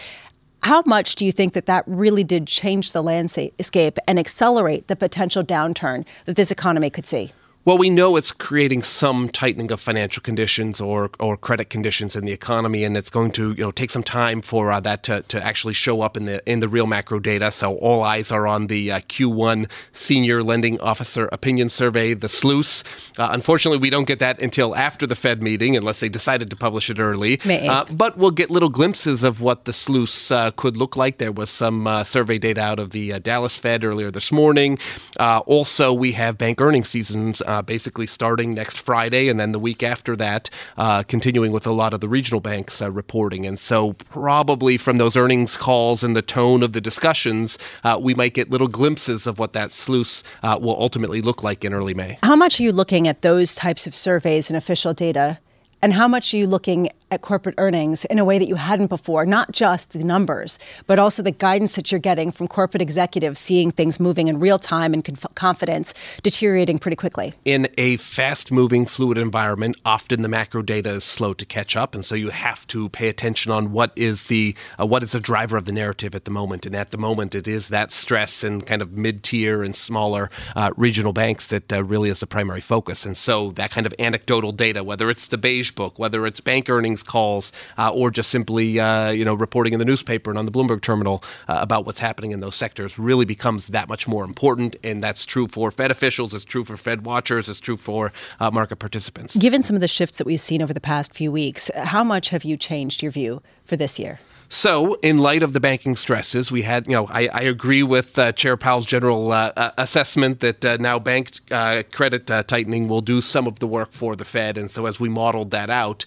How 0.66 0.82
much 0.88 1.14
do 1.14 1.26
you 1.26 1.32
think 1.32 1.54
that 1.54 1.68
that 1.68 1.84
really 1.86 2.24
did 2.24 2.48
change 2.48 2.92
the 2.92 3.04
landscape 3.04 4.00
and 4.08 4.18
accelerate 4.18 4.88
the 4.88 4.96
potential 4.96 5.44
downturn 5.44 6.06
that 6.26 6.38
this 6.38 6.50
economy 6.50 6.90
could 6.90 7.06
see? 7.06 7.34
Well, 7.66 7.80
we 7.80 7.90
know 7.90 8.16
it's 8.16 8.32
creating 8.32 8.84
some 8.84 9.28
tightening 9.28 9.72
of 9.72 9.82
financial 9.82 10.22
conditions 10.22 10.80
or, 10.80 11.10
or 11.20 11.36
credit 11.36 11.72
conditions 11.72 12.16
in 12.16 12.24
the 12.24 12.32
economy, 12.32 12.84
and 12.84 12.96
it's 12.96 13.10
going 13.10 13.32
to 13.32 13.54
you 13.54 13.64
know 13.64 13.72
take 13.72 13.90
some 13.90 14.04
time 14.04 14.44
for 14.44 14.72
uh, 14.72 14.80
that 14.82 15.02
to, 15.06 15.24
to 15.24 15.44
actually 15.44 15.74
show 15.74 16.02
up 16.02 16.16
in 16.16 16.26
the 16.26 16.48
in 16.48 16.60
the 16.60 16.68
real 16.68 16.86
macro 16.86 17.20
data. 17.20 17.50
So 17.50 17.76
all 17.78 18.04
eyes 18.04 18.32
are 18.32 18.46
on 18.46 18.68
the 18.68 18.92
uh, 18.92 19.00
Q1 19.00 19.68
Senior 19.94 20.44
Lending 20.44 20.80
Officer 20.80 21.28
Opinion 21.32 21.70
Survey, 21.70 22.14
the 22.14 22.28
SLOOS. 22.28 22.84
Uh, 23.18 23.30
unfortunately, 23.32 23.80
we 23.80 23.90
don't 23.90 24.06
get 24.06 24.20
that 24.20 24.40
until 24.40 24.76
after 24.76 25.08
the 25.08 25.16
Fed 25.16 25.42
meeting, 25.42 25.76
unless 25.76 26.02
they 26.02 26.10
decided 26.10 26.52
to 26.52 26.56
publish 26.56 26.92
it 26.92 27.00
early. 27.00 27.40
Uh, 27.68 27.86
but 27.92 28.16
we'll 28.16 28.30
get 28.30 28.52
little 28.52 28.70
glimpses 28.70 29.24
of 29.24 29.42
what 29.42 29.66
the 29.66 29.72
SLOOS 29.72 30.32
uh, 30.32 30.52
could 30.52 30.78
look 30.78 30.96
like. 30.96 31.18
There 31.18 31.32
was 31.32 31.50
some 31.50 31.88
uh, 31.88 32.04
survey 32.04 32.38
data 32.38 32.62
out 32.62 32.78
of 32.78 32.92
the 32.92 33.20
Dallas 33.22 33.56
Fed 33.56 33.84
earlier 33.84 34.12
this 34.12 34.32
morning. 34.32 34.78
also, 35.18 35.92
we 35.92 36.12
have 36.12 36.38
bank 36.38 36.62
earnings 36.62 36.90
seasons 36.90 37.42
uh, 37.56 37.62
basically 37.62 38.06
starting 38.06 38.54
next 38.54 38.80
Friday, 38.80 39.30
and 39.30 39.40
then 39.40 39.54
the 39.54 39.60
week 39.60 39.82
after 39.82 40.16
that, 40.18 40.50
uh, 40.78 41.04
continuing 41.04 41.52
with 41.54 41.66
a 41.66 41.72
lot 41.72 41.94
of 41.94 42.02
the 42.02 42.10
regional 42.10 42.42
banks 42.42 42.82
uh, 42.82 42.92
reporting. 42.92 43.46
And 43.46 43.58
so, 43.58 43.94
probably 43.94 44.78
from 44.78 44.98
those 44.98 45.16
earnings 45.16 45.56
calls 45.56 46.04
and 46.04 46.16
the 46.16 46.22
tone 46.22 46.64
of 46.64 46.74
the 46.74 46.82
discussions, 46.82 47.58
uh, 47.84 47.98
we 48.02 48.14
might 48.14 48.34
get 48.34 48.50
little 48.50 48.68
glimpses 48.68 49.26
of 49.26 49.40
what 49.40 49.54
that 49.54 49.70
SLOOS 49.70 50.24
uh, 50.44 50.58
will 50.62 50.80
ultimately 50.80 51.22
look 51.22 51.44
like 51.44 51.64
in 51.64 51.74
early 51.74 51.94
May. 51.94 52.18
How 52.24 52.36
much 52.36 52.60
are 52.60 52.64
you 52.64 52.74
looking 52.74 53.08
at 53.08 53.22
those 53.22 53.56
types 53.56 53.88
of 53.88 53.96
surveys 53.96 54.50
and 54.50 54.58
official 54.58 54.94
data? 54.94 55.40
And 55.86 55.94
how 55.94 56.08
much 56.08 56.34
are 56.34 56.38
you 56.38 56.48
looking 56.48 56.90
at 57.12 57.22
corporate 57.22 57.54
earnings 57.60 58.06
in 58.06 58.18
a 58.18 58.26
way 58.26 58.40
that 58.40 58.48
you 58.48 58.56
hadn't 58.56 58.88
before, 58.88 59.24
not 59.24 59.52
just 59.52 59.92
the 59.92 60.04
numbers, 60.04 60.58
but 60.88 60.98
also 60.98 61.22
the 61.22 61.30
guidance 61.32 61.76
that 61.76 61.92
you're 61.92 62.00
getting 62.00 62.32
from 62.32 62.48
corporate 62.48 62.82
executives 62.82 63.40
seeing 63.40 63.70
things 63.70 64.00
moving 64.00 64.28
in 64.28 64.40
real 64.40 64.58
time 64.58 64.96
and 64.96 65.06
conf- 65.06 65.28
confidence 65.36 65.94
deteriorating 66.24 66.80
pretty 66.80 66.96
quickly. 66.96 67.34
In 67.46 67.68
a 67.78 67.98
fast 67.98 68.52
moving, 68.52 68.88
fluid 68.88 69.20
environment, 69.20 69.78
often 69.86 70.24
the 70.24 70.28
macro 70.28 70.64
data 70.64 70.90
is 70.90 71.04
slow 71.04 71.34
to 71.36 71.46
catch 71.46 71.76
up. 71.76 71.94
And 71.94 72.04
so 72.04 72.16
you 72.16 72.32
have 72.32 72.66
to 72.68 72.90
pay 72.90 73.08
attention 73.08 73.52
on 73.52 73.72
what 73.72 73.92
is 73.96 74.28
the 74.28 74.56
uh, 74.80 74.88
what 74.88 75.04
is 75.04 75.12
the 75.12 75.20
driver 75.20 75.56
of 75.56 75.66
the 75.66 75.72
narrative 75.72 76.16
at 76.16 76.26
the 76.26 76.32
moment. 76.32 76.66
And 76.66 76.76
at 76.76 76.90
the 76.90 76.98
moment, 76.98 77.36
it 77.36 77.48
is 77.48 77.70
that 77.70 77.92
stress 77.92 78.44
in 78.44 78.62
kind 78.62 78.82
of 78.82 78.94
mid 78.94 79.22
tier 79.22 79.64
and 79.64 79.76
smaller 79.76 80.32
uh, 80.56 80.72
regional 80.76 81.14
banks 81.14 81.50
that 81.50 81.72
uh, 81.72 81.84
really 81.84 82.10
is 82.10 82.22
the 82.22 82.28
primary 82.28 82.62
focus. 82.62 83.06
And 83.06 83.16
so 83.16 83.52
that 83.52 83.70
kind 83.70 83.86
of 83.86 83.94
anecdotal 84.00 84.52
data, 84.52 84.84
whether 84.84 85.12
it's 85.12 85.28
the 85.28 85.38
beige 85.38 85.75
whether 85.80 86.26
it's 86.26 86.40
bank 86.40 86.70
earnings, 86.70 86.86
earnings 86.86 87.04
calls 87.04 87.52
uh, 87.78 87.90
or 87.90 88.12
just 88.12 88.30
simply 88.30 88.80
uh, 88.80 89.10
you 89.10 89.26
know 89.26 89.34
reporting 89.34 89.74
in 89.74 89.80
the 89.80 89.86
newspaper 89.86 90.30
and 90.30 90.38
on 90.38 90.46
the 90.46 90.52
Bloomberg 90.52 90.82
terminal 90.82 91.24
uh, 91.48 91.58
about 91.60 91.86
what's 91.86 92.00
happening 92.00 92.32
in 92.32 92.40
those 92.40 92.56
sectors 92.56 93.00
really 93.00 93.26
becomes 93.26 93.68
that 93.68 93.90
much 93.90 94.08
more 94.08 94.24
important. 94.24 94.76
And 94.84 95.04
that's 95.04 95.26
true 95.26 95.48
for 95.48 95.72
Fed 95.72 95.92
officials, 95.92 96.34
it's 96.34 96.46
true 96.46 96.64
for 96.64 96.78
Fed 96.78 97.06
watchers, 97.06 97.50
it's 97.50 97.60
true 97.60 97.78
for 97.78 98.14
uh, 98.40 98.52
market 98.52 98.78
participants. 98.78 99.36
Given 99.36 99.64
some 99.64 99.76
of 99.76 99.82
the 99.82 99.88
shifts 99.88 100.18
that 100.20 100.28
we've 100.28 100.40
seen 100.40 100.62
over 100.62 100.74
the 100.74 100.82
past 100.82 101.14
few 101.14 101.32
weeks, 101.32 101.72
how 101.76 102.04
much 102.04 102.30
have 102.30 102.44
you 102.44 102.56
changed 102.56 103.02
your 103.02 103.12
view 103.12 103.42
for 103.64 103.76
this 103.76 103.98
year? 103.98 104.20
So, 104.48 104.94
in 105.02 105.18
light 105.18 105.42
of 105.42 105.54
the 105.54 105.60
banking 105.60 105.96
stresses, 105.96 106.52
we 106.52 106.62
had, 106.62 106.86
you 106.86 106.94
know, 106.94 107.08
I, 107.08 107.28
I 107.34 107.42
agree 107.42 107.82
with 107.82 108.18
uh, 108.20 108.32
Chair 108.32 108.58
Powell's 108.58 108.86
general 108.86 109.32
uh, 109.32 109.52
uh, 109.58 109.72
assessment 109.78 110.40
that 110.42 110.64
uh, 110.64 110.78
now 110.80 111.00
bank 111.00 111.40
uh, 111.50 111.82
credit 111.92 112.30
uh, 112.30 112.44
tightening 112.44 112.88
will 112.88 113.02
do 113.02 113.22
some 113.22 113.48
of 113.48 113.58
the 113.58 113.66
work 113.66 113.92
for 113.92 114.16
the 114.16 114.24
Fed. 114.24 114.58
And 114.58 114.70
so, 114.70 114.86
as 114.86 115.00
we 115.00 115.10
modeled 115.10 115.50
that 115.52 115.72
out, 115.72 116.06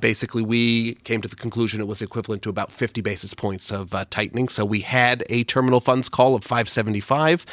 basically 0.00 0.42
we 0.42 0.94
came 1.04 1.22
to 1.22 1.28
the 1.28 1.36
conclusion 1.36 1.80
it 1.80 1.86
was 1.86 2.02
equivalent 2.02 2.42
to 2.42 2.50
about 2.50 2.72
50 2.72 3.02
basis 3.02 3.34
points 3.34 3.70
of 3.70 3.94
tightening. 4.10 4.48
So, 4.48 4.64
we 4.64 4.80
had 4.80 5.22
a 5.28 5.44
terminal 5.44 5.80
funds 5.80 6.08
call 6.08 6.34
of 6.34 6.42
575. 6.42 7.46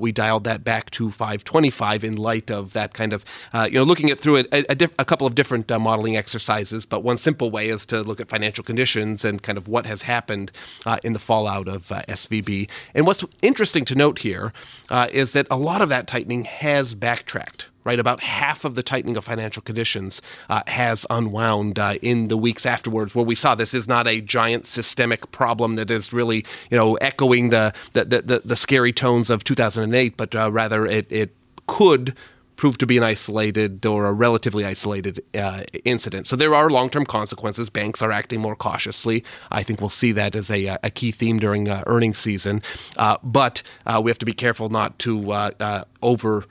we 0.00 0.12
dialed 0.12 0.44
that 0.44 0.64
back 0.64 0.90
to 0.92 1.10
525 1.10 2.04
in 2.04 2.16
light 2.16 2.50
of 2.50 2.72
that 2.72 2.94
kind 2.94 3.12
of, 3.12 3.24
you 3.54 3.72
know, 3.72 3.84
looking 3.84 4.10
at 4.10 4.18
through 4.18 4.38
a, 4.38 4.44
a, 4.50 4.74
diff- 4.74 4.94
a 4.98 5.04
couple 5.04 5.26
of 5.26 5.34
different 5.34 5.68
modeling 5.68 6.16
exercises. 6.16 6.86
But 6.86 7.02
one 7.02 7.18
simple 7.18 7.50
way 7.50 7.68
is 7.68 7.84
to 7.86 8.02
look 8.02 8.20
at 8.20 8.30
financial 8.30 8.64
conditions 8.64 9.26
and 9.26 9.42
kind 9.42 9.58
of 9.58 9.68
what 9.74 9.86
has 9.86 10.02
happened 10.02 10.52
uh, 10.86 10.98
in 11.02 11.12
the 11.12 11.18
fallout 11.18 11.66
of 11.66 11.90
uh, 11.90 12.00
SVB. 12.08 12.70
And 12.94 13.06
what's 13.06 13.24
interesting 13.42 13.84
to 13.86 13.96
note 13.96 14.20
here 14.20 14.52
uh, 14.88 15.08
is 15.12 15.32
that 15.32 15.48
a 15.50 15.56
lot 15.56 15.82
of 15.82 15.88
that 15.88 16.06
tightening 16.06 16.44
has 16.44 16.94
backtracked 16.94 17.68
right? 17.84 17.98
About 17.98 18.22
half 18.22 18.64
of 18.64 18.76
the 18.76 18.82
tightening 18.82 19.14
of 19.18 19.26
financial 19.26 19.62
conditions 19.62 20.22
uh, 20.48 20.62
has 20.68 21.04
unwound 21.10 21.78
uh, 21.78 21.96
in 22.00 22.28
the 22.28 22.36
weeks 22.38 22.64
afterwards, 22.64 23.14
where 23.14 23.26
we 23.26 23.34
saw 23.34 23.54
this 23.54 23.74
is 23.74 23.86
not 23.86 24.08
a 24.08 24.22
giant 24.22 24.64
systemic 24.64 25.30
problem 25.32 25.74
that 25.74 25.90
is 25.90 26.10
really, 26.10 26.46
you 26.70 26.78
know, 26.78 26.94
echoing 26.94 27.50
the 27.50 27.74
the, 27.92 28.06
the, 28.06 28.40
the 28.42 28.56
scary 28.56 28.90
tones 28.90 29.28
of 29.28 29.44
2008, 29.44 30.16
but 30.16 30.34
uh, 30.34 30.50
rather 30.50 30.86
it, 30.86 31.06
it 31.12 31.36
could 31.66 32.14
proved 32.56 32.80
to 32.80 32.86
be 32.86 32.96
an 32.96 33.02
isolated 33.02 33.84
or 33.84 34.06
a 34.06 34.12
relatively 34.12 34.64
isolated 34.64 35.22
uh, 35.34 35.64
incident. 35.84 36.26
So 36.26 36.36
there 36.36 36.54
are 36.54 36.70
long 36.70 36.90
term 36.90 37.04
consequences. 37.04 37.70
Banks 37.70 38.02
are 38.02 38.12
acting 38.12 38.40
more 38.40 38.56
cautiously. 38.56 39.24
I 39.50 39.62
think 39.62 39.80
we'll 39.80 39.90
see 39.90 40.12
that 40.12 40.34
as 40.36 40.50
a, 40.50 40.78
a 40.82 40.90
key 40.90 41.12
theme 41.12 41.38
during 41.38 41.68
uh, 41.68 41.82
earnings 41.86 42.18
season. 42.18 42.62
Uh, 42.96 43.16
but 43.22 43.62
uh, 43.86 44.00
we 44.02 44.10
have 44.10 44.18
to 44.18 44.26
be 44.26 44.32
careful 44.32 44.68
not 44.68 44.98
to 45.00 45.32
uh, 45.32 45.50
uh, 45.60 45.84
over 46.02 46.44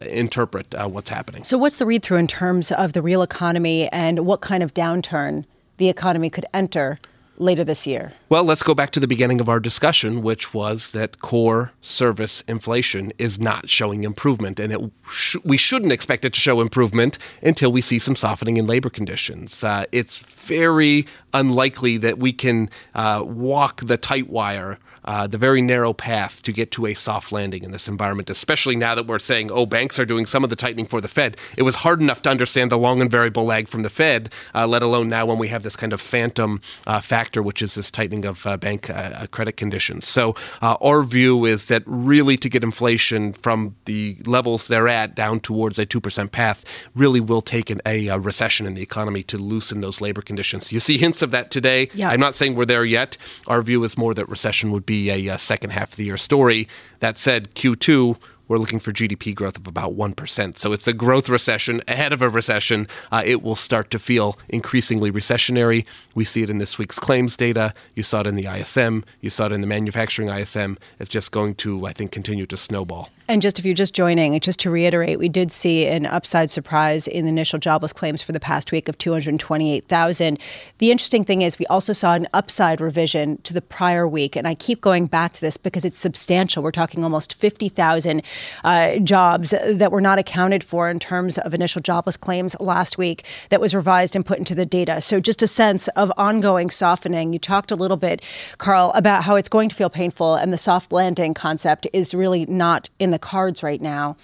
interpret 0.00 0.74
what's 0.86 1.10
happening. 1.10 1.44
So, 1.44 1.58
what's 1.58 1.78
the 1.78 1.86
read 1.86 2.02
through 2.02 2.18
in 2.18 2.26
terms 2.26 2.72
of 2.72 2.94
the 2.94 3.02
real 3.02 3.22
economy 3.22 3.88
and 3.88 4.26
what 4.26 4.40
kind 4.40 4.62
of 4.62 4.72
downturn 4.74 5.44
the 5.76 5.88
economy 5.88 6.30
could 6.30 6.46
enter? 6.54 6.98
later 7.38 7.64
this 7.64 7.86
year? 7.86 8.12
Well, 8.30 8.44
let's 8.44 8.62
go 8.62 8.74
back 8.74 8.90
to 8.90 9.00
the 9.00 9.08
beginning 9.08 9.40
of 9.40 9.48
our 9.48 9.58
discussion, 9.58 10.20
which 10.20 10.52
was 10.52 10.90
that 10.90 11.20
core 11.20 11.72
service 11.80 12.44
inflation 12.46 13.10
is 13.16 13.40
not 13.40 13.70
showing 13.70 14.04
improvement. 14.04 14.60
And 14.60 14.70
it 14.70 14.80
sh- 15.10 15.36
we 15.44 15.56
shouldn't 15.56 15.92
expect 15.92 16.26
it 16.26 16.34
to 16.34 16.40
show 16.40 16.60
improvement 16.60 17.16
until 17.42 17.72
we 17.72 17.80
see 17.80 17.98
some 17.98 18.14
softening 18.14 18.58
in 18.58 18.66
labor 18.66 18.90
conditions. 18.90 19.64
Uh, 19.64 19.86
it's 19.92 20.18
very 20.18 21.06
unlikely 21.32 21.96
that 21.96 22.18
we 22.18 22.34
can 22.34 22.68
uh, 22.94 23.22
walk 23.24 23.80
the 23.80 23.96
tight 23.96 24.28
wire 24.28 24.78
uh, 25.08 25.26
the 25.26 25.38
very 25.38 25.62
narrow 25.62 25.94
path 25.94 26.42
to 26.42 26.52
get 26.52 26.70
to 26.70 26.84
a 26.84 26.92
soft 26.92 27.32
landing 27.32 27.64
in 27.64 27.72
this 27.72 27.88
environment, 27.88 28.28
especially 28.28 28.76
now 28.76 28.94
that 28.94 29.06
we're 29.06 29.18
saying, 29.18 29.50
oh, 29.50 29.64
banks 29.64 29.98
are 29.98 30.04
doing 30.04 30.26
some 30.26 30.44
of 30.44 30.50
the 30.50 30.56
tightening 30.56 30.86
for 30.86 31.00
the 31.00 31.08
Fed. 31.08 31.34
It 31.56 31.62
was 31.62 31.76
hard 31.76 32.02
enough 32.02 32.20
to 32.22 32.30
understand 32.30 32.70
the 32.70 32.76
long 32.76 33.00
and 33.00 33.10
variable 33.10 33.46
lag 33.46 33.68
from 33.68 33.84
the 33.84 33.90
Fed, 33.90 34.30
uh, 34.54 34.66
let 34.66 34.82
alone 34.82 35.08
now 35.08 35.24
when 35.24 35.38
we 35.38 35.48
have 35.48 35.62
this 35.62 35.76
kind 35.76 35.94
of 35.94 36.02
phantom 36.02 36.60
uh, 36.86 37.00
factor, 37.00 37.42
which 37.42 37.62
is 37.62 37.74
this 37.74 37.90
tightening 37.90 38.17
of 38.24 38.46
uh, 38.46 38.56
bank 38.56 38.90
uh, 38.90 39.26
credit 39.30 39.56
conditions. 39.56 40.06
So 40.06 40.34
our 40.60 41.02
view 41.02 41.44
is 41.44 41.68
that 41.68 41.82
really 41.86 42.36
to 42.38 42.48
get 42.48 42.62
inflation 42.62 43.32
from 43.32 43.76
the 43.84 44.16
levels 44.26 44.68
they're 44.68 44.88
at 44.88 45.14
down 45.14 45.40
towards 45.40 45.78
a 45.78 45.86
2% 45.86 46.32
path 46.32 46.64
really 46.94 47.20
will 47.20 47.40
take 47.40 47.70
an, 47.70 47.80
a, 47.86 48.08
a, 48.08 48.18
recession 48.18 48.66
in 48.66 48.74
the 48.74 48.82
economy 48.82 49.22
to 49.22 49.38
loosen 49.38 49.80
those 49.80 50.00
labor 50.00 50.22
conditions. 50.22 50.72
You 50.72 50.80
see 50.80 50.98
hints 50.98 51.22
of 51.22 51.30
that 51.30 51.50
today. 51.50 51.88
Yeah. 51.94 52.10
I'm 52.10 52.20
not 52.20 52.34
saying 52.34 52.54
we're 52.54 52.64
there 52.64 52.84
yet. 52.84 53.16
Our 53.46 53.62
view 53.62 53.84
is 53.84 53.96
more 53.96 54.14
that 54.14 54.28
recession 54.28 54.70
would 54.72 54.86
be 54.86 55.10
a, 55.10 55.34
a 55.34 55.38
second 55.38 55.70
half 55.70 55.92
of 55.92 55.96
the 55.96 56.04
year 56.04 56.16
story. 56.16 56.68
That 57.00 57.18
said, 57.18 57.54
Q2 57.54 58.16
we're 58.48 58.58
looking 58.58 58.80
for 58.80 58.92
GDP 58.92 59.34
growth 59.34 59.56
of 59.56 59.66
about 59.66 59.96
1%. 59.96 60.58
So 60.58 60.72
it's 60.72 60.88
a 60.88 60.92
growth 60.92 61.28
recession 61.28 61.80
ahead 61.86 62.12
of 62.12 62.22
a 62.22 62.28
recession. 62.28 62.88
Uh, 63.12 63.22
it 63.24 63.42
will 63.42 63.54
start 63.54 63.90
to 63.92 63.98
feel 63.98 64.38
increasingly 64.48 65.12
recessionary. 65.12 65.86
We 66.14 66.24
see 66.24 66.42
it 66.42 66.50
in 66.50 66.58
this 66.58 66.78
week's 66.78 66.98
claims 66.98 67.36
data. 67.36 67.74
You 67.94 68.02
saw 68.02 68.20
it 68.20 68.26
in 68.26 68.36
the 68.36 68.46
ISM. 68.46 69.04
You 69.20 69.30
saw 69.30 69.46
it 69.46 69.52
in 69.52 69.60
the 69.60 69.66
manufacturing 69.66 70.28
ISM. 70.28 70.78
It's 70.98 71.08
just 71.08 71.30
going 71.30 71.54
to, 71.56 71.86
I 71.86 71.92
think, 71.92 72.10
continue 72.10 72.46
to 72.46 72.56
snowball. 72.56 73.10
And 73.30 73.42
just 73.42 73.58
if 73.58 73.66
you're 73.66 73.74
just 73.74 73.94
joining, 73.94 74.40
just 74.40 74.58
to 74.60 74.70
reiterate, 74.70 75.18
we 75.18 75.28
did 75.28 75.52
see 75.52 75.86
an 75.86 76.06
upside 76.06 76.48
surprise 76.48 77.06
in 77.06 77.26
the 77.26 77.28
initial 77.28 77.58
jobless 77.58 77.92
claims 77.92 78.22
for 78.22 78.32
the 78.32 78.40
past 78.40 78.72
week 78.72 78.88
of 78.88 78.96
228,000. 78.96 80.38
The 80.78 80.90
interesting 80.90 81.24
thing 81.24 81.42
is 81.42 81.58
we 81.58 81.66
also 81.66 81.92
saw 81.92 82.14
an 82.14 82.26
upside 82.32 82.80
revision 82.80 83.36
to 83.42 83.52
the 83.52 83.60
prior 83.60 84.08
week. 84.08 84.34
And 84.34 84.48
I 84.48 84.54
keep 84.54 84.80
going 84.80 85.04
back 85.06 85.34
to 85.34 85.42
this 85.42 85.58
because 85.58 85.84
it's 85.84 85.98
substantial. 85.98 86.62
We're 86.62 86.70
talking 86.70 87.04
almost 87.04 87.34
50,000 87.34 88.22
uh, 88.64 88.96
jobs 88.98 89.50
that 89.50 89.92
were 89.92 90.00
not 90.00 90.18
accounted 90.18 90.64
for 90.64 90.90
in 90.90 90.98
terms 90.98 91.38
of 91.38 91.54
initial 91.54 91.80
jobless 91.80 92.16
claims 92.16 92.56
last 92.60 92.98
week 92.98 93.24
that 93.50 93.60
was 93.60 93.74
revised 93.74 94.16
and 94.16 94.24
put 94.24 94.38
into 94.38 94.54
the 94.54 94.66
data. 94.66 95.00
So 95.00 95.20
just 95.20 95.42
a 95.42 95.46
sense 95.46 95.88
of 95.88 96.12
ongoing 96.16 96.70
softening. 96.70 97.32
You 97.32 97.38
talked 97.38 97.70
a 97.70 97.76
little 97.76 97.96
bit, 97.96 98.22
Carl, 98.58 98.92
about 98.94 99.24
how 99.24 99.36
it's 99.36 99.48
going 99.48 99.68
to 99.68 99.74
feel 99.74 99.90
painful 99.90 100.34
and 100.34 100.52
the 100.52 100.58
soft 100.58 100.92
landing 100.92 101.34
concept 101.34 101.86
is 101.92 102.14
really 102.14 102.46
not 102.46 102.90
in 102.98 103.10
the 103.10 103.18
cards 103.18 103.62
right 103.62 103.80
now. 103.80 104.16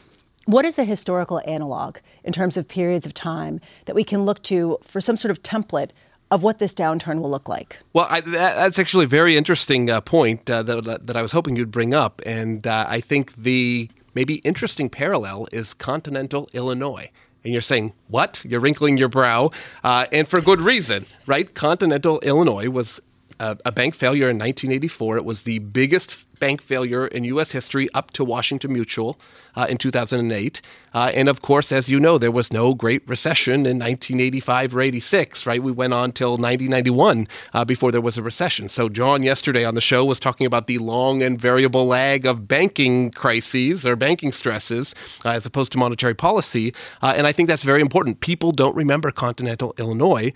What 0.47 0.67
is 0.67 0.79
a 0.79 0.85
historical 0.85 1.41
analog 1.47 1.99
in 2.23 2.33
terms 2.33 2.57
of 2.57 2.69
periods 2.69 3.07
of 3.07 3.15
time 3.15 3.61
that 3.87 3.95
we 3.95 4.05
can 4.05 4.25
look 4.25 4.43
to 4.45 4.79
for 4.83 5.01
some 5.01 5.17
sort 5.17 5.31
of 5.31 5.43
template 5.43 5.91
of 6.31 6.43
what 6.43 6.59
this 6.59 6.75
downturn 6.75 7.21
will 7.21 7.31
look 7.31 7.49
like? 7.49 7.79
Well, 7.93 8.07
I, 8.11 8.21
that, 8.21 8.57
that's 8.57 8.79
actually 8.79 9.05
a 9.05 9.09
very 9.09 9.37
interesting 9.37 9.89
uh, 9.89 10.01
point 10.01 10.51
uh, 10.51 10.63
that, 10.63 11.07
that 11.07 11.17
I 11.17 11.23
was 11.23 11.33
hoping 11.33 11.57
you'd 11.57 11.71
bring 11.71 11.95
up. 11.95 12.21
And 12.27 12.67
uh, 12.67 12.87
I 12.89 13.01
think 13.01 13.35
the 13.37 13.89
maybe 14.15 14.37
interesting 14.37 14.89
parallel 14.89 15.49
is 15.53 15.75
continental 15.75 16.49
Illinois. 16.53 17.11
And 17.45 17.53
you're 17.53 17.63
saying, 17.63 17.93
what? 18.09 18.43
You're 18.45 18.61
wrinkling 18.61 18.97
your 18.97 19.09
brow. 19.09 19.51
Uh, 19.83 20.07
and 20.13 20.27
for 20.27 20.41
good 20.41 20.61
reason, 20.61 21.07
right? 21.27 21.53
Continental 21.55 22.19
Illinois 22.21 22.71
was 22.71 23.01
a, 23.39 23.57
a 23.67 23.73
bank 23.73 23.95
failure 23.95 24.31
in 24.31 24.39
1984. 24.39 25.19
It 25.19 25.25
was 25.25 25.43
the 25.43 25.59
biggest 25.59 26.27
bank 26.45 26.61
failure 26.61 27.07
in 27.07 27.25
U.S. 27.25 27.53
history 27.53 27.89
up 27.95 28.11
to 28.11 28.23
Washington 28.23 28.71
Mutual 28.71 29.19
uh, 29.57 29.65
in 29.67 29.79
2008. 29.79 30.61
Uh, 30.93 31.11
and 31.15 31.27
of 31.27 31.41
course, 31.41 31.73
as 31.73 31.89
you 31.89 31.99
know, 31.99 32.19
there 32.19 32.31
was 32.31 32.53
no 32.53 32.75
Great 32.75 33.01
Recession 33.09 33.65
in 33.65 33.79
1985 33.79 34.77
or 34.77 34.83
86, 34.83 35.47
right? 35.47 35.63
We 35.63 35.73
went 35.73 35.95
on 35.95 36.13
till 36.13 36.33
1991 36.33 37.29
uh, 37.55 37.65
before 37.65 37.91
there 37.91 38.03
was 38.03 38.19
a 38.19 38.23
recession. 38.23 38.69
So, 38.69 38.91
John 38.91 39.23
yesterday 39.23 39.65
on 39.65 39.75
the 39.75 39.81
show 39.81 40.05
was 40.05 40.21
talking 40.21 40.47
about 40.47 40.67
the 40.67 40.77
long 40.77 41.23
and 41.23 41.41
variable 41.41 41.87
lag 41.87 42.27
of 42.27 42.47
banking 42.47 43.11
crises 43.13 43.87
or 43.87 43.97
banking 43.97 44.31
stresses 44.31 44.95
uh, 45.25 45.31
as 45.31 45.47
opposed 45.47 45.73
to 45.73 45.79
monetary 45.79 46.15
policy. 46.15 46.75
Uh, 47.01 47.15
and 47.17 47.27
I 47.27 47.33
think 47.33 47.49
that's 47.49 47.63
very 47.63 47.81
important. 47.81 48.21
People 48.21 48.53
don't 48.53 48.77
remember 48.77 49.11
continental 49.11 49.73
Illinois. 49.79 50.31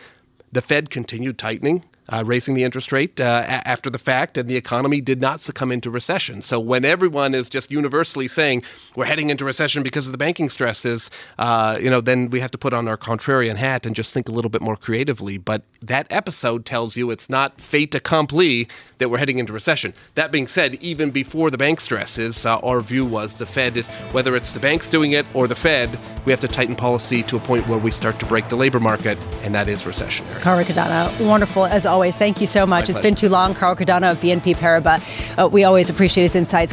The 0.52 0.62
Fed 0.62 0.88
continued 0.88 1.36
tightening 1.36 1.84
uh, 2.08 2.22
raising 2.26 2.54
the 2.54 2.64
interest 2.64 2.92
rate 2.92 3.20
uh, 3.20 3.44
a- 3.46 3.68
after 3.68 3.90
the 3.90 3.98
fact, 3.98 4.38
and 4.38 4.48
the 4.48 4.56
economy 4.56 5.00
did 5.00 5.20
not 5.20 5.40
succumb 5.40 5.70
into 5.72 5.90
recession. 5.90 6.42
So 6.42 6.58
when 6.58 6.84
everyone 6.84 7.34
is 7.34 7.48
just 7.48 7.70
universally 7.70 8.28
saying 8.28 8.62
we're 8.96 9.04
heading 9.04 9.30
into 9.30 9.44
recession 9.44 9.82
because 9.82 10.06
of 10.06 10.12
the 10.12 10.18
banking 10.18 10.48
stresses, 10.48 11.10
uh, 11.38 11.78
you 11.80 11.90
know, 11.90 12.00
then 12.00 12.30
we 12.30 12.40
have 12.40 12.50
to 12.52 12.58
put 12.58 12.72
on 12.72 12.88
our 12.88 12.96
contrarian 12.96 13.56
hat 13.56 13.86
and 13.86 13.94
just 13.94 14.14
think 14.14 14.28
a 14.28 14.32
little 14.32 14.50
bit 14.50 14.62
more 14.62 14.76
creatively. 14.76 15.38
But 15.38 15.62
that 15.82 16.06
episode 16.10 16.64
tells 16.64 16.96
you 16.96 17.10
it's 17.10 17.30
not 17.30 17.60
fait 17.60 17.94
accompli 17.94 18.68
that 18.98 19.10
we're 19.10 19.18
heading 19.18 19.38
into 19.38 19.52
recession. 19.52 19.94
That 20.14 20.32
being 20.32 20.46
said, 20.46 20.74
even 20.82 21.10
before 21.10 21.50
the 21.50 21.58
bank 21.58 21.80
stresses, 21.80 22.44
uh, 22.44 22.58
our 22.60 22.80
view 22.80 23.04
was 23.04 23.38
the 23.38 23.46
Fed 23.46 23.76
is 23.76 23.88
whether 24.12 24.34
it's 24.34 24.52
the 24.52 24.60
banks 24.60 24.88
doing 24.88 25.12
it 25.12 25.26
or 25.34 25.46
the 25.46 25.54
Fed, 25.54 25.98
we 26.24 26.32
have 26.32 26.40
to 26.40 26.48
tighten 26.48 26.74
policy 26.74 27.22
to 27.24 27.36
a 27.36 27.40
point 27.40 27.68
where 27.68 27.78
we 27.78 27.90
start 27.90 28.18
to 28.20 28.26
break 28.26 28.48
the 28.48 28.56
labor 28.56 28.80
market, 28.80 29.18
and 29.42 29.54
that 29.54 29.68
is 29.68 29.82
recessionary. 29.82 30.40
Riccadonna, 30.40 31.26
wonderful 31.26 31.66
as 31.66 31.86
always 31.86 31.97
always. 31.98 32.14
Thank 32.14 32.40
you 32.40 32.46
so 32.46 32.64
much. 32.64 32.84
My 32.84 32.90
it's 32.90 33.00
been 33.00 33.16
too 33.16 33.28
long. 33.28 33.54
Carl 33.54 33.74
Riccadonna 33.74 34.12
of 34.12 34.20
BNP 34.20 34.54
Paribas. 34.54 35.02
Uh, 35.36 35.48
we 35.48 35.64
always 35.64 35.90
appreciate 35.90 36.22
his 36.22 36.36
insights. 36.36 36.72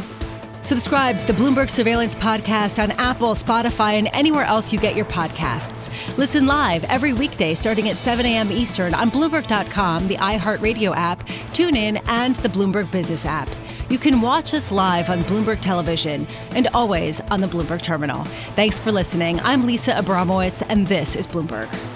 Subscribe 0.60 1.18
to 1.18 1.26
the 1.26 1.32
Bloomberg 1.32 1.68
Surveillance 1.68 2.14
Podcast 2.14 2.80
on 2.80 2.92
Apple, 2.92 3.34
Spotify, 3.34 3.94
and 3.94 4.08
anywhere 4.12 4.44
else 4.44 4.72
you 4.72 4.78
get 4.78 4.94
your 4.94 5.04
podcasts. 5.04 5.90
Listen 6.16 6.46
live 6.46 6.84
every 6.84 7.12
weekday 7.12 7.56
starting 7.56 7.88
at 7.88 7.96
7 7.96 8.24
a.m. 8.24 8.52
Eastern 8.52 8.94
on 8.94 9.10
Bloomberg.com, 9.10 10.06
the 10.06 10.16
iHeartRadio 10.16 10.94
app, 10.96 11.24
TuneIn, 11.52 12.00
and 12.08 12.36
the 12.36 12.48
Bloomberg 12.48 12.90
Business 12.92 13.26
app. 13.26 13.48
You 13.90 13.98
can 13.98 14.20
watch 14.20 14.54
us 14.54 14.70
live 14.70 15.10
on 15.10 15.22
Bloomberg 15.24 15.60
Television 15.60 16.26
and 16.52 16.68
always 16.68 17.20
on 17.32 17.40
the 17.40 17.48
Bloomberg 17.48 17.82
Terminal. 17.82 18.24
Thanks 18.54 18.78
for 18.78 18.92
listening. 18.92 19.40
I'm 19.40 19.62
Lisa 19.62 19.92
Abramowicz, 19.92 20.64
and 20.68 20.86
this 20.86 21.16
is 21.16 21.26
Bloomberg. 21.26 21.95